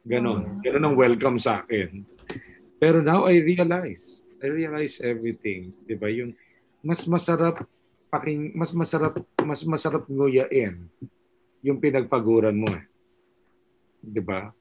Ganon. 0.03 0.59
Ganon 0.59 0.83
ang 0.91 0.95
welcome 0.99 1.39
sa 1.39 1.63
akin. 1.63 2.03
Pero 2.83 2.99
now 2.99 3.23
I 3.23 3.39
realize, 3.39 4.19
I 4.43 4.51
realize 4.51 4.99
everything. 4.99 5.71
Di 5.87 5.95
ba? 5.95 6.11
Yung 6.11 6.35
mas 6.83 7.07
masarap 7.07 7.63
paking, 8.11 8.51
mas 8.51 8.75
masarap, 8.75 9.23
mas 9.39 9.63
masarap 9.63 10.03
nguyain 10.11 10.91
yung 11.63 11.79
pinagpaguran 11.79 12.59
mo 12.59 12.67
eh. 12.67 12.83
Di 14.03 14.19
ba? 14.19 14.51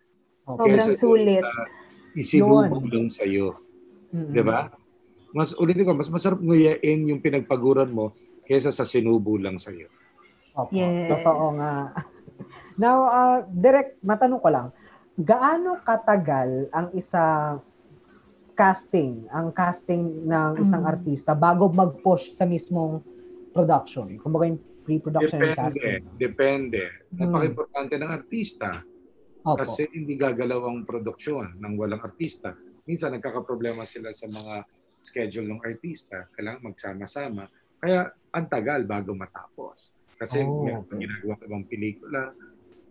Sobrang 0.46 0.70
Kesa 0.78 0.94
sulit. 0.94 1.42
na 1.42 1.50
Isinubog 2.12 2.86
lang 2.92 3.08
sa'yo. 3.08 3.58
Mm. 4.12 4.30
Di 4.30 4.42
ba? 4.44 4.68
Mas 5.32 5.56
ulitin 5.56 5.88
ko, 5.88 5.96
mas 5.96 6.12
masarap 6.12 6.38
nguyain 6.38 7.08
yung 7.08 7.24
pinagpaguran 7.24 7.88
mo 7.88 8.12
kaysa 8.44 8.68
sa 8.68 8.84
sinubo 8.84 9.40
lang 9.40 9.56
sa'yo. 9.56 9.88
Opo. 10.52 10.68
Yes. 10.76 11.08
Totoo 11.08 11.56
nga. 11.56 11.96
Now, 12.82 12.98
uh, 13.08 13.38
direct, 13.48 13.96
matanong 14.04 14.40
ko 14.44 14.48
lang, 14.52 14.68
gaano 15.16 15.80
katagal 15.80 16.68
ang 16.68 16.92
isang 16.92 17.64
casting, 18.52 19.24
ang 19.32 19.48
casting 19.56 20.28
ng 20.28 20.60
isang 20.60 20.84
Mm. 20.84 20.92
artista 20.92 21.32
bago 21.32 21.72
mag-push 21.72 22.36
sa 22.36 22.44
mismong 22.44 23.00
production? 23.56 24.20
Kumbaga 24.20 24.52
yung 24.52 24.60
pre-production 24.84 25.40
and 25.40 25.48
Depende. 25.48 25.60
casting. 25.62 26.02
Depende. 26.18 26.82
Hmm. 27.08 27.18
Napaka-importante 27.24 27.94
ng 27.96 28.10
artista 28.10 28.70
Opo. 29.46 29.56
kasi 29.62 29.88
hindi 29.94 30.18
gagalaw 30.18 30.68
ang 30.68 30.84
produksyon 30.84 31.56
ng 31.56 31.72
walang 31.78 32.02
artista. 32.02 32.52
Minsan 32.82 33.14
nagkakaproblema 33.14 33.86
sila 33.86 34.10
sa 34.10 34.26
mga 34.26 34.66
schedule 35.02 35.46
ng 35.46 35.62
artista. 35.62 36.26
Kailangan 36.34 36.62
magsama-sama. 36.62 37.46
Kaya 37.78 38.10
ang 38.30 38.46
tagal 38.46 38.86
bago 38.86 39.14
matapos. 39.14 39.90
Kasi 40.14 40.38
Oh, 40.38 40.86
okay. 40.86 41.02
ginagawa 41.02 41.34
ibang 41.42 41.66
pelikula. 41.66 42.30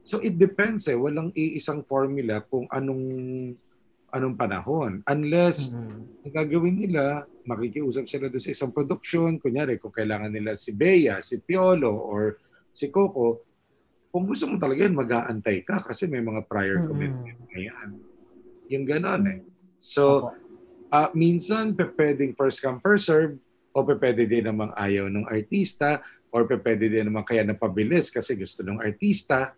So 0.03 0.19
it 0.19 0.35
depends 0.35 0.87
eh. 0.87 0.97
Walang 0.97 1.31
iisang 1.31 1.83
formula 1.83 2.43
kung 2.43 2.67
anong 2.67 3.05
anong 4.11 4.35
panahon. 4.35 4.99
Unless 5.07 5.71
Mhm. 5.71 6.27
ang 6.27 6.33
gagawin 6.35 6.75
nila, 6.75 7.23
makikiusap 7.47 8.03
sila 8.05 8.27
doon 8.27 8.43
sa 8.43 8.51
isang 8.51 8.75
production. 8.75 9.39
Kunyari, 9.39 9.79
kung 9.79 9.95
kailangan 9.95 10.27
nila 10.27 10.59
si 10.59 10.75
Bea, 10.75 11.23
si 11.23 11.39
Piolo, 11.39 11.95
or 11.95 12.35
si 12.75 12.91
Coco, 12.91 13.47
kung 14.11 14.27
gusto 14.27 14.51
mo 14.51 14.59
talaga 14.59 14.83
yun, 14.83 14.99
mag-aantay 14.99 15.63
ka 15.63 15.79
kasi 15.79 16.11
may 16.11 16.19
mga 16.19 16.43
prior 16.43 16.83
Mhm. 16.83 16.87
commitment 16.91 17.39
na 17.47 17.57
yan. 17.57 17.89
Yung 18.67 18.83
ganon 18.83 19.23
eh. 19.31 19.39
So, 19.81 20.29
ah 20.93 21.09
minsan, 21.17 21.73
pwedeng 21.73 22.37
first 22.37 22.61
come, 22.61 22.77
first 22.77 23.09
serve, 23.09 23.41
o 23.73 23.81
pwede 23.81 24.29
din 24.29 24.45
namang 24.45 24.69
ayaw 24.77 25.09
ng 25.09 25.25
artista, 25.25 26.05
or 26.29 26.45
pwede 26.45 26.85
din 26.85 27.09
naman 27.09 27.25
kaya 27.25 27.41
napabilis 27.41 28.13
kasi 28.13 28.37
gusto 28.37 28.61
ng 28.61 28.77
artista. 28.77 29.57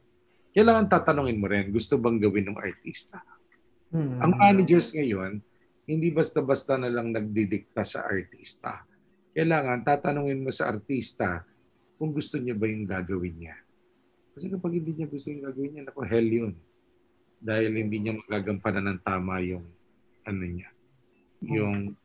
Kailangan 0.56 0.88
tatanungin 0.88 1.36
mo 1.36 1.52
rin, 1.52 1.68
gusto 1.76 2.00
bang 2.00 2.24
gawin 2.24 2.56
ng 2.56 2.60
artista? 2.62 3.20
Mhm. 3.92 4.24
Ang 4.24 4.34
managers 4.40 4.96
ngayon, 4.96 5.44
hindi 5.84 6.08
basta-basta 6.08 6.80
na 6.80 6.88
lang 6.88 7.12
nagdidikta 7.12 7.84
sa 7.84 8.08
artista. 8.08 8.88
Kailangan 9.36 9.84
tatanungin 9.84 10.40
mo 10.40 10.56
sa 10.56 10.72
artista 10.72 11.44
kung 12.00 12.16
gusto 12.16 12.40
niya 12.40 12.56
ba 12.56 12.70
yung 12.70 12.88
gagawin 12.88 13.36
niya. 13.44 13.60
Kasi 14.32 14.48
kapag 14.48 14.80
hindi 14.80 14.96
niya 14.96 15.12
gusto 15.12 15.28
yung 15.28 15.44
gagawin 15.52 15.72
niya, 15.76 15.84
naku, 15.84 16.02
hell 16.08 16.30
yun. 16.32 16.54
Dahil 17.44 17.76
hindi 17.76 17.98
niya 18.00 18.14
magagampanan 18.24 18.96
ng 18.96 19.02
tama 19.04 19.44
yung 19.44 19.68
ano 20.28 20.44
niya. 20.44 20.70
Yung 21.44 21.96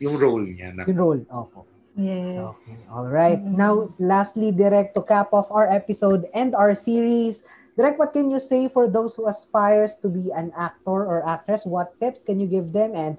yung 0.00 0.16
role 0.16 0.46
niya. 0.48 0.74
Na, 0.74 0.88
Yung 0.88 0.98
role. 0.98 1.22
Opo. 1.30 1.68
Yes. 1.98 2.38
Okay. 2.38 2.78
All 2.88 3.06
right. 3.10 3.38
Mhm. 3.38 3.58
Now, 3.58 3.92
lastly, 4.00 4.54
direct 4.54 4.94
to 4.96 5.02
cap 5.02 5.34
off 5.34 5.50
our 5.50 5.68
episode 5.68 6.30
and 6.32 6.54
our 6.54 6.72
series. 6.72 7.42
Direct, 7.76 7.98
what 7.98 8.12
can 8.12 8.30
you 8.30 8.40
say 8.40 8.68
for 8.68 8.88
those 8.88 9.14
who 9.14 9.26
aspires 9.26 9.96
to 10.04 10.08
be 10.08 10.32
an 10.32 10.52
actor 10.56 11.04
or 11.06 11.24
actress? 11.26 11.64
What 11.64 11.96
tips 12.00 12.22
can 12.22 12.40
you 12.40 12.46
give 12.46 12.72
them 12.72 12.92
and 12.94 13.16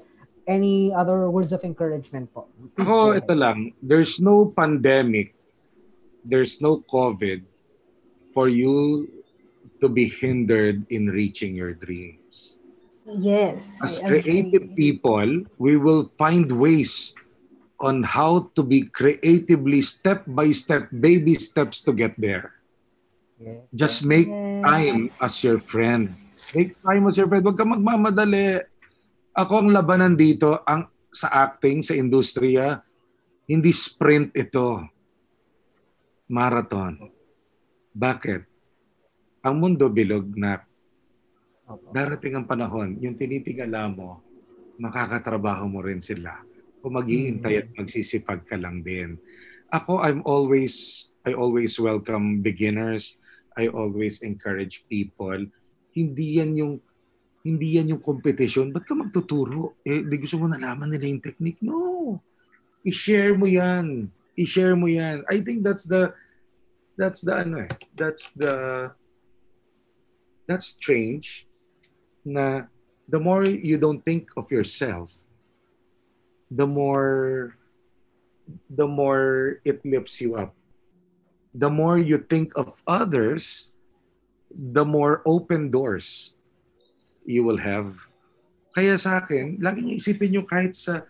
any 0.47 0.93
other 0.93 1.29
words 1.29 1.53
of 1.53 1.63
encouragement 1.63 2.29
po? 2.33 2.45
Please 2.77 2.85
Ako, 2.85 3.17
ito 3.17 3.33
lang. 3.33 3.73
There's 3.81 4.21
no 4.21 4.49
pandemic. 4.53 5.33
There's 6.21 6.61
no 6.61 6.81
COVID 6.85 7.41
for 8.33 8.49
you 8.49 9.07
to 9.81 9.89
be 9.89 10.05
hindered 10.05 10.85
in 10.93 11.09
reaching 11.09 11.57
your 11.57 11.73
dreams. 11.73 12.20
Yes. 13.05 13.65
As 13.81 13.97
creative 13.99 14.77
people, 14.77 15.45
we 15.57 15.77
will 15.77 16.13
find 16.21 16.47
ways 16.53 17.17
on 17.81 18.05
how 18.05 18.53
to 18.53 18.61
be 18.61 18.85
creatively 18.85 19.81
step 19.81 20.21
by 20.29 20.53
step, 20.53 20.87
baby 20.93 21.33
steps 21.35 21.81
to 21.81 21.91
get 21.91 22.13
there. 22.21 22.53
Yes. 23.41 23.65
Just 23.73 23.97
make 24.05 24.29
Yes. 24.29 24.61
time 24.61 25.01
as 25.17 25.33
your 25.41 25.59
friend. 25.65 26.13
Make 26.53 26.77
time 26.77 27.09
as 27.09 27.17
your 27.17 27.25
friend. 27.25 27.41
Huwag 27.41 27.57
ka 27.57 27.65
magmamadali. 27.65 28.61
Ako 29.33 29.65
ang 29.65 29.69
labanan 29.73 30.13
dito, 30.13 30.61
ang 30.69 30.85
sa 31.09 31.49
acting, 31.49 31.81
sa 31.81 31.97
industriya, 31.97 32.85
hindi 33.49 33.73
sprint 33.73 34.31
ito. 34.37 34.85
Marathon. 36.29 37.11
Bakit? 37.91 38.47
Ang 39.41 39.55
mundo 39.57 39.89
bilog 39.89 40.31
na 40.37 40.61
Opo. 41.71 41.95
darating 41.95 42.35
ang 42.35 42.47
panahon, 42.47 42.99
yung 42.99 43.15
tinitigala 43.15 43.87
mo, 43.87 44.19
makakatrabaho 44.75 45.69
mo 45.71 45.79
rin 45.79 46.03
sila. 46.03 46.35
Kung 46.81 46.97
maghihintay 46.97 47.53
at 47.61 47.67
magsisipag 47.77 48.43
ka 48.43 48.57
lang 48.57 48.81
din. 48.81 49.15
Ako, 49.69 50.01
I'm 50.01 50.25
always, 50.25 51.07
I 51.23 51.37
always 51.37 51.77
welcome 51.77 52.41
beginners. 52.41 53.21
I 53.55 53.69
always 53.69 54.25
encourage 54.25 54.83
people. 54.89 55.47
Hindi 55.93 56.41
yan 56.41 56.57
yung, 56.57 56.73
hindi 57.45 57.77
yan 57.77 57.95
yung 57.95 58.03
competition. 58.03 58.73
Ba't 58.73 58.89
ka 58.89 58.97
magtuturo? 58.97 59.77
Eh, 59.85 60.01
di 60.01 60.15
gusto 60.17 60.41
mo 60.41 60.49
nalaman 60.49 60.89
nila 60.89 61.07
yung 61.07 61.23
technique? 61.23 61.61
No. 61.61 62.17
I-share 62.81 63.37
mo 63.37 63.45
yan. 63.45 64.09
I-share 64.33 64.73
mo 64.73 64.89
yan. 64.89 65.21
I 65.29 65.45
think 65.45 65.61
that's 65.61 65.85
the, 65.85 66.09
that's 66.97 67.21
the 67.21 67.33
ano 67.45 67.69
eh, 67.69 67.71
that's 67.93 68.33
the, 68.33 68.89
that's 70.49 70.73
strange 70.73 71.45
na 72.25 72.67
the 73.09 73.19
more 73.19 73.43
you 73.43 73.77
don't 73.77 74.03
think 74.05 74.29
of 74.37 74.49
yourself, 74.51 75.11
the 76.49 76.67
more 76.67 77.55
the 78.67 78.87
more 78.87 79.59
it 79.63 79.79
lifts 79.85 80.19
you 80.19 80.35
up. 80.35 80.55
The 81.51 81.69
more 81.69 81.99
you 81.99 82.19
think 82.19 82.55
of 82.55 82.79
others, 82.87 83.75
the 84.51 84.83
more 84.87 85.19
open 85.27 85.71
doors 85.71 86.35
you 87.27 87.43
will 87.43 87.59
have. 87.59 87.95
Kaya 88.71 88.95
sa 88.95 89.19
akin, 89.19 89.59
lagi 89.59 89.83
niyo 89.83 89.99
isipin 89.99 90.31
niyo 90.31 90.43
kahit 90.47 90.75
sa 90.75 91.03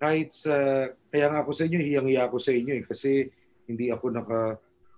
kahit 0.00 0.32
sa 0.32 0.88
kaya 1.12 1.26
nga 1.28 1.44
ako 1.44 1.52
sa 1.52 1.64
inyo, 1.68 1.78
hiyang-hiya 1.78 2.24
ako 2.26 2.36
sa 2.40 2.52
inyo 2.56 2.72
eh 2.80 2.84
kasi 2.84 3.28
hindi 3.68 3.92
ako 3.92 4.06
naka 4.08 4.40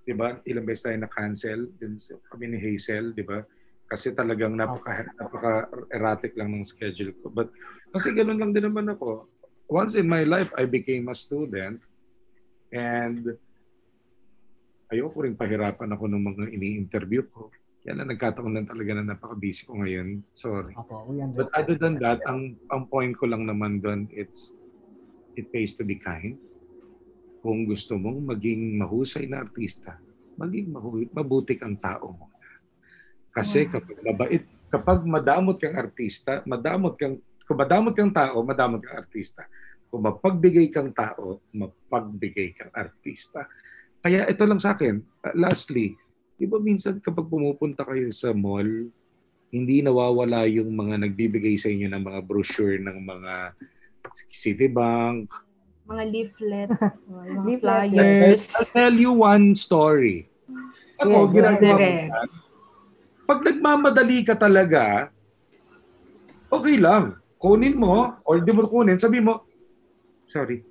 'di 0.04 0.14
ba? 0.14 0.38
Ilang 0.46 0.68
beses 0.68 0.84
tayo 0.84 0.98
na-cancel 1.00 1.60
din 1.80 1.96
sa- 1.98 2.20
kami 2.30 2.54
ni 2.54 2.58
Hazel, 2.60 3.16
'di 3.16 3.24
ba? 3.24 3.42
Kasi 3.84 4.16
talagang 4.16 4.56
napaka 4.56 5.06
napaka 5.14 5.52
erratic 5.92 6.32
lang 6.34 6.50
ng 6.50 6.64
schedule 6.64 7.12
ko. 7.20 7.28
But 7.28 7.52
kasi 7.92 8.10
ganoon 8.10 8.40
lang 8.40 8.52
din 8.56 8.64
naman 8.66 8.88
ako. 8.90 9.28
Once 9.68 9.96
in 9.96 10.08
my 10.08 10.24
life 10.24 10.50
I 10.56 10.64
became 10.64 11.08
a 11.08 11.16
student 11.16 11.80
and 12.72 13.36
ayoko 14.88 15.24
rin 15.24 15.36
pahirapan 15.36 15.90
ako 15.94 16.04
ng 16.10 16.22
mga 16.22 16.44
ini-interview 16.52 17.22
ko. 17.28 17.48
Kaya 17.84 18.00
lang 18.00 18.08
nagkataon 18.16 18.52
lang 18.56 18.64
talaga 18.64 18.90
na 18.96 19.12
napaka-busy 19.12 19.68
ko 19.68 19.76
ngayon. 19.76 20.24
Sorry. 20.32 20.72
Understand. 20.72 21.36
But 21.36 21.48
other 21.52 21.76
than 21.76 22.00
that, 22.00 22.24
ang 22.24 22.56
ang 22.72 22.88
point 22.88 23.12
ko 23.12 23.28
lang 23.28 23.44
naman 23.44 23.84
doon, 23.84 24.08
it's 24.08 24.56
it 25.36 25.52
pays 25.52 25.76
to 25.76 25.84
be 25.84 26.00
kind. 26.00 26.40
Kung 27.44 27.68
gusto 27.68 28.00
mong 28.00 28.24
maging 28.24 28.80
mahusay 28.80 29.28
na 29.28 29.44
artista, 29.44 30.00
maging 30.40 30.72
mahu- 30.72 31.12
mabuti 31.12 31.60
kang 31.60 31.76
tao 31.76 32.16
mo. 32.16 32.32
Kasi 33.34 33.66
Wow. 33.66 33.70
kapag 33.76 33.98
mabait, 34.06 34.44
kapag 34.70 35.00
madamot 35.02 35.58
kang 35.58 35.74
artista, 35.74 36.40
madamot 36.46 36.94
kang 36.94 37.18
kung 37.44 37.58
madamot 37.60 37.92
kang 37.92 38.14
tao, 38.14 38.40
madamot 38.40 38.80
kang 38.80 39.04
artista. 39.04 39.44
Kung 39.90 40.00
mapagbigay 40.00 40.72
kang 40.72 40.94
tao, 40.96 41.44
mapagbigay 41.52 42.56
kang 42.56 42.72
artista. 42.72 43.44
Kaya 44.00 44.24
ito 44.30 44.42
lang 44.48 44.56
sa 44.62 44.72
akin, 44.72 45.02
uh, 45.02 45.34
lastly, 45.36 45.92
di 46.40 46.46
ba 46.48 46.56
minsan 46.56 46.98
kapag 47.04 47.28
pumupunta 47.28 47.84
kayo 47.84 48.08
sa 48.14 48.32
mall, 48.32 48.88
hindi 49.54 49.76
nawawala 49.84 50.48
yung 50.50 50.72
mga 50.72 51.04
nagbibigay 51.04 51.54
sa 51.54 51.70
inyo 51.70 51.86
ng 51.86 52.02
mga 52.02 52.20
brochure 52.24 52.80
ng 52.80 52.98
mga 53.02 53.34
Citibank. 54.32 55.30
Mga 55.84 56.04
leaflets, 56.10 56.80
mga 57.08 57.60
flyers. 57.60 58.44
I'll 58.56 58.72
tell 58.72 58.94
you 58.94 59.12
one 59.14 59.52
story. 59.54 60.28
Ako, 61.00 61.28
ginagawa 61.28 61.76
ko. 61.76 62.43
Pag 63.24 63.40
nagmamadali 63.40 64.20
ka 64.24 64.36
talaga, 64.36 65.08
okay 66.52 66.76
lang. 66.76 67.16
Kunin 67.40 67.76
mo, 67.76 68.16
or 68.24 68.40
di 68.40 68.52
mo 68.52 68.64
kunin, 68.64 68.96
sabi 68.96 69.20
mo, 69.20 69.44
sorry. 70.24 70.64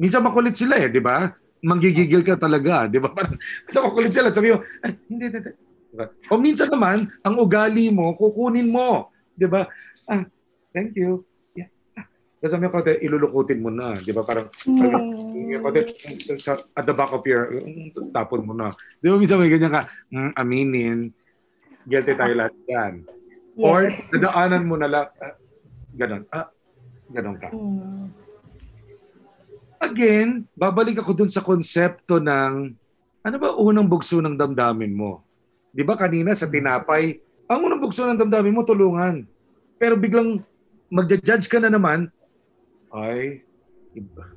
Minsan 0.00 0.24
makulit 0.24 0.56
sila 0.56 0.80
eh, 0.80 0.88
di 0.88 1.00
ba? 1.00 1.28
Manggigigil 1.60 2.24
ka 2.24 2.40
talaga, 2.40 2.88
di 2.88 2.96
ba? 2.96 3.12
Parang, 3.16 3.36
makulit 3.68 4.12
sila, 4.12 4.32
sabi 4.32 4.56
mo, 4.56 4.64
ay, 4.84 4.96
hindi, 5.08 5.24
hindi, 5.28 5.38
hindi. 5.40 5.52
Diba? 5.92 6.08
O 6.32 6.40
minsan 6.40 6.72
naman, 6.72 7.04
ang 7.20 7.36
ugali 7.36 7.92
mo, 7.92 8.16
kukunin 8.16 8.72
mo. 8.72 9.12
Di 9.36 9.44
ba? 9.44 9.68
Ah, 10.08 10.24
thank 10.72 10.96
you. 10.96 11.20
Yeah. 11.52 11.68
Ah. 11.92 12.08
Tapos 12.40 12.52
sabi 12.56 12.72
ko, 12.72 12.80
ilulukutin 12.80 13.60
mo 13.60 13.68
na. 13.68 13.92
Di 14.00 14.08
ba? 14.16 14.24
Parang, 14.24 14.48
parang 14.48 15.04
Mm. 15.36 16.40
sa- 16.40 16.64
at 16.72 16.84
the 16.88 16.96
back 16.96 17.12
of 17.12 17.20
your, 17.28 17.60
mm, 17.60 17.92
tapon 18.08 18.48
mo 18.48 18.56
na. 18.56 18.72
Di 19.04 19.12
ba 19.12 19.20
minsan 19.20 19.36
may 19.36 19.52
ganyan 19.52 19.76
ka, 19.76 19.84
mm, 20.08 20.32
aminin, 20.32 21.12
guilty 21.86 22.14
tayo 22.14 22.34
lahat 22.36 22.54
yan. 22.68 22.94
Or, 23.58 23.88
Yes. 23.88 24.00
dadaanan 24.08 24.64
mo 24.64 24.80
na 24.80 24.88
lang, 24.88 25.06
ah, 25.20 25.36
ganon, 25.92 26.22
ah, 26.32 26.48
ganon 27.12 27.36
ka. 27.36 27.48
Mm. 27.52 28.06
Again, 29.82 30.28
babalik 30.54 31.02
ako 31.02 31.12
dun 31.12 31.30
sa 31.30 31.42
konsepto 31.42 32.22
ng, 32.22 32.72
ano 33.22 33.36
ba 33.36 33.54
unang 33.58 33.86
bugso 33.86 34.22
ng 34.22 34.38
damdamin 34.38 34.94
mo? 34.94 35.26
Di 35.74 35.82
ba 35.82 35.98
kanina 35.98 36.32
sa 36.32 36.48
tinapay, 36.48 37.18
ang 37.50 37.60
unang 37.66 37.82
bugso 37.82 38.06
ng 38.06 38.16
damdamin 38.16 38.54
mo, 38.54 38.62
tulungan. 38.62 39.26
Pero 39.76 39.98
biglang 39.98 40.40
magja-judge 40.86 41.50
ka 41.50 41.58
na 41.58 41.68
naman, 41.68 42.08
ay, 42.92 43.42
iba. 43.96 44.32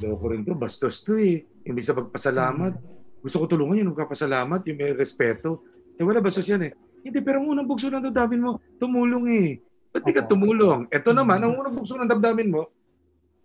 Loko 0.00 0.30
rin 0.32 0.46
to, 0.46 0.54
bastos 0.54 1.02
to 1.02 1.18
eh. 1.18 1.44
Imbis 1.66 1.90
sa 1.90 1.98
pagpasalamat, 1.98 2.78
gusto 3.20 3.36
ko 3.36 3.44
tulungan 3.44 3.84
yung 3.84 3.90
magpapasalamat, 3.92 4.64
yung 4.64 4.78
may 4.78 4.94
respeto. 4.96 5.60
Eh 6.00 6.04
wala, 6.04 6.24
bastos 6.24 6.48
yan 6.48 6.64
eh. 6.64 6.72
Hindi, 7.04 7.20
pero 7.20 7.44
ang 7.44 7.52
unang 7.52 7.68
bugso 7.68 7.92
ng 7.92 8.00
damdamin 8.00 8.40
mo, 8.40 8.50
tumulong 8.80 9.24
eh. 9.28 9.48
Ba't 9.92 10.00
di 10.00 10.12
ka 10.12 10.24
tumulong? 10.24 10.88
Ito 10.88 11.12
naman, 11.12 11.44
ang 11.44 11.52
unang 11.52 11.76
bugso 11.76 12.00
ng 12.00 12.08
damdamin 12.08 12.48
mo, 12.48 12.72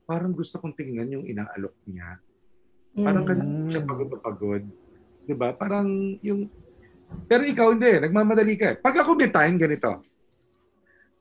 parang 0.07 0.31
gusto 0.31 0.55
kong 0.57 0.71
tingnan 0.71 1.11
yung 1.11 1.25
inaalok 1.27 1.75
niya. 1.83 2.15
Parang 2.95 3.23
Mm. 3.23 3.29
kanina 3.29 3.67
siya 3.67 3.81
pagod 3.83 4.07
na 4.07 4.19
pagod. 4.21 4.63
'Di 5.25 5.33
ba? 5.35 5.51
Parang 5.51 5.87
yung 6.21 6.47
Pero 7.27 7.43
ikaw 7.43 7.69
hindi, 7.69 8.01
nagmamadali 8.01 8.55
ka. 8.55 8.65
eh. 8.71 8.77
Pag 8.77 9.03
ako 9.03 9.13
may 9.13 9.29
time, 9.29 9.55
ganito. 9.55 10.01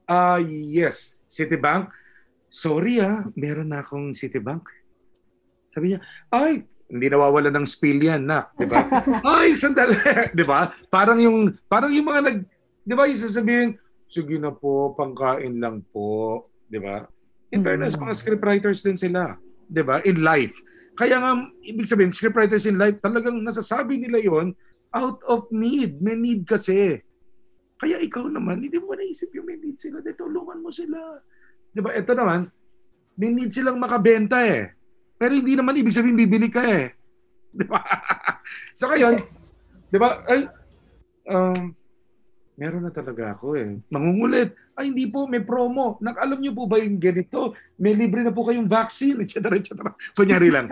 Ah, 0.05 0.41
yes, 0.41 1.20
Citibank. 1.24 1.93
Sorry 2.47 2.99
ah, 2.99 3.26
meron 3.35 3.68
na 3.68 3.80
akong 3.80 4.11
Citibank. 4.12 4.64
Sabi 5.70 5.93
niya, 5.93 6.01
ay, 6.30 6.64
hindi 6.95 7.11
nawawala 7.11 7.51
ng 7.51 7.66
spill 7.66 7.99
yan 7.99 8.22
na, 8.22 8.47
'di 8.55 8.70
ba? 8.70 8.86
ay, 9.34 9.59
sandali, 9.59 9.99
'di 10.38 10.45
ba? 10.47 10.70
Parang 10.86 11.18
yung 11.18 11.51
parang 11.66 11.90
yung 11.90 12.07
mga 12.07 12.20
nag 12.22 12.38
'di 12.86 12.95
ba, 12.95 13.11
yung 13.11 13.18
sasabihin, 13.18 13.68
sige 14.07 14.38
na 14.38 14.55
po, 14.55 14.95
pangkain 14.95 15.59
lang 15.59 15.82
po, 15.90 16.47
'di 16.70 16.78
ba? 16.78 17.11
In 17.51 17.66
fairness, 17.66 17.99
mga 17.99 18.14
scriptwriters 18.14 18.86
din 18.86 18.95
sila, 18.95 19.34
'di 19.66 19.82
ba? 19.82 19.99
In 20.07 20.22
life. 20.22 20.55
Kaya 20.95 21.18
nga 21.18 21.34
ibig 21.66 21.90
sabihin, 21.90 22.14
scriptwriters 22.14 22.70
in 22.70 22.78
life, 22.78 23.03
talagang 23.03 23.42
nasasabi 23.42 23.99
nila 23.99 24.22
'yon 24.22 24.55
out 24.95 25.18
of 25.26 25.51
need. 25.51 25.99
May 25.99 26.14
need 26.14 26.47
kasi. 26.47 27.03
Kaya 27.74 27.99
ikaw 27.99 28.30
naman, 28.30 28.62
hindi 28.62 28.78
mo 28.78 28.95
naisip 28.95 29.34
yung 29.34 29.51
may 29.51 29.59
need 29.59 29.74
sila. 29.74 29.99
Di 29.99 30.14
tulungan 30.14 30.62
mo 30.62 30.70
sila. 30.70 31.18
Di 31.74 31.82
ba? 31.82 31.90
Ito 31.90 32.14
naman, 32.14 32.47
may 33.18 33.34
need 33.34 33.51
silang 33.51 33.82
makabenta 33.82 34.38
eh. 34.47 34.70
Pero 35.25 35.41
hindi 35.41 35.57
naman 35.57 35.72
ibig 35.81 35.97
sabihin 35.97 36.20
bibili 36.20 36.53
ka 36.53 36.61
eh. 36.68 36.93
Di 37.57 37.64
ba? 37.64 37.81
so 38.77 38.93
ngayon, 38.93 39.16
di 39.89 39.97
ba? 39.97 40.20
Ay, 40.29 40.45
um, 41.33 41.72
meron 42.61 42.85
na 42.85 42.93
talaga 42.93 43.33
ako 43.33 43.57
eh. 43.57 43.81
Mangungulit. 43.89 44.53
Ay, 44.77 44.93
hindi 44.93 45.09
po, 45.09 45.25
may 45.25 45.41
promo. 45.41 45.97
Nak, 46.05 46.20
alam 46.20 46.45
niyo 46.45 46.53
po 46.53 46.68
ba 46.68 46.77
yung 46.77 47.01
ganito? 47.01 47.57
May 47.81 47.97
libre 47.97 48.20
na 48.20 48.37
po 48.37 48.45
kayong 48.45 48.68
vaccine, 48.68 49.25
etc. 49.25 49.49
etc. 49.57 49.81
Kunyari 50.12 50.53
lang. 50.53 50.68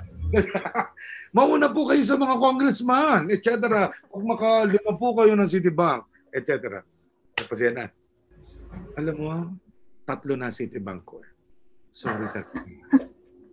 Mauna 1.38 1.72
po 1.72 1.88
kayo 1.88 2.04
sa 2.04 2.20
mga 2.20 2.36
congressman, 2.36 3.32
etc. 3.32 3.48
Kung 4.12 4.28
makalima 4.28 4.92
po 5.00 5.16
kayo 5.16 5.32
ng 5.32 5.48
Citibank, 5.48 6.04
etc. 6.28 6.84
Tapos 7.32 7.56
yan 7.56 7.78
na. 7.78 7.86
Alam 9.00 9.14
mo, 9.16 9.30
tatlo 10.04 10.36
na 10.36 10.52
Citibank 10.52 11.08
ko. 11.08 11.24
eh. 11.24 11.30
Sorry, 11.88 12.28
tatlo. 12.36 12.60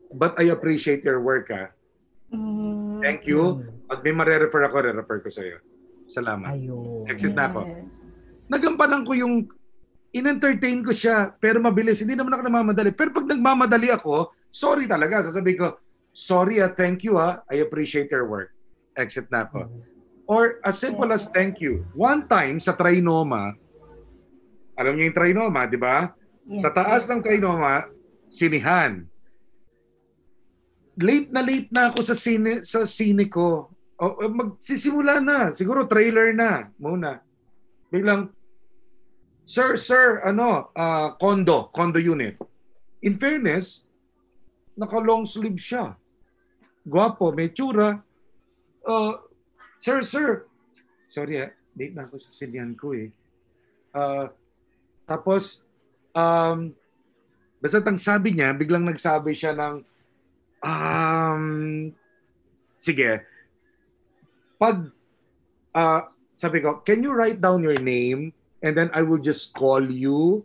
But 0.09 0.37
I 0.41 0.49
appreciate 0.49 1.05
your 1.05 1.21
work, 1.21 1.53
ha. 1.53 1.69
Mm, 2.33 3.01
Thank 3.01 3.29
you. 3.29 3.65
Pag 3.89 4.01
may 4.05 4.13
mare-refer 4.13 4.65
ako, 4.69 4.75
re-refer 4.85 5.19
ko 5.21 5.29
sa 5.29 5.41
iyo. 5.45 5.61
Salamat. 6.09 6.57
Ayun. 6.57 7.05
Exit 7.09 7.33
na 7.37 7.49
ako. 7.49 7.61
yes. 7.65 7.85
Nagampanan 8.49 9.05
ko 9.05 9.13
yung 9.13 9.45
in-entertain 10.09 10.81
ko 10.81 10.89
siya, 10.89 11.33
pero 11.37 11.61
mabilis. 11.61 12.01
Hindi 12.01 12.17
naman 12.17 12.33
ako 12.33 12.41
namamadali. 12.49 12.89
Pero 12.93 13.13
pag 13.13 13.29
nagmamadali 13.29 13.93
ako, 13.93 14.33
sorry 14.49 14.89
talaga. 14.89 15.21
Sasabihin 15.21 15.57
ko, 15.61 15.67
sorry 16.09 16.57
ah, 16.61 16.73
thank 16.73 17.05
you 17.05 17.21
ah, 17.21 17.45
I 17.45 17.61
appreciate 17.61 18.09
your 18.09 18.25
work. 18.25 18.49
Exit 18.97 19.29
na 19.29 19.45
ako. 19.45 19.69
Or 20.29 20.61
as 20.61 20.77
simple 20.77 21.09
as 21.09 21.29
thank 21.29 21.57
you. 21.61 21.85
One 21.93 22.25
time 22.29 22.61
sa 22.61 22.73
Trinoma, 22.77 23.57
alam 24.77 24.93
niyo 24.93 25.09
yung 25.09 25.17
Trinoma, 25.17 25.65
di 25.65 25.77
ba? 25.77 26.13
Yes, 26.45 26.65
sa 26.65 26.69
taas 26.73 27.05
yes. 27.05 27.09
ng 27.13 27.21
Trinoma, 27.21 27.89
sinihan. 28.29 29.05
Late 30.99 31.31
na 31.31 31.41
late 31.41 31.71
na 31.71 31.89
ako 31.89 31.99
sa 32.03 32.15
sine 32.15 32.59
sa 32.59 32.83
sine 32.83 33.31
ko. 33.31 33.71
O, 33.99 34.05
magsisimula 34.27 35.23
na, 35.23 35.51
siguro 35.55 35.87
trailer 35.87 36.31
na 36.35 36.71
muna. 36.79 37.23
Biglang 37.91 38.31
Sir, 39.49 39.81
sir, 39.81 40.21
ano, 40.21 40.69
ah, 40.77 41.17
condo, 41.17 41.73
condo 41.73 41.97
unit. 41.97 42.37
In 43.01 43.17
fairness, 43.17 43.81
naka 44.77 45.01
long 45.01 45.25
sleeve 45.25 45.57
siya. 45.57 45.97
Gwapo, 46.85 47.33
may 47.33 47.49
tsura. 47.49 47.97
Uh, 48.85 49.17
sir, 49.81 50.05
sir. 50.05 50.45
Sorry 51.09 51.41
ah, 51.41 51.49
late 51.73 51.97
na 51.97 52.05
ako 52.05 52.21
sa 52.21 52.29
sinyan 52.29 52.77
ko 52.77 52.93
eh. 52.93 53.09
Ah, 53.89 54.29
tapos, 55.09 55.65
um, 56.13 56.69
basta 57.57 57.81
ang 57.81 57.97
sabi 57.97 58.37
niya, 58.37 58.53
biglang 58.53 58.85
nagsabi 58.85 59.33
siya 59.33 59.57
ng, 59.57 59.81
um, 60.63 61.43
sige, 62.79 63.23
pag, 64.59 64.91
ah, 65.75 66.11
sabi 66.35 66.63
ko, 66.63 66.79
can 66.83 67.03
you 67.03 67.11
write 67.11 67.39
down 67.39 67.63
your 67.63 67.79
name 67.79 68.31
and 68.63 68.75
then 68.75 68.89
I 68.91 69.03
will 69.03 69.19
just 69.19 69.55
call 69.55 69.83
you. 69.83 70.43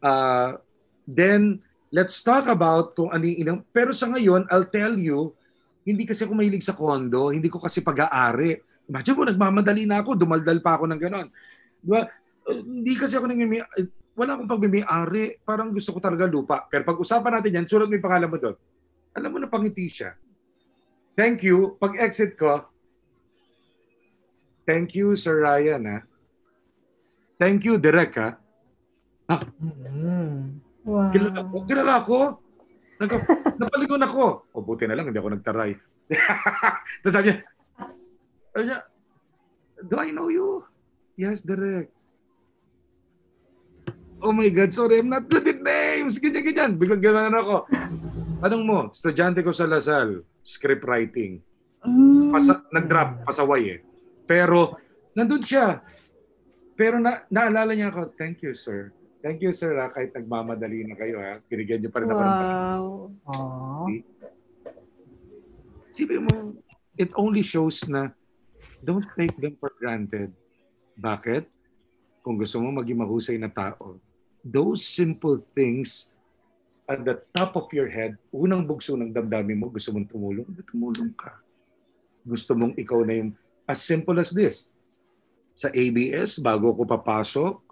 Uh, 0.00 0.60
then, 1.08 1.60
let's 1.92 2.20
talk 2.24 2.48
about 2.48 2.96
kung 2.96 3.12
ano 3.12 3.24
inang... 3.24 3.64
Pero 3.72 3.92
sa 3.96 4.08
ngayon, 4.08 4.48
I'll 4.48 4.68
tell 4.68 4.96
you, 4.96 5.32
hindi 5.84 6.04
kasi 6.04 6.24
ako 6.24 6.36
mahilig 6.36 6.64
sa 6.64 6.76
kondo, 6.76 7.32
hindi 7.32 7.48
ko 7.48 7.60
kasi 7.60 7.80
pag-aari. 7.80 8.60
Imagine 8.88 9.16
mo, 9.16 9.22
nagmamadali 9.24 9.84
na 9.88 10.04
ako, 10.04 10.16
dumaldal 10.16 10.60
pa 10.60 10.76
ako 10.76 10.84
ng 10.88 11.00
ganon. 11.00 11.28
Diba? 11.80 12.08
Uh, 12.44 12.60
hindi 12.60 12.92
kasi 12.96 13.16
ako 13.16 13.26
uh, 13.28 13.88
Wala 14.16 14.36
akong 14.36 14.50
pagmimi-ari. 14.50 15.40
Parang 15.40 15.72
gusto 15.72 15.96
ko 15.96 16.00
talaga 16.02 16.28
lupa. 16.28 16.68
Pero 16.68 16.84
pag-usapan 16.84 17.40
natin 17.40 17.56
yan, 17.62 17.66
sulat 17.66 17.88
mo 17.88 17.96
yung 17.96 18.04
pangalan 18.04 18.28
mo 18.28 18.36
doon. 18.36 18.56
Alam 19.14 19.30
mo 19.34 19.38
na 19.42 19.50
pangiti 19.50 19.90
siya. 19.90 20.14
Thank 21.18 21.42
you. 21.42 21.76
Pag 21.82 21.98
exit 21.98 22.38
ko, 22.38 22.64
thank 24.64 24.94
you, 24.94 25.18
Sir 25.18 25.42
Ryan, 25.42 25.82
ha? 25.84 25.98
Thank 27.40 27.66
you, 27.66 27.80
Direk, 27.80 28.14
ha? 28.20 28.38
Mm. 29.60 30.60
Wow. 30.84 31.10
Kilala 31.12 31.40
ko. 31.46 31.56
Kilala 31.66 31.94
ko. 32.02 32.18
Nag, 33.00 33.10
napaligon 33.56 34.04
ako. 34.04 34.24
O 34.52 34.60
buti 34.60 34.84
na 34.84 34.92
lang, 34.92 35.08
hindi 35.08 35.16
ako 35.16 35.32
nagtaray. 35.32 35.72
Tapos 37.00 37.14
sabi 37.14 37.32
niya, 37.32 37.36
sabi 38.52 38.64
niya, 38.68 38.78
do 39.80 39.94
I 39.96 40.10
know 40.12 40.28
you? 40.28 40.64
Yes, 41.16 41.40
direct. 41.40 41.92
Oh 44.20 44.36
my 44.36 44.52
God, 44.52 44.68
sorry, 44.68 45.00
I'm 45.00 45.08
not 45.08 45.32
good 45.32 45.48
at 45.48 45.64
names. 45.64 46.20
Ganyan, 46.20 46.44
ganyan. 46.44 46.70
Biglang 46.76 47.00
gano'n 47.00 47.32
ako. 47.32 47.56
Anong 48.40 48.64
mo? 48.64 48.78
Estudyante 48.88 49.44
ko 49.44 49.52
sa 49.52 49.68
Lasal, 49.68 50.24
script 50.40 50.84
writing. 50.88 51.44
Mm, 51.84 52.32
Pasa, 52.32 52.64
nag-drop, 52.72 53.28
pasaway 53.28 53.62
eh. 53.76 53.78
Pero, 54.24 54.80
nandun 55.12 55.44
siya. 55.44 55.84
Pero 56.72 56.96
na, 56.96 57.28
naalala 57.28 57.76
niya 57.76 57.92
ako, 57.92 58.16
thank 58.16 58.40
you, 58.40 58.56
sir. 58.56 58.96
Thank 59.20 59.44
you, 59.44 59.52
sir, 59.52 59.76
ha, 59.76 59.92
kahit 59.92 60.16
nagmamadali 60.16 60.88
na 60.88 60.96
kayo, 60.96 61.20
ha. 61.20 61.36
Binigyan 61.44 61.84
niyo 61.84 61.92
pa 61.92 62.00
rin 62.00 62.08
ako 62.08 62.20
ng 62.24 62.32
wow. 62.32 62.84
Aw. 63.28 63.86
Sabi 65.92 66.16
mo, 66.16 66.56
it 66.96 67.12
only 67.20 67.44
shows 67.44 67.84
na 67.84 68.08
don't 68.80 69.04
take 69.20 69.36
them 69.36 69.52
for 69.60 69.68
granted. 69.76 70.32
Bakit? 70.96 71.44
Kung 72.24 72.40
gusto 72.40 72.56
mo 72.56 72.72
maging 72.72 73.04
mahusay 73.04 73.36
na 73.36 73.52
tao, 73.52 74.00
those 74.40 74.80
simple 74.80 75.44
things 75.52 76.12
at 76.90 77.06
the 77.06 77.22
top 77.30 77.54
of 77.54 77.70
your 77.70 77.86
head, 77.86 78.18
unang 78.34 78.66
bugso 78.66 78.98
ng 78.98 79.14
damdamin 79.14 79.62
mo, 79.62 79.70
gusto 79.70 79.94
mong 79.94 80.10
tumulong, 80.10 80.50
tumulong 80.66 81.14
ka. 81.14 81.38
Gusto 82.26 82.58
mong 82.58 82.74
ikaw 82.74 83.06
na 83.06 83.14
yung, 83.14 83.30
as 83.62 83.78
simple 83.78 84.18
as 84.18 84.34
this, 84.34 84.74
sa 85.54 85.70
ABS, 85.70 86.42
bago 86.42 86.74
ko 86.74 86.82
papasok, 86.82 87.62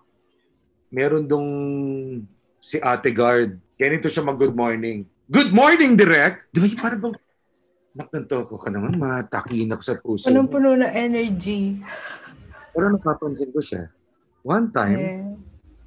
meron 0.95 1.27
dong 1.27 1.51
si 2.63 2.79
Ate 2.79 3.11
Guard. 3.11 3.59
Ganito 3.75 4.07
siya 4.07 4.23
mag-good 4.23 4.55
morning. 4.55 5.03
Good 5.27 5.51
morning, 5.51 5.99
Direk! 5.99 6.47
Di 6.55 6.63
ba 6.63 6.67
yung 6.71 6.79
parang 6.79 7.01
bang, 7.03 7.17
naknanto 7.99 8.47
ko 8.47 8.55
ka 8.55 8.71
naman, 8.71 8.95
matakin 9.03 9.75
ako 9.75 9.83
sa 9.83 9.95
puso. 9.99 10.31
Punong-puno 10.31 10.79
ng 10.79 10.93
energy. 10.95 11.83
Pero 12.71 12.87
napapansin 12.95 13.51
ko 13.51 13.59
siya. 13.59 13.91
One 14.47 14.71
time, 14.71 14.99
Eh, 15.03 15.35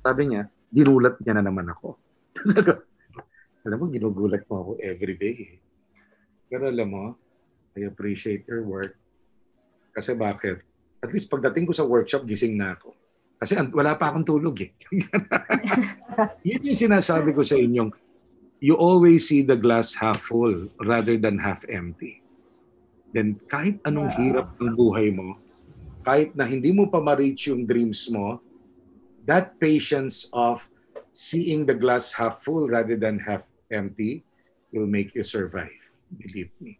sabi 0.03 0.35
niya, 0.35 0.51
dinulat 0.67 1.15
niya 1.23 1.39
na 1.39 1.47
naman 1.47 1.71
ako. 1.71 1.95
Alam 3.61 3.77
mo, 3.77 3.85
ginugulat 3.89 4.43
mo 4.49 4.55
ako 4.65 4.71
every 4.81 5.13
day. 5.17 5.35
eh. 5.37 5.57
Pero 6.49 6.67
alam 6.67 6.89
mo, 6.89 7.05
I 7.77 7.85
appreciate 7.87 8.43
your 8.49 8.65
work. 8.65 8.97
Kasi 9.93 10.17
bakit? 10.17 10.65
At 11.01 11.13
least 11.13 11.29
pagdating 11.29 11.69
ko 11.69 11.73
sa 11.73 11.85
workshop, 11.85 12.25
gising 12.25 12.57
na 12.57 12.73
ako. 12.75 12.93
Kasi 13.41 13.57
wala 13.73 13.97
pa 13.97 14.13
akong 14.13 14.25
tulog 14.25 14.53
eh. 14.61 14.71
Yun 16.47 16.69
yung 16.69 16.77
sinasabi 16.77 17.33
ko 17.33 17.41
sa 17.41 17.57
inyong, 17.57 17.89
you 18.61 18.77
always 18.77 19.25
see 19.25 19.41
the 19.41 19.57
glass 19.57 19.97
half 19.97 20.21
full 20.21 20.69
rather 20.77 21.17
than 21.17 21.41
half 21.41 21.65
empty. 21.65 22.21
Then 23.11 23.41
kahit 23.49 23.81
anong 23.83 24.13
hirap 24.13 24.53
ng 24.61 24.77
buhay 24.77 25.09
mo, 25.09 25.41
kahit 26.05 26.33
na 26.37 26.45
hindi 26.45 26.69
mo 26.69 26.85
pa 26.85 27.01
ma-reach 27.01 27.49
yung 27.49 27.65
dreams 27.65 28.05
mo, 28.09 28.41
that 29.25 29.57
patience 29.57 30.29
of 30.33 30.61
seeing 31.09 31.65
the 31.65 31.75
glass 31.75 32.13
half 32.13 32.41
full 32.45 32.69
rather 32.69 32.95
than 32.97 33.17
half 33.21 33.41
empty 33.71 34.21
will 34.75 34.87
make 34.87 35.15
you 35.15 35.23
survive. 35.23 35.73
Believe 36.11 36.51
me. 36.59 36.77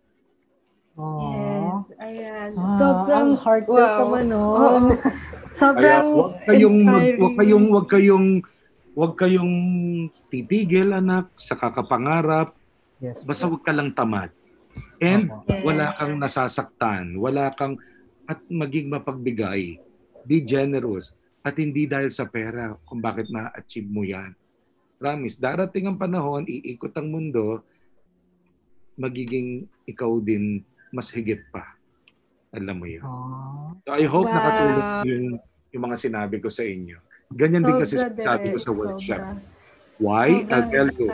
Aw. 1.00 1.80
yes. 1.80 1.84
Ayan. 2.04 2.50
Ah, 2.60 2.68
Sobrang, 2.76 3.28
ang 3.32 3.39
heartfelt 3.39 3.80
wow. 3.80 4.00
naman 4.04 4.24
nun. 4.28 4.44
Oo. 4.44 4.80
Sobrang 5.60 6.06
Kaya 6.08 6.16
wag 6.16 6.34
kayong 6.48 6.80
inspiring. 6.80 7.20
wag 7.20 7.34
kayong 7.36 7.66
wag 7.68 7.88
kayong 7.88 8.28
wag 8.92 9.14
kayong 9.16 9.54
titigil 10.28 10.89
anak 10.92 11.32
sa 11.39 11.56
kakapangarap. 11.56 12.56
Yes. 13.00 13.24
Basta 13.24 13.48
wag 13.48 13.64
ka 13.64 13.72
lang 13.72 13.96
tamad. 13.96 14.32
And. 15.02 15.32
Yes. 15.48 15.64
wala 15.64 15.86
kang 15.98 16.16
nasasaktan, 16.20 17.18
wala 17.18 17.52
kang 17.56 17.80
at 18.30 18.39
maging 18.48 18.88
mapagbigay. 18.92 19.80
Be 20.24 20.38
generous. 20.44 21.18
At 21.42 21.58
hindi 21.58 21.89
dahil 21.89 22.14
sa 22.14 22.30
pera 22.30 22.78
kung 22.86 23.02
bakit 23.02 23.26
ma-achieve 23.34 23.89
mo 23.89 24.06
yan. 24.06 24.38
Promise, 25.02 25.41
darating 25.41 25.89
ang 25.89 25.97
panahon, 25.97 26.45
iikot 26.45 26.93
ang 26.93 27.10
mundo, 27.10 27.66
magiging 28.93 29.66
ikaw 29.89 30.22
din 30.22 30.62
mas 30.93 31.10
higit 31.10 31.41
pa. 31.49 31.74
Alam 32.54 32.78
mo 32.78 32.86
yun. 32.86 33.02
Oh. 33.02 33.74
So 33.82 33.97
I 33.97 34.06
hope 34.06 34.30
Wow. 34.30 34.38
nakatulong 34.38 34.88
yung, 35.10 35.26
yung 35.74 35.84
mga 35.89 35.97
sinabi 35.97 36.38
ko 36.38 36.54
sa 36.54 36.62
inyo. 36.62 37.02
Ganyan 37.34 37.66
din 37.66 37.82
kasi 37.82 37.97
Sobra, 37.97 38.22
sabi 38.22 38.54
ko 38.54 38.62
sa 38.62 38.72
workshop. 38.78 39.24
sobra. 39.26 39.41
Why? 39.97 40.45
I'll 40.54 40.70
Sobrang 40.70 40.70
tell 40.70 40.89
you. 40.93 41.10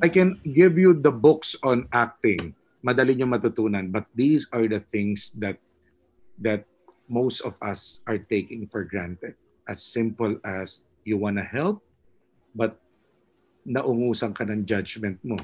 I 0.00 0.08
can 0.08 0.40
give 0.42 0.80
you 0.80 0.96
the 0.96 1.12
books 1.12 1.52
on 1.60 1.86
acting. 1.92 2.56
Madali 2.80 3.14
niyo 3.14 3.28
matutunan. 3.28 3.92
But 3.92 4.08
these 4.16 4.48
are 4.50 4.64
the 4.64 4.80
things 4.88 5.36
that 5.38 5.60
that 6.40 6.64
most 7.06 7.44
of 7.44 7.54
us 7.60 8.00
are 8.08 8.18
taking 8.18 8.66
for 8.66 8.82
granted. 8.82 9.36
As 9.68 9.84
simple 9.84 10.40
as 10.42 10.82
you 11.06 11.20
wanna 11.20 11.44
help, 11.46 11.82
but 12.50 12.81
naungusan 13.62 14.34
ka 14.34 14.42
ng 14.42 14.66
judgment 14.66 15.18
mo. 15.22 15.38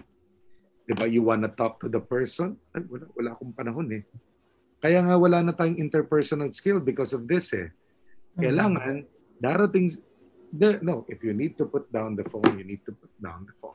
Diba? 0.89 1.05
You 1.05 1.27
wanna 1.27 1.53
talk 1.53 1.79
to 1.85 1.89
the 1.91 2.01
person? 2.01 2.57
Ay, 2.73 2.83
wala, 2.89 3.05
wala 3.13 3.29
akong 3.37 3.55
panahon 3.55 3.89
eh. 3.93 4.03
Kaya 4.79 5.03
nga 5.03 5.19
wala 5.19 5.43
na 5.43 5.53
tayong 5.53 5.79
interpersonal 5.79 6.51
skill 6.55 6.79
because 6.79 7.11
of 7.13 7.27
this 7.27 7.51
eh. 7.53 7.75
Kailangan, 8.39 9.03
darating, 9.43 9.91
there, 10.55 10.79
no, 10.81 11.03
if 11.11 11.19
you 11.27 11.35
need 11.35 11.59
to 11.59 11.67
put 11.67 11.91
down 11.91 12.15
the 12.15 12.23
phone, 12.31 12.55
you 12.55 12.63
need 12.63 12.83
to 12.87 12.95
put 12.95 13.11
down 13.19 13.43
the 13.43 13.55
phone. 13.59 13.75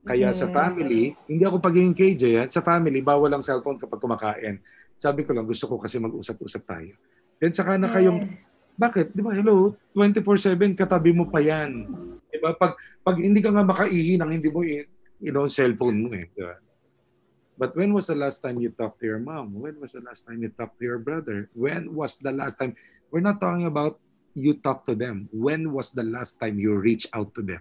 Kaya 0.00 0.32
sa 0.32 0.48
Yes. 0.48 0.56
family, 0.56 1.02
hindi 1.28 1.44
ako 1.44 1.60
pagiging 1.60 1.96
KJ, 1.96 2.24
ha? 2.40 2.44
sa 2.48 2.64
family, 2.64 3.04
bawal 3.04 3.32
ang 3.32 3.44
cellphone 3.44 3.76
kapag 3.76 4.00
kumakain. 4.00 4.60
Sabi 4.96 5.24
ko 5.24 5.32
lang, 5.32 5.48
gusto 5.48 5.68
ko 5.68 5.76
kasi 5.80 6.00
mag-usap-usap 6.00 6.62
tayo. 6.64 6.92
Then 7.40 7.52
saka 7.56 7.80
na 7.80 7.88
kayong, 7.88 8.20
bakit? 8.76 9.12
Di 9.12 9.20
ba, 9.20 9.32
hello, 9.32 9.76
24-7, 9.96 10.76
katabi 10.76 11.12
mo 11.12 11.28
pa 11.28 11.40
yan. 11.40 11.88
Di 12.40 12.48
ba? 12.48 12.56
Pag, 12.56 12.72
pag 13.04 13.20
hindi 13.20 13.44
ka 13.44 13.52
nga 13.52 13.60
makaihi 13.60 14.16
nang 14.16 14.32
hindi 14.32 14.48
mo, 14.48 14.64
i- 14.64 14.88
you 15.20 15.28
know, 15.28 15.44
cellphone 15.44 16.08
mo 16.08 16.16
eh. 16.16 16.24
Di 16.32 16.40
ba? 16.40 16.56
But 17.60 17.76
when 17.76 17.92
was 17.92 18.08
the 18.08 18.16
last 18.16 18.40
time 18.40 18.56
you 18.56 18.72
talked 18.72 19.04
to 19.04 19.06
your 19.06 19.20
mom? 19.20 19.52
When 19.52 19.76
was 19.76 19.92
the 19.92 20.00
last 20.00 20.24
time 20.24 20.40
you 20.40 20.48
talked 20.48 20.80
to 20.80 20.84
your 20.88 20.96
brother? 20.96 21.52
When 21.52 21.92
was 21.92 22.16
the 22.16 22.32
last 22.32 22.56
time? 22.56 22.72
We're 23.12 23.20
not 23.20 23.36
talking 23.36 23.68
about 23.68 24.00
you 24.32 24.56
talk 24.56 24.88
to 24.88 24.96
them. 24.96 25.28
When 25.28 25.68
was 25.68 25.92
the 25.92 26.00
last 26.00 26.40
time 26.40 26.56
you 26.56 26.72
reach 26.80 27.04
out 27.12 27.36
to 27.36 27.44
them? 27.44 27.60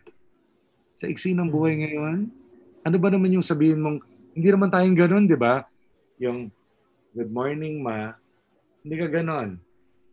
Sa 0.95 1.11
iksi 1.11 1.36
ng 1.36 1.51
buhay 1.51 1.84
ngayon, 1.84 2.32
ano 2.88 2.95
ba 2.95 3.11
naman 3.11 3.36
yung 3.36 3.43
sabihin 3.43 3.84
mong, 3.84 3.99
hindi 4.32 4.47
naman 4.47 4.71
tayong 4.71 4.95
ganun, 4.95 5.27
di 5.27 5.36
ba? 5.36 5.67
Yung, 6.23 6.47
good 7.11 7.27
morning, 7.27 7.84
ma. 7.84 8.15
Hindi 8.80 8.95
ka 9.03 9.19
ganon. 9.19 9.59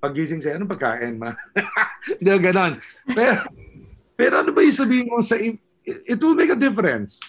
Pagising 0.02 0.42
sa'yo, 0.42 0.58
anong 0.58 0.72
pagkain, 0.74 1.14
ma? 1.14 1.30
hindi 2.18 2.26
ka 2.26 2.40
ganon. 2.42 2.82
Pero, 3.14 3.38
pero 4.16 4.40
ano 4.40 4.50
ba 4.50 4.64
yung 4.64 4.72
sabihin 4.72 5.06
mo 5.12 5.20
sa, 5.20 5.36
it, 5.36 5.60
will 6.18 6.32
make 6.32 6.50
a 6.50 6.56
difference. 6.56 7.20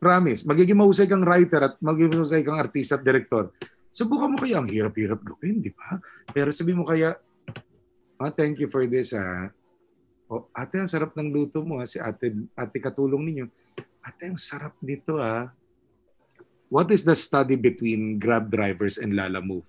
Promise. 0.00 0.46
Magiging 0.46 0.78
mahusay 0.78 1.10
kang 1.10 1.26
writer 1.26 1.60
at 1.60 1.74
magiging 1.82 2.16
mahusay 2.16 2.40
kang 2.46 2.56
artista 2.56 2.96
at 2.96 3.04
director. 3.04 3.50
Subukan 3.90 4.30
mo 4.30 4.38
kaya, 4.38 4.62
ang 4.62 4.70
hirap-hirap 4.70 5.18
gawin, 5.20 5.60
di 5.60 5.74
ba? 5.74 5.98
Pero 6.30 6.54
sabihin 6.54 6.78
mo 6.78 6.86
kaya, 6.86 7.18
ah, 8.22 8.30
thank 8.30 8.62
you 8.62 8.70
for 8.70 8.86
this, 8.86 9.10
ah. 9.12 9.50
O, 10.30 10.46
ate, 10.54 10.78
ang 10.78 10.86
sarap 10.86 11.10
ng 11.18 11.26
luto 11.34 11.58
mo, 11.66 11.82
ah. 11.82 11.86
si 11.90 11.98
ate, 11.98 12.32
ate 12.54 12.78
katulong 12.78 13.26
ninyo. 13.26 13.46
Ate, 13.98 14.30
ang 14.30 14.38
sarap 14.38 14.78
nito, 14.78 15.18
ah. 15.18 15.50
What 16.70 16.94
is 16.94 17.02
the 17.02 17.18
study 17.18 17.58
between 17.58 18.22
Grab 18.22 18.46
drivers 18.46 18.94
and 19.02 19.18
Lala 19.18 19.42
Move? 19.42 19.66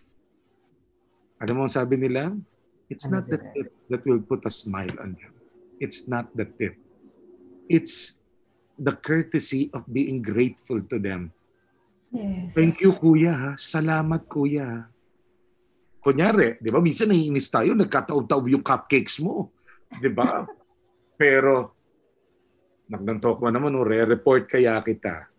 Ano 1.41 1.57
mo 1.57 1.61
ang 1.65 1.74
sabi 1.74 1.97
nila? 1.97 2.30
It's 2.93 3.09
Ano 3.09 3.19
not 3.19 3.26
the 3.26 3.41
nila? 3.41 3.51
tip 3.57 3.67
that 3.89 4.05
will 4.05 4.22
put 4.22 4.45
a 4.45 4.53
smile 4.53 4.93
on 5.01 5.17
them. 5.17 5.34
It's 5.82 6.05
not 6.05 6.29
the 6.38 6.45
tip. 6.45 6.77
It's 7.65 8.21
the 8.77 8.93
courtesy 8.93 9.73
of 9.73 9.89
being 9.89 10.21
grateful 10.21 10.86
to 10.86 11.01
them. 11.01 11.34
Yes. 12.13 12.53
Thank 12.53 12.86
you, 12.86 12.93
kuya. 12.93 13.34
ha. 13.34 13.51
Salamat, 13.57 14.29
kuya. 14.29 14.86
Kunyari, 16.05 16.61
di 16.61 16.69
ba, 16.69 16.77
minsan 16.77 17.09
naiinis 17.09 17.49
tayo, 17.49 17.73
nagkataob-taob 17.73 18.45
yung 18.53 18.61
cupcakes 18.65 19.17
mo. 19.25 19.49
Di 19.89 20.09
ba? 20.13 20.45
Pero, 21.21 21.73
nagdantok 22.86 23.41
mo 23.41 23.49
naman, 23.49 23.73
oh, 23.73 23.86
re-report 23.86 24.45
kaya 24.45 24.77
kita. 24.86 25.29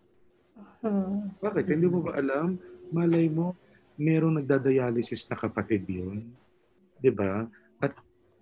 Hmm. 0.83 1.31
Bakit? 1.39 1.63
Hindi 1.71 1.87
mo 1.87 2.03
ba 2.03 2.19
alam? 2.19 2.59
Malay 2.91 3.31
mo, 3.31 3.55
merong 3.95 4.43
nagdadialysis 4.43 5.23
na 5.31 5.39
kapatid 5.39 5.87
yun. 5.87 6.27
Di 6.99 7.11
ba? 7.11 7.47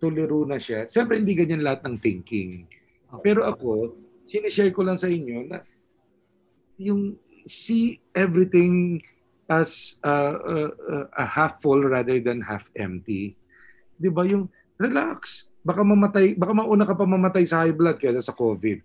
Tuliro 0.01 0.41
na 0.49 0.57
siya. 0.57 0.89
Siyempre, 0.89 1.21
hindi 1.21 1.37
ganyan 1.37 1.61
lahat 1.61 1.85
ng 1.85 2.01
thinking. 2.01 2.65
Pero 3.21 3.45
ako, 3.45 3.93
sinishare 4.25 4.73
ko 4.73 4.81
lang 4.81 4.97
sa 4.97 5.05
inyo 5.05 5.45
na 5.45 5.61
yung 6.81 7.13
see 7.45 8.01
everything 8.17 8.97
as 9.51 9.99
uh, 10.01 10.35
uh, 10.39 10.71
uh, 10.71 11.05
a 11.13 11.25
half 11.27 11.61
full 11.61 11.83
rather 11.83 12.17
than 12.23 12.39
half 12.41 12.65
empty. 12.73 13.35
'Di 13.99 14.09
ba 14.09 14.23
yung 14.23 14.47
relax. 14.79 15.51
Baka 15.61 15.85
mamatay, 15.85 16.33
baka 16.33 16.53
mauna 16.55 16.87
ka 16.87 16.95
pa 16.97 17.05
mamatay 17.05 17.45
sa 17.45 17.61
high 17.61 17.75
blood 17.75 17.99
kaysa 17.99 18.23
sa 18.23 18.33
COVID. 18.33 18.79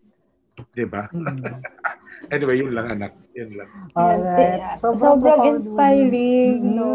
'Di 0.75 0.85
ba? 0.85 1.09
Mm. 1.15 1.41
Anyway, 2.27 2.59
yun 2.59 2.73
lang 2.73 2.89
anak. 2.91 3.13
Yun 3.33 3.55
lang. 3.55 3.69
Alright. 3.93 4.81
Sobrang, 4.81 4.97
Sobrang 4.97 5.41
inspiring, 5.47 6.59
Mm. 6.59 6.75
no? 6.75 6.89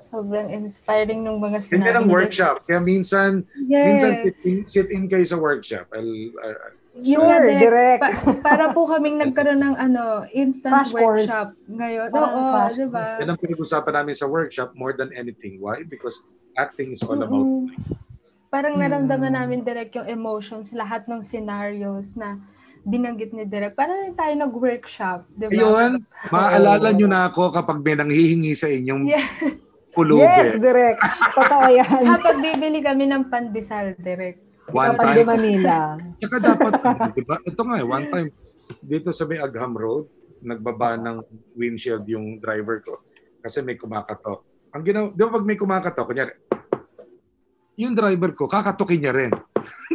Sobrang 0.00 0.48
inspiring 0.48 1.20
ng 1.20 1.36
mga 1.38 1.58
sinabi 1.62 1.92
ang 1.92 2.06
nila. 2.06 2.14
workshop. 2.14 2.64
Kaya 2.64 2.80
minsan, 2.80 3.44
Yes. 3.62 3.84
minsan 3.86 4.12
sit 4.18 4.36
in, 4.42 4.56
sit 4.64 4.88
in 4.88 5.04
kayo 5.06 5.22
sa 5.22 5.36
workshop. 5.36 5.86
I'll, 5.92 6.12
uh, 6.38 6.72
Yun 6.94 7.24
nga, 7.24 7.40
Sure, 7.40 7.48
direct. 7.48 7.62
direct. 7.62 8.02
Pa- 8.20 8.40
para 8.44 8.64
po 8.68 8.84
kaming 8.84 9.16
nagkaroon 9.16 9.56
ng 9.58 9.76
ano, 9.76 10.04
instant 10.28 10.76
Crash 10.76 10.92
course. 10.92 11.24
workshop 11.24 11.48
ngayon. 11.66 12.06
Parang 12.10 12.32
Oo, 12.34 12.52
crash 12.52 12.76
di 12.76 12.86
ba? 12.86 13.04
yan 13.16 13.28
ang 13.28 13.40
pinag-usapan 13.40 13.92
namin 13.94 14.12
sa 14.12 14.26
workshop 14.26 14.68
more 14.74 14.92
than 14.92 15.08
anything. 15.10 15.56
Why? 15.56 15.80
Because 15.82 16.20
acting 16.52 16.92
is 16.92 17.00
all 17.00 17.16
about 17.16 17.32
Mm-mm. 17.32 17.72
Parang 18.46 18.76
naramdaman 18.76 19.32
namin 19.32 19.64
direct 19.64 19.96
yung 19.96 20.04
emotions, 20.04 20.68
lahat 20.70 21.08
ng 21.08 21.24
scenarios 21.24 22.12
na 22.12 22.36
binanggit 22.82 23.30
ni 23.30 23.46
Direk. 23.46 23.74
Parang 23.74 24.10
tayo 24.12 24.34
nag-workshop, 24.36 25.30
di 25.30 25.46
ba? 25.46 25.52
Ayun, 25.52 25.92
maaalala 26.28 26.88
nyo 26.90 27.06
na 27.06 27.30
ako 27.30 27.50
kapag 27.50 27.78
may 27.80 27.94
nanghihingi 27.94 28.52
sa 28.52 28.66
inyong 28.66 29.06
Yeah. 29.06 29.26
pulubi. 29.92 30.24
Yes, 30.24 30.56
direct. 30.56 31.00
Totoo 31.36 31.68
yan. 31.68 32.00
Kapag 32.16 32.36
bibili 32.40 32.80
kami 32.80 33.04
ng 33.06 33.28
pandesal, 33.28 33.92
Direk. 34.00 34.40
One 34.72 34.88
Ikaw, 34.88 34.96
Pandi 34.96 35.20
time. 35.20 35.28
Manila. 35.28 35.76
Tsaka 36.16 36.36
dapat, 36.40 36.72
di 37.18 37.22
ba? 37.22 37.36
Ito 37.44 37.60
nga 37.60 37.76
eh, 37.76 37.84
one 37.84 38.06
time, 38.08 38.28
dito 38.80 39.12
sa 39.12 39.28
may 39.28 39.36
Agham 39.36 39.76
Road, 39.76 40.08
nagbaba 40.40 40.96
ng 40.96 41.20
windshield 41.54 42.08
yung 42.08 42.40
driver 42.40 42.80
ko 42.80 43.04
kasi 43.38 43.60
may 43.60 43.76
kumakatok. 43.76 44.40
Ang 44.72 44.82
ginawa, 44.82 45.06
di 45.12 45.20
ba 45.20 45.30
pag 45.30 45.44
may 45.44 45.58
kumakatok, 45.60 46.06
kunyari, 46.08 46.32
yung 47.76 47.92
driver 47.92 48.32
ko, 48.32 48.48
kakatukin 48.48 49.00
niya 49.02 49.12
rin. 49.12 49.32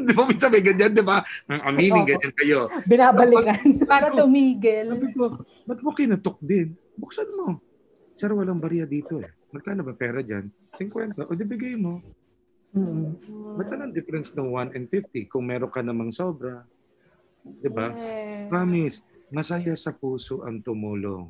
di 0.10 0.14
ba 0.16 0.24
minsan 0.24 0.48
may 0.48 0.64
ganyan, 0.64 0.92
di 0.96 1.04
ba? 1.04 1.20
Ang 1.52 1.62
aminin, 1.68 2.04
Oo. 2.04 2.08
ganyan 2.08 2.34
kayo. 2.40 2.60
Binabalikan. 2.88 3.60
Para 3.84 4.08
tumigil. 4.16 4.88
Sabi 4.88 5.08
ko, 5.12 5.36
ba't 5.68 5.80
mo 5.84 5.92
kinatok 5.92 6.40
din? 6.40 6.72
Buksan 6.96 7.28
mo. 7.36 7.60
Sir, 8.16 8.32
walang 8.32 8.64
barya 8.64 8.88
dito 8.88 9.20
eh. 9.20 9.30
Magkano 9.52 9.84
ba 9.84 9.94
pera 9.94 10.24
dyan? 10.24 10.48
50. 10.80 11.28
O 11.28 11.36
di 11.36 11.44
bigay 11.44 11.76
mo. 11.76 12.00
Mm. 12.72 13.20
Ba't 13.60 13.70
difference 13.92 14.32
ng 14.36 14.48
1 14.50 14.76
and 14.76 14.86
50 14.90 15.28
kung 15.28 15.44
meron 15.44 15.72
ka 15.72 15.84
namang 15.84 16.16
sobra? 16.16 16.64
Di 17.44 17.68
ba? 17.68 17.92
Yes. 17.92 18.48
Promise, 18.52 18.98
masaya 19.32 19.76
sa 19.76 19.92
puso 19.92 20.44
ang 20.44 20.64
tumulong. 20.64 21.28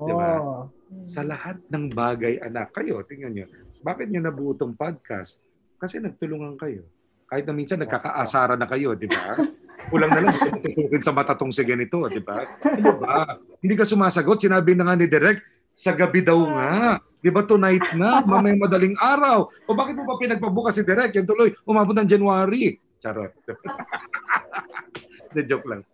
Diba? 0.00 0.40
Oh. 0.40 0.64
Sa 1.04 1.20
lahat 1.20 1.60
ng 1.68 1.92
bagay, 1.92 2.40
anak, 2.40 2.72
kayo, 2.72 3.04
tingnan 3.04 3.36
nyo, 3.36 3.46
bakit 3.84 4.08
nyo 4.08 4.20
nabuo 4.24 4.56
tong 4.56 4.72
podcast? 4.72 5.44
Kasi 5.76 6.00
nagtulungan 6.00 6.56
kayo. 6.56 6.84
Kahit 7.30 7.46
na 7.46 7.54
minsan 7.54 7.78
nagkakaasara 7.78 8.58
na 8.58 8.66
kayo, 8.66 8.98
di 8.98 9.06
ba? 9.06 9.38
Kulang 9.90 10.10
na 10.10 10.18
lang, 10.18 10.34
tutukin 10.34 10.98
sa 10.98 11.14
mata 11.14 11.38
tong 11.38 11.54
si 11.54 11.62
ganito, 11.62 12.02
di 12.10 12.18
ba? 12.18 12.42
Di 12.58 12.82
ba? 12.82 13.38
Hindi 13.62 13.74
ka 13.78 13.86
sumasagot, 13.86 14.42
sinabi 14.42 14.74
na 14.74 14.90
nga 14.90 14.98
ni 14.98 15.06
Direk, 15.06 15.38
sa 15.70 15.94
gabi 15.94 16.26
daw 16.26 16.42
nga. 16.50 16.98
Di 17.22 17.30
ba 17.30 17.46
tonight 17.46 17.94
na, 17.94 18.18
mamaya 18.26 18.58
madaling 18.58 18.98
araw. 18.98 19.46
O 19.70 19.74
bakit 19.78 19.94
mo 19.94 20.10
pa 20.10 20.18
pinagpabukas 20.18 20.74
si 20.74 20.82
Direk? 20.82 21.14
Yan 21.14 21.26
tuloy, 21.26 21.54
umabot 21.62 21.94
ng 21.94 22.10
January. 22.10 22.82
Charot. 22.98 23.30
De 25.34 25.46
joke 25.46 25.70
lang. 25.70 25.86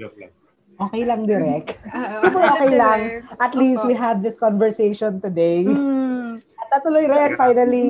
joke 0.00 0.16
lang. 0.16 0.32
Okay 0.74 1.02
lang, 1.04 1.20
direct. 1.28 1.76
Ah, 1.92 2.18
Super 2.18 2.40
okay 2.56 2.72
lang. 2.72 3.00
Direk. 3.20 3.36
At 3.36 3.52
least 3.52 3.84
we 3.84 3.92
had 3.92 4.24
this 4.24 4.40
conversation 4.40 5.20
today. 5.20 5.68
Mm. 5.68 6.40
At 6.40 6.68
natuloy 6.80 7.04
rin, 7.04 7.30
finally. 7.36 7.88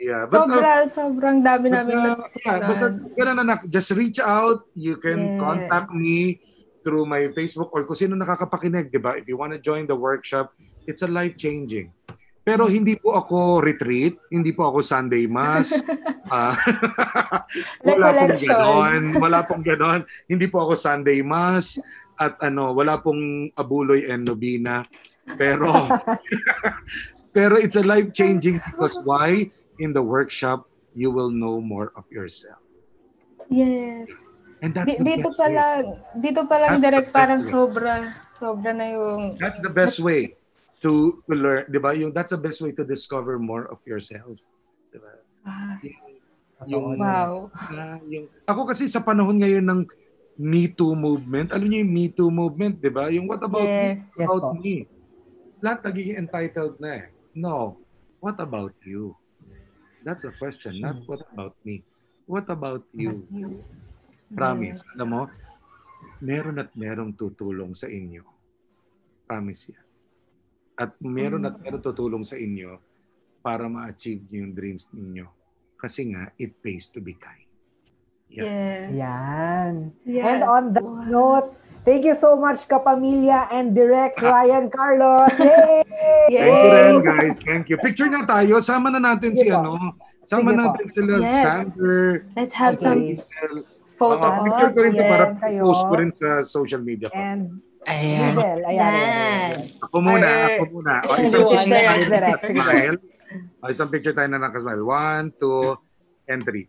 Yeah, 0.00 0.24
but 0.24 0.32
uh, 0.32 0.48
Sobra, 0.48 0.72
sobrang 0.88 1.44
dami 1.44 1.68
namin 1.68 1.92
Basta, 1.92 2.40
yeah, 2.40 2.58
basta 2.64 2.86
natutunan. 2.88 3.16
ganun 3.20 3.38
anak, 3.44 3.60
just 3.68 3.92
reach 3.92 4.16
out. 4.16 4.64
You 4.72 4.96
can 4.96 5.20
Yes. 5.28 5.36
contact 5.36 5.92
me 5.92 6.40
through 6.80 7.04
my 7.04 7.28
Facebook 7.36 7.68
or 7.76 7.84
kung 7.84 8.00
sino 8.00 8.16
nakakapakinig, 8.16 8.88
di 8.88 8.96
ba? 8.96 9.20
If 9.20 9.28
you 9.28 9.36
want 9.36 9.52
to 9.52 9.60
join 9.60 9.84
the 9.84 9.92
workshop, 9.92 10.56
it's 10.88 11.04
a 11.04 11.10
life-changing. 11.10 11.92
Pero 12.40 12.64
hindi 12.64 12.96
po 12.96 13.12
ako 13.12 13.60
retreat, 13.60 14.16
hindi 14.32 14.56
po 14.56 14.72
ako 14.72 14.80
Sunday 14.80 15.28
Mass. 15.28 15.76
Ah, 16.30 16.54
wala 17.82 18.14
pong 18.14 18.38
ganon. 18.38 19.02
Wala 19.18 19.38
pong 19.42 19.66
ganon. 19.66 20.00
Hindi 20.30 20.46
po 20.46 20.62
ako 20.62 20.78
Sunday 20.78 21.26
Mass 21.26 21.74
at 22.14 22.38
ano, 22.38 22.70
wala 22.70 23.02
pong 23.02 23.50
abuloy 23.58 24.06
and 24.06 24.30
nobina. 24.30 24.86
Pero 25.34 25.90
pero 27.34 27.58
it's 27.58 27.74
a 27.74 27.82
life 27.82 28.14
changing 28.14 28.62
because 28.62 28.94
why? 29.02 29.50
In 29.80 29.96
the 29.96 30.04
workshop, 30.04 30.68
you 30.92 31.08
will 31.08 31.32
know 31.32 31.56
more 31.58 31.88
of 31.96 32.04
yourself. 32.12 32.60
Yes. 33.48 34.12
And 34.60 34.76
that's 34.76 34.92
the 34.92 35.02
dito 35.02 35.32
best 35.32 35.38
pa 35.40 35.46
way. 35.48 35.56
lang, 35.56 35.82
dito 36.14 36.40
pa 36.44 36.56
lang 36.60 36.70
That's 36.70 36.84
the 36.84 36.90
direct 36.92 37.10
parang 37.10 37.40
way. 37.40 37.48
sobra, 37.48 37.92
sobra 38.36 38.70
na 38.76 38.86
yung, 38.92 39.20
That's 39.40 39.64
the 39.64 39.72
best 39.72 39.96
way 39.98 40.36
to, 40.80 41.16
to 41.24 41.32
learn, 41.32 41.64
'di 41.66 41.80
ba? 41.80 41.96
Yung 41.96 42.12
that's 42.12 42.30
the 42.30 42.40
best 42.40 42.60
way 42.60 42.72
to 42.72 42.84
discover 42.84 43.40
more 43.40 43.64
of 43.66 43.80
yourself. 43.82 44.36
'Di 44.92 45.00
ba? 45.00 45.12
ah, 45.42 45.80
Yung- 46.68 47.00
wow. 47.00 47.48
Ah, 47.56 47.96
yung, 48.04 48.28
ako 48.44 48.68
kasi 48.68 48.84
sa 48.84 49.00
panahon 49.00 49.40
ngayon 49.40 49.64
ng 49.64 49.80
Me 50.36 50.68
Too 50.68 50.92
movement, 50.92 51.52
alam 51.52 51.64
niyo 51.64 51.80
yung 51.80 51.92
Me 51.92 52.06
Too 52.08 52.28
movement, 52.28 52.76
di 52.76 52.88
ba? 52.88 53.08
Yung 53.08 53.24
what 53.24 53.40
about 53.40 53.64
Yes. 53.64 54.12
me? 54.12 54.20
Yes 54.20 54.28
About 54.28 54.44
po. 54.44 54.48
me. 54.54 54.76
Lahat 55.58 55.78
nagiging 55.82 56.16
entitled 56.18 56.76
na 56.76 56.90
eh. 56.96 57.04
No. 57.32 57.80
What 58.20 58.36
about 58.36 58.76
you? 58.84 59.16
That's 60.00 60.24
the 60.24 60.32
question. 60.32 60.80
Not 60.80 61.04
what 61.04 61.22
about 61.32 61.54
me. 61.62 61.84
What 62.24 62.46
about 62.48 62.84
you? 62.96 63.26
Promise. 64.32 64.86
Alam 64.96 65.08
mo, 65.10 65.22
meron 66.22 66.56
at 66.62 66.70
merong 66.72 67.12
tutulong 67.12 67.76
sa 67.76 67.90
inyo. 67.90 68.24
Promise 69.28 69.76
yan. 69.76 69.86
At 70.80 70.90
meron 71.02 71.44
at 71.44 71.60
meron 71.60 71.82
tutulong 71.84 72.24
sa 72.24 72.40
inyo 72.40 72.80
para 73.44 73.68
ma-achieve 73.68 74.24
niyo 74.32 74.48
yung 74.48 74.54
dreams 74.56 74.88
ninyo. 74.94 75.26
Kasi 75.76 76.12
nga, 76.12 76.32
it 76.40 76.56
pays 76.64 76.88
to 76.92 77.04
be 77.04 77.16
kind. 77.16 77.48
Yeah. 78.30 78.88
Yan. 78.94 79.92
Yeah. 80.06 80.24
And 80.28 80.42
on 80.46 80.64
that 80.76 80.88
note, 81.10 81.59
thank 81.82 82.04
you 82.04 82.14
so 82.14 82.36
much 82.36 82.66
kapamilya 82.66 83.48
and 83.50 83.72
direct 83.72 84.20
Ryan 84.20 84.68
Carlos. 84.68 85.30
Yay! 85.36 85.82
Yay! 86.34 86.46
Thank 86.46 86.62
you 86.62 86.70
rin, 86.70 86.96
guys. 87.02 87.36
Thank 87.42 87.64
you. 87.68 87.76
Picture 87.78 88.08
nga 88.08 88.22
tayo. 88.24 88.60
Sama 88.60 88.88
na 88.88 89.00
natin 89.00 89.32
si 89.32 89.48
po. 89.48 89.58
ano. 89.58 89.96
Sama 90.22 90.50
Sige 90.50 90.56
po. 90.56 90.60
natin 90.62 90.86
sila 90.86 91.12
Yes. 91.18 91.42
Sander. 91.42 92.00
Let's 92.36 92.54
have 92.54 92.76
some 92.76 93.00
Hazel. 93.02 93.66
photo 93.90 94.22
Mga 94.22 94.40
picture 94.44 94.70
ko 94.70 94.78
rin 94.80 94.94
yes. 94.94 95.08
para 95.08 95.24
Kayo. 95.36 95.62
post 95.64 95.82
ko 95.84 95.94
rin 95.96 96.10
sa 96.10 96.28
social 96.40 96.80
media 96.80 97.08
ko. 97.08 97.16
And 97.16 97.58
Ayan. 97.82 98.36
Hazel. 98.36 98.58
Ayan. 98.62 98.76
Yan. 98.76 98.92
ayan. 98.92 99.52
Ako 99.80 99.96
muna, 99.98 100.28
Or- 100.28 100.52
ako 100.52 100.64
muna. 100.70 100.94
O, 101.00 101.10
Sige, 101.16 101.24
isang 101.24 101.40
Direct, 101.40 101.64
picture 101.64 101.80
tayo 101.80 102.04
na 102.04 102.18
nakasmile. 102.20 102.96
O, 103.56 103.64
isang 103.66 103.88
picture 103.88 104.14
tayo 104.14 104.28
na 104.28 104.38
nakasmile. 104.38 104.82
One, 104.84 105.24
two, 105.34 105.60
and 106.28 106.40
three. 106.44 106.68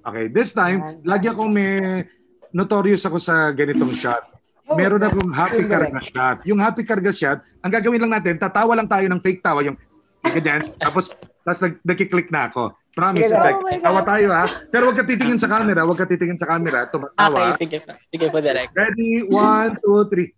Okay, 0.00 0.28
this 0.28 0.52
time, 0.52 1.00
lagi 1.02 1.28
akong 1.28 1.52
may 1.52 2.04
notorious 2.50 3.06
ako 3.06 3.18
sa 3.18 3.50
ganitong 3.54 3.94
shot. 3.94 4.22
Oh. 4.70 4.78
Meron 4.78 5.02
akong 5.02 5.34
happy 5.34 5.66
karga 5.66 6.00
shot. 6.02 6.38
Yung 6.46 6.62
happy 6.62 6.82
karga 6.86 7.10
shot, 7.10 7.42
ang 7.58 7.72
gagawin 7.74 8.06
lang 8.06 8.14
natin, 8.14 8.38
tatawa 8.38 8.78
lang 8.78 8.86
tayo 8.86 9.06
ng 9.10 9.18
fake 9.18 9.42
tawa, 9.42 9.66
yung 9.66 9.74
ganyan. 10.22 10.70
tapos, 10.82 11.10
tapos 11.42 11.60
nag, 11.66 11.74
nagkiklik 11.82 12.30
na 12.30 12.46
ako. 12.50 12.74
Promise, 12.90 13.30
effect. 13.30 13.58
oh. 13.58 13.82
Tawa 13.86 14.00
tayo 14.02 14.28
ha. 14.34 14.44
Pero 14.66 14.90
huwag 14.90 14.98
ka 14.98 15.06
titingin 15.06 15.38
sa 15.38 15.46
camera, 15.46 15.86
huwag 15.86 15.98
ka 15.98 16.06
titingin 16.10 16.38
sa 16.38 16.46
camera. 16.50 16.86
Okay, 16.86 16.94
Tumatawa. 16.94 17.54
sige 17.54 17.78
po. 17.86 17.92
Sige 18.10 18.26
po, 18.30 18.38
direct. 18.42 18.70
Ready? 18.74 19.30
One, 19.30 19.78
two, 19.78 20.02
three. 20.10 20.34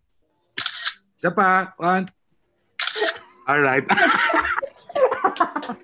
Isa 1.16 1.32
pa. 1.32 1.72
One. 1.80 2.09
Alright. 3.48 3.89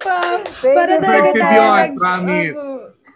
Pa- 0.05 0.45
para 0.77 0.95
talaga 1.01 1.29
Effective 1.33 1.41
tayo 1.41 1.57
yun, 1.57 1.73
nag... 1.73 1.93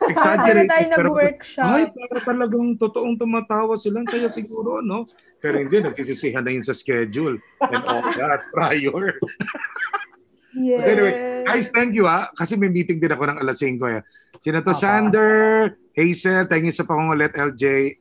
Ano, 0.03 0.11
para 0.11 0.35
Exaggerated. 0.35 0.71
tayo 0.71 0.87
nag-workshop. 0.91 1.71
Ay, 1.71 1.85
para 1.89 2.19
talagang 2.21 2.67
totoong 2.75 3.15
tumatawa 3.15 3.75
sila. 3.79 4.03
Ang 4.03 4.11
Saya 4.11 4.29
siguro, 4.29 4.83
no? 4.83 5.07
Pero 5.39 5.59
hindi, 5.59 5.79
nagkikisihan 5.79 6.43
na 6.43 6.51
yun 6.51 6.63
sa 6.67 6.75
schedule. 6.75 7.39
And 7.63 7.83
all 7.87 8.03
that 8.15 8.43
prior. 8.55 9.15
Yes. 10.53 10.85
Anyway, 10.85 11.13
guys, 11.49 11.73
thank 11.73 11.97
you 11.97 12.05
ha. 12.05 12.29
Kasi 12.35 12.61
may 12.61 12.69
meeting 12.69 13.01
din 13.01 13.09
ako 13.09 13.25
ng 13.25 13.39
alas 13.41 13.59
5. 13.63 13.79
Eh. 13.89 14.03
Sino 14.37 14.61
to? 14.61 14.75
Sander, 14.77 15.31
Hazel, 15.97 16.45
thank 16.45 16.69
you 16.69 16.75
sa 16.75 16.85
pangungulit, 16.85 17.33
LJ. 17.33 17.97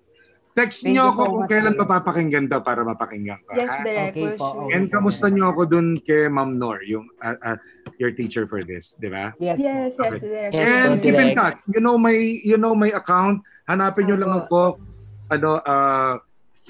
Text 0.51 0.83
Thank 0.83 0.99
nyo 0.99 1.07
you 1.07 1.11
ako 1.15 1.21
so 1.23 1.31
kung 1.31 1.45
kailan 1.47 1.73
Direk. 1.73 1.81
mapapakinggan 1.87 2.45
daw 2.51 2.59
para 2.59 2.83
mapakinggan 2.83 3.39
ko. 3.47 3.55
Yes, 3.55 3.71
ha? 3.71 3.79
direct. 3.87 4.11
Okay 4.11 4.27
po, 4.35 4.47
okay. 4.51 4.71
And 4.75 4.83
kamusta 4.91 5.25
nyo 5.31 5.45
ako 5.55 5.61
dun 5.63 5.87
kay 6.03 6.27
Ma'am 6.27 6.59
Nor, 6.59 6.83
yung 6.83 7.07
uh, 7.23 7.37
uh, 7.39 7.57
your 7.95 8.11
teacher 8.11 8.43
for 8.51 8.59
this, 8.59 8.99
di 8.99 9.07
ba? 9.07 9.31
Yes. 9.39 9.55
Yes, 9.63 9.95
yes, 9.95 10.03
Okay. 10.03 10.19
direct. 10.19 10.51
Yes, 10.51 10.67
And 10.67 10.91
keep 10.99 11.15
in 11.15 11.31
touch. 11.31 11.63
You 11.71 11.79
know 11.79 11.95
my 11.95 12.15
you 12.43 12.59
know 12.59 12.75
my 12.75 12.91
account. 12.91 13.47
Hanapin 13.63 14.11
nyo 14.11 14.17
lang 14.19 14.33
ako. 14.43 14.75
Ano 15.31 15.63
uh, 15.63 16.19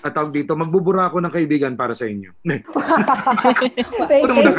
at 0.01 0.17
tawag 0.17 0.33
dito, 0.33 0.57
magbubura 0.57 1.13
ako 1.13 1.21
ng 1.21 1.29
kaibigan 1.29 1.77
para 1.77 1.93
sa 1.93 2.09
inyo. 2.09 2.33
Thank 2.41 4.25
you. 4.33 4.49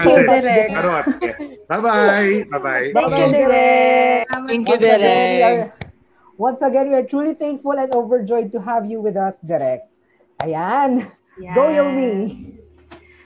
Charot. 0.70 1.06
Bye-bye. 1.66 2.46
Bye-bye. 2.46 2.86
Thank 2.94 3.10
you, 3.18 3.26
direct. 3.26 4.30
Thank 4.46 4.66
you, 4.70 4.78
Once 4.78 5.90
once 6.42 6.58
again, 6.66 6.90
we 6.90 6.98
are 6.98 7.06
truly 7.06 7.38
thankful 7.38 7.78
and 7.78 7.94
overjoyed 7.94 8.50
to 8.50 8.58
have 8.58 8.82
you 8.90 8.98
with 8.98 9.14
us, 9.14 9.38
Direct. 9.46 9.86
Ayan. 10.42 11.06
Go, 11.54 11.70
Yan. 11.70 11.78
Yomi. 11.78 12.14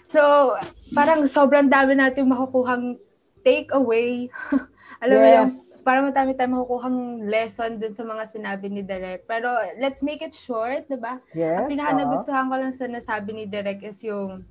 So, 0.05 0.53
parang 0.93 1.25
sobrang 1.25 1.73
dami 1.73 1.97
natin 1.97 2.29
makukuhang 2.29 3.01
take 3.41 3.73
away. 3.73 4.29
Alam 5.03 5.17
mo 5.17 5.27
Yes. 5.27 5.33
yung 5.33 5.53
parang 5.81 6.05
madami 6.13 6.37
tayong 6.37 6.61
makukuhang 6.61 6.99
lesson 7.25 7.81
dun 7.81 7.97
sa 7.97 8.05
mga 8.05 8.29
sinabi 8.29 8.69
ni 8.69 8.85
Derek. 8.85 9.25
Pero 9.25 9.49
let's 9.81 10.05
make 10.05 10.21
it 10.21 10.37
short, 10.37 10.85
di 10.87 11.01
ba? 11.01 11.17
Yes. 11.33 11.65
Ang 11.65 11.73
pinaka 11.73 11.93
nagustuhan 11.97 12.53
ko 12.53 12.55
lang 12.61 12.75
sa 12.77 12.85
nasabi 12.85 13.31
ni 13.33 13.45
Derek 13.49 13.81
is 13.81 13.99
yung 14.05 14.45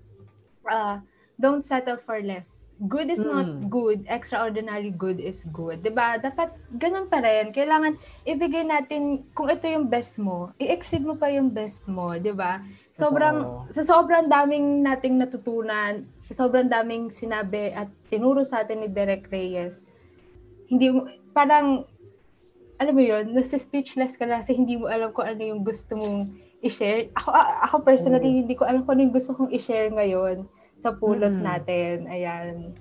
uh, 0.66 0.98
don't 1.36 1.64
settle 1.64 1.99
for 1.99 2.24
less. 2.24 2.72
Good 2.76 3.07
is 3.07 3.24
not 3.24 3.48
Mm. 3.48 3.72
good, 3.72 3.99
extraordinary 4.07 4.91
good 4.91 5.20
is 5.20 5.48
good. 5.52 5.84
ba? 5.95 6.20
Dapat 6.20 6.56
ganun 6.76 7.07
pa 7.07 7.24
rin. 7.24 7.52
Kailangan 7.56 7.95
ibigay 8.28 8.68
natin 8.68 9.24
kung 9.32 9.48
ito 9.48 9.64
yung 9.68 9.88
best 9.88 10.20
mo, 10.20 10.52
i-exceed 10.60 11.03
mo 11.03 11.16
pa 11.16 11.32
yung 11.32 11.52
best 11.52 11.88
mo, 11.88 12.16
ba? 12.36 12.64
Sobrang 12.91 13.68
Totoo. 13.68 13.72
sa 13.72 13.82
sobrang 13.84 14.28
daming 14.28 14.84
nating 14.84 15.16
natutunan, 15.20 16.07
sa 16.20 16.32
sobrang 16.36 16.68
daming 16.68 17.12
sinabi 17.12 17.72
at 17.72 17.91
tinuro 18.07 18.44
sa 18.44 18.64
atin 18.64 18.84
ni 18.84 18.88
Derek 18.91 19.28
Reyes. 19.32 19.80
Hindi 20.68 20.91
mo 20.91 21.07
parang 21.32 21.84
alam 22.76 22.91
mo 22.91 23.03
yun, 23.03 23.32
nasa 23.32 23.56
speechless 23.56 24.20
ka 24.20 24.28
na 24.28 24.44
kasi 24.44 24.52
hindi 24.52 24.76
mo 24.76 24.91
alam 24.91 25.16
kung 25.16 25.24
ano 25.24 25.40
yung 25.40 25.64
gusto 25.64 25.95
mong 25.95 26.28
i-share. 26.60 27.07
Ako, 27.16 27.32
ako 27.72 27.76
personally, 27.88 28.44
hindi 28.44 28.52
ko 28.52 28.68
alam 28.68 28.84
kung 28.84 28.99
ano 28.99 29.07
yung 29.07 29.16
gusto 29.16 29.32
kong 29.32 29.52
i-share 29.56 29.88
ngayon 29.95 30.44
sa 30.76 30.91
pulot 30.91 31.31
Mm. 31.31 31.41
natin. 31.41 31.95
Ayan. 32.06 32.76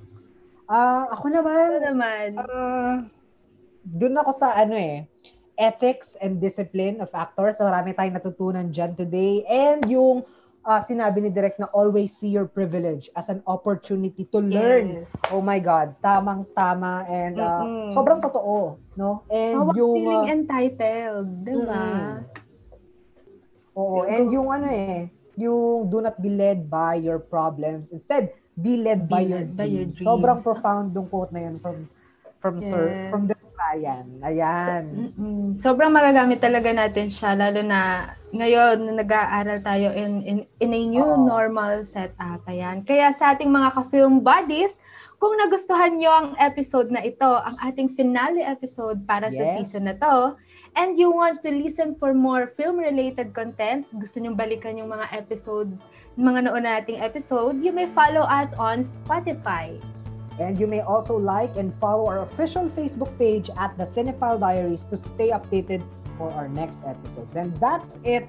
Ah, 0.65 1.07
ako 1.13 1.29
Ano 1.29 1.37
naman, 1.39 1.69
naman? 1.79 2.29
ah, 2.37 2.97
dun 3.81 4.17
ako 4.17 4.31
sa 4.33 4.55
ano 4.55 4.75
eh, 4.75 5.05
ethics 5.55 6.17
and 6.19 6.41
discipline 6.41 6.99
of 6.99 7.13
actors. 7.13 7.57
So, 7.57 7.65
marami 7.65 7.93
tayong 7.93 8.17
natutunan 8.17 8.73
dyan 8.73 8.97
today. 8.97 9.45
And 9.47 9.85
yung 9.87 10.25
ah, 10.65 10.81
sinabi 10.81 11.21
ni 11.21 11.29
Direk 11.29 11.61
na 11.61 11.69
always 11.71 12.17
see 12.17 12.33
your 12.33 12.49
privilege 12.49 13.13
as 13.13 13.29
an 13.29 13.45
opportunity 13.45 14.25
to 14.25 14.41
learn. 14.41 15.05
Yes. 15.05 15.13
Oh 15.29 15.45
my 15.45 15.61
God, 15.61 15.95
tamang-tama 16.01 17.05
and 17.07 17.37
ah, 17.37 17.61
Mm-mm. 17.61 17.93
sobrang 17.93 18.19
totoo, 18.19 18.81
no? 18.97 19.23
And 19.29 19.53
So, 19.53 19.77
yung 19.77 19.93
feeling 19.95 20.25
ah, 20.25 20.35
entitled, 20.35 21.29
di 21.45 21.55
ba? 21.61 21.85
Mm. 21.85 22.13
oo, 23.77 24.09
and 24.09 24.27
yung 24.33 24.49
ano 24.49 24.67
eh, 24.67 25.13
yung 25.37 25.89
do 25.89 25.99
not 25.99 26.17
be 26.19 26.31
led 26.31 26.67
by 26.67 26.97
your 26.97 27.19
problems. 27.19 27.91
Instead, 27.91 28.31
be 28.55 28.77
led 28.77 29.07
by, 29.07 29.23
Be 29.23 29.31
your, 29.31 29.39
led 29.43 29.51
by 29.55 29.67
your 29.67 29.87
dreams. 29.87 29.99
Sobrang 30.01 30.39
dreams. 30.39 30.47
profound 30.47 30.87
yung 30.93 31.09
quote 31.09 31.31
na 31.31 31.41
yun 31.43 31.57
from 31.59 31.91
from 32.39 32.61
Sir 32.61 32.85
Yes. 32.87 33.09
from 33.09 33.23
the 33.25 33.35
Ryan. 33.55 34.07
Ayan. 34.21 34.85
Mm-mm. 34.93 35.43
Sobrang 35.57 35.89
magagamit 35.89 36.39
talaga 36.39 36.69
natin 36.69 37.09
siya, 37.09 37.33
lalo 37.33 37.65
na 37.65 38.13
ngayon 38.29 38.83
na 38.83 38.93
nag-aaral 39.01 39.63
tayo 39.63 39.95
in, 39.95 40.21
in, 40.23 40.39
in 40.59 40.71
a 40.71 40.83
new 40.85 41.07
Oo. 41.07 41.25
normal 41.25 41.81
setup. 41.83 42.45
Ayan. 42.45 42.83
Kaya 42.83 43.09
sa 43.11 43.33
ating 43.33 43.49
mga 43.49 43.73
ka-film 43.73 44.21
buddies, 44.21 44.77
kung 45.17 45.39
nagustuhan 45.39 45.97
nyo 45.97 46.13
ang 46.13 46.29
episode 46.37 46.93
na 46.93 47.01
ito, 47.01 47.25
ang 47.25 47.57
ating 47.63 47.95
finale 47.95 48.45
episode 48.45 49.01
para 49.07 49.33
sa 49.33 49.41
Yes. 49.41 49.65
season 49.65 49.89
na 49.89 49.97
to, 49.97 50.37
and 50.77 50.99
you 50.99 51.11
want 51.11 51.43
to 51.43 51.51
listen 51.51 51.95
for 51.95 52.15
more 52.15 52.47
film-related 52.47 53.35
contents, 53.35 53.95
gusto 53.95 54.19
nyo 54.21 54.35
balikan 54.35 54.79
yung 54.79 54.91
mga 54.91 55.11
episode, 55.15 55.71
mga 56.19 56.51
noon 56.51 56.63
nating 56.67 56.99
episode, 57.03 57.59
you 57.63 57.71
may 57.71 57.87
follow 57.87 58.27
us 58.27 58.55
on 58.55 58.83
Spotify. 58.83 59.79
And 60.43 60.59
you 60.59 60.67
may 60.67 60.83
also 60.83 61.15
like 61.15 61.55
and 61.55 61.71
follow 61.79 62.11
our 62.11 62.27
official 62.27 62.67
Facebook 62.75 63.11
page 63.19 63.51
at 63.55 63.79
the 63.79 63.87
Cinephile 63.87 64.43
Diaries 64.43 64.83
to 64.91 64.99
stay 64.99 65.31
updated 65.31 65.87
for 66.19 66.31
our 66.35 66.51
next 66.51 66.83
episodes. 66.83 67.35
And 67.39 67.55
that's 67.63 68.03
it 68.03 68.27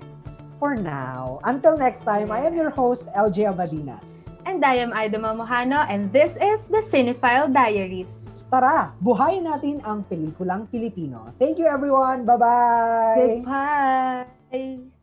for 0.62 0.78
now. 0.78 1.42
Until 1.50 1.78
next 1.78 2.06
time, 2.06 2.30
I 2.30 2.46
am 2.46 2.54
your 2.54 2.70
host, 2.70 3.10
LJ 3.18 3.50
Abadinas. 3.50 4.06
And 4.46 4.62
And 4.62 4.62
I 4.62 4.78
am 4.78 4.94
Aida 4.94 5.18
Mamuhano 5.18 5.90
and 5.90 6.14
this 6.14 6.38
is 6.38 6.70
the 6.70 6.78
Cinephile 6.78 7.50
Diaries. 7.50 8.30
Tara, 8.56 8.96
buhayin 9.04 9.52
natin 9.52 9.84
ang 9.84 10.08
pelikulang 10.08 10.72
Pilipino. 10.72 11.28
Thank 11.36 11.60
you 11.60 11.68
everyone. 11.68 12.24
Bye-bye. 12.24 13.44
Goodbye! 13.44 14.95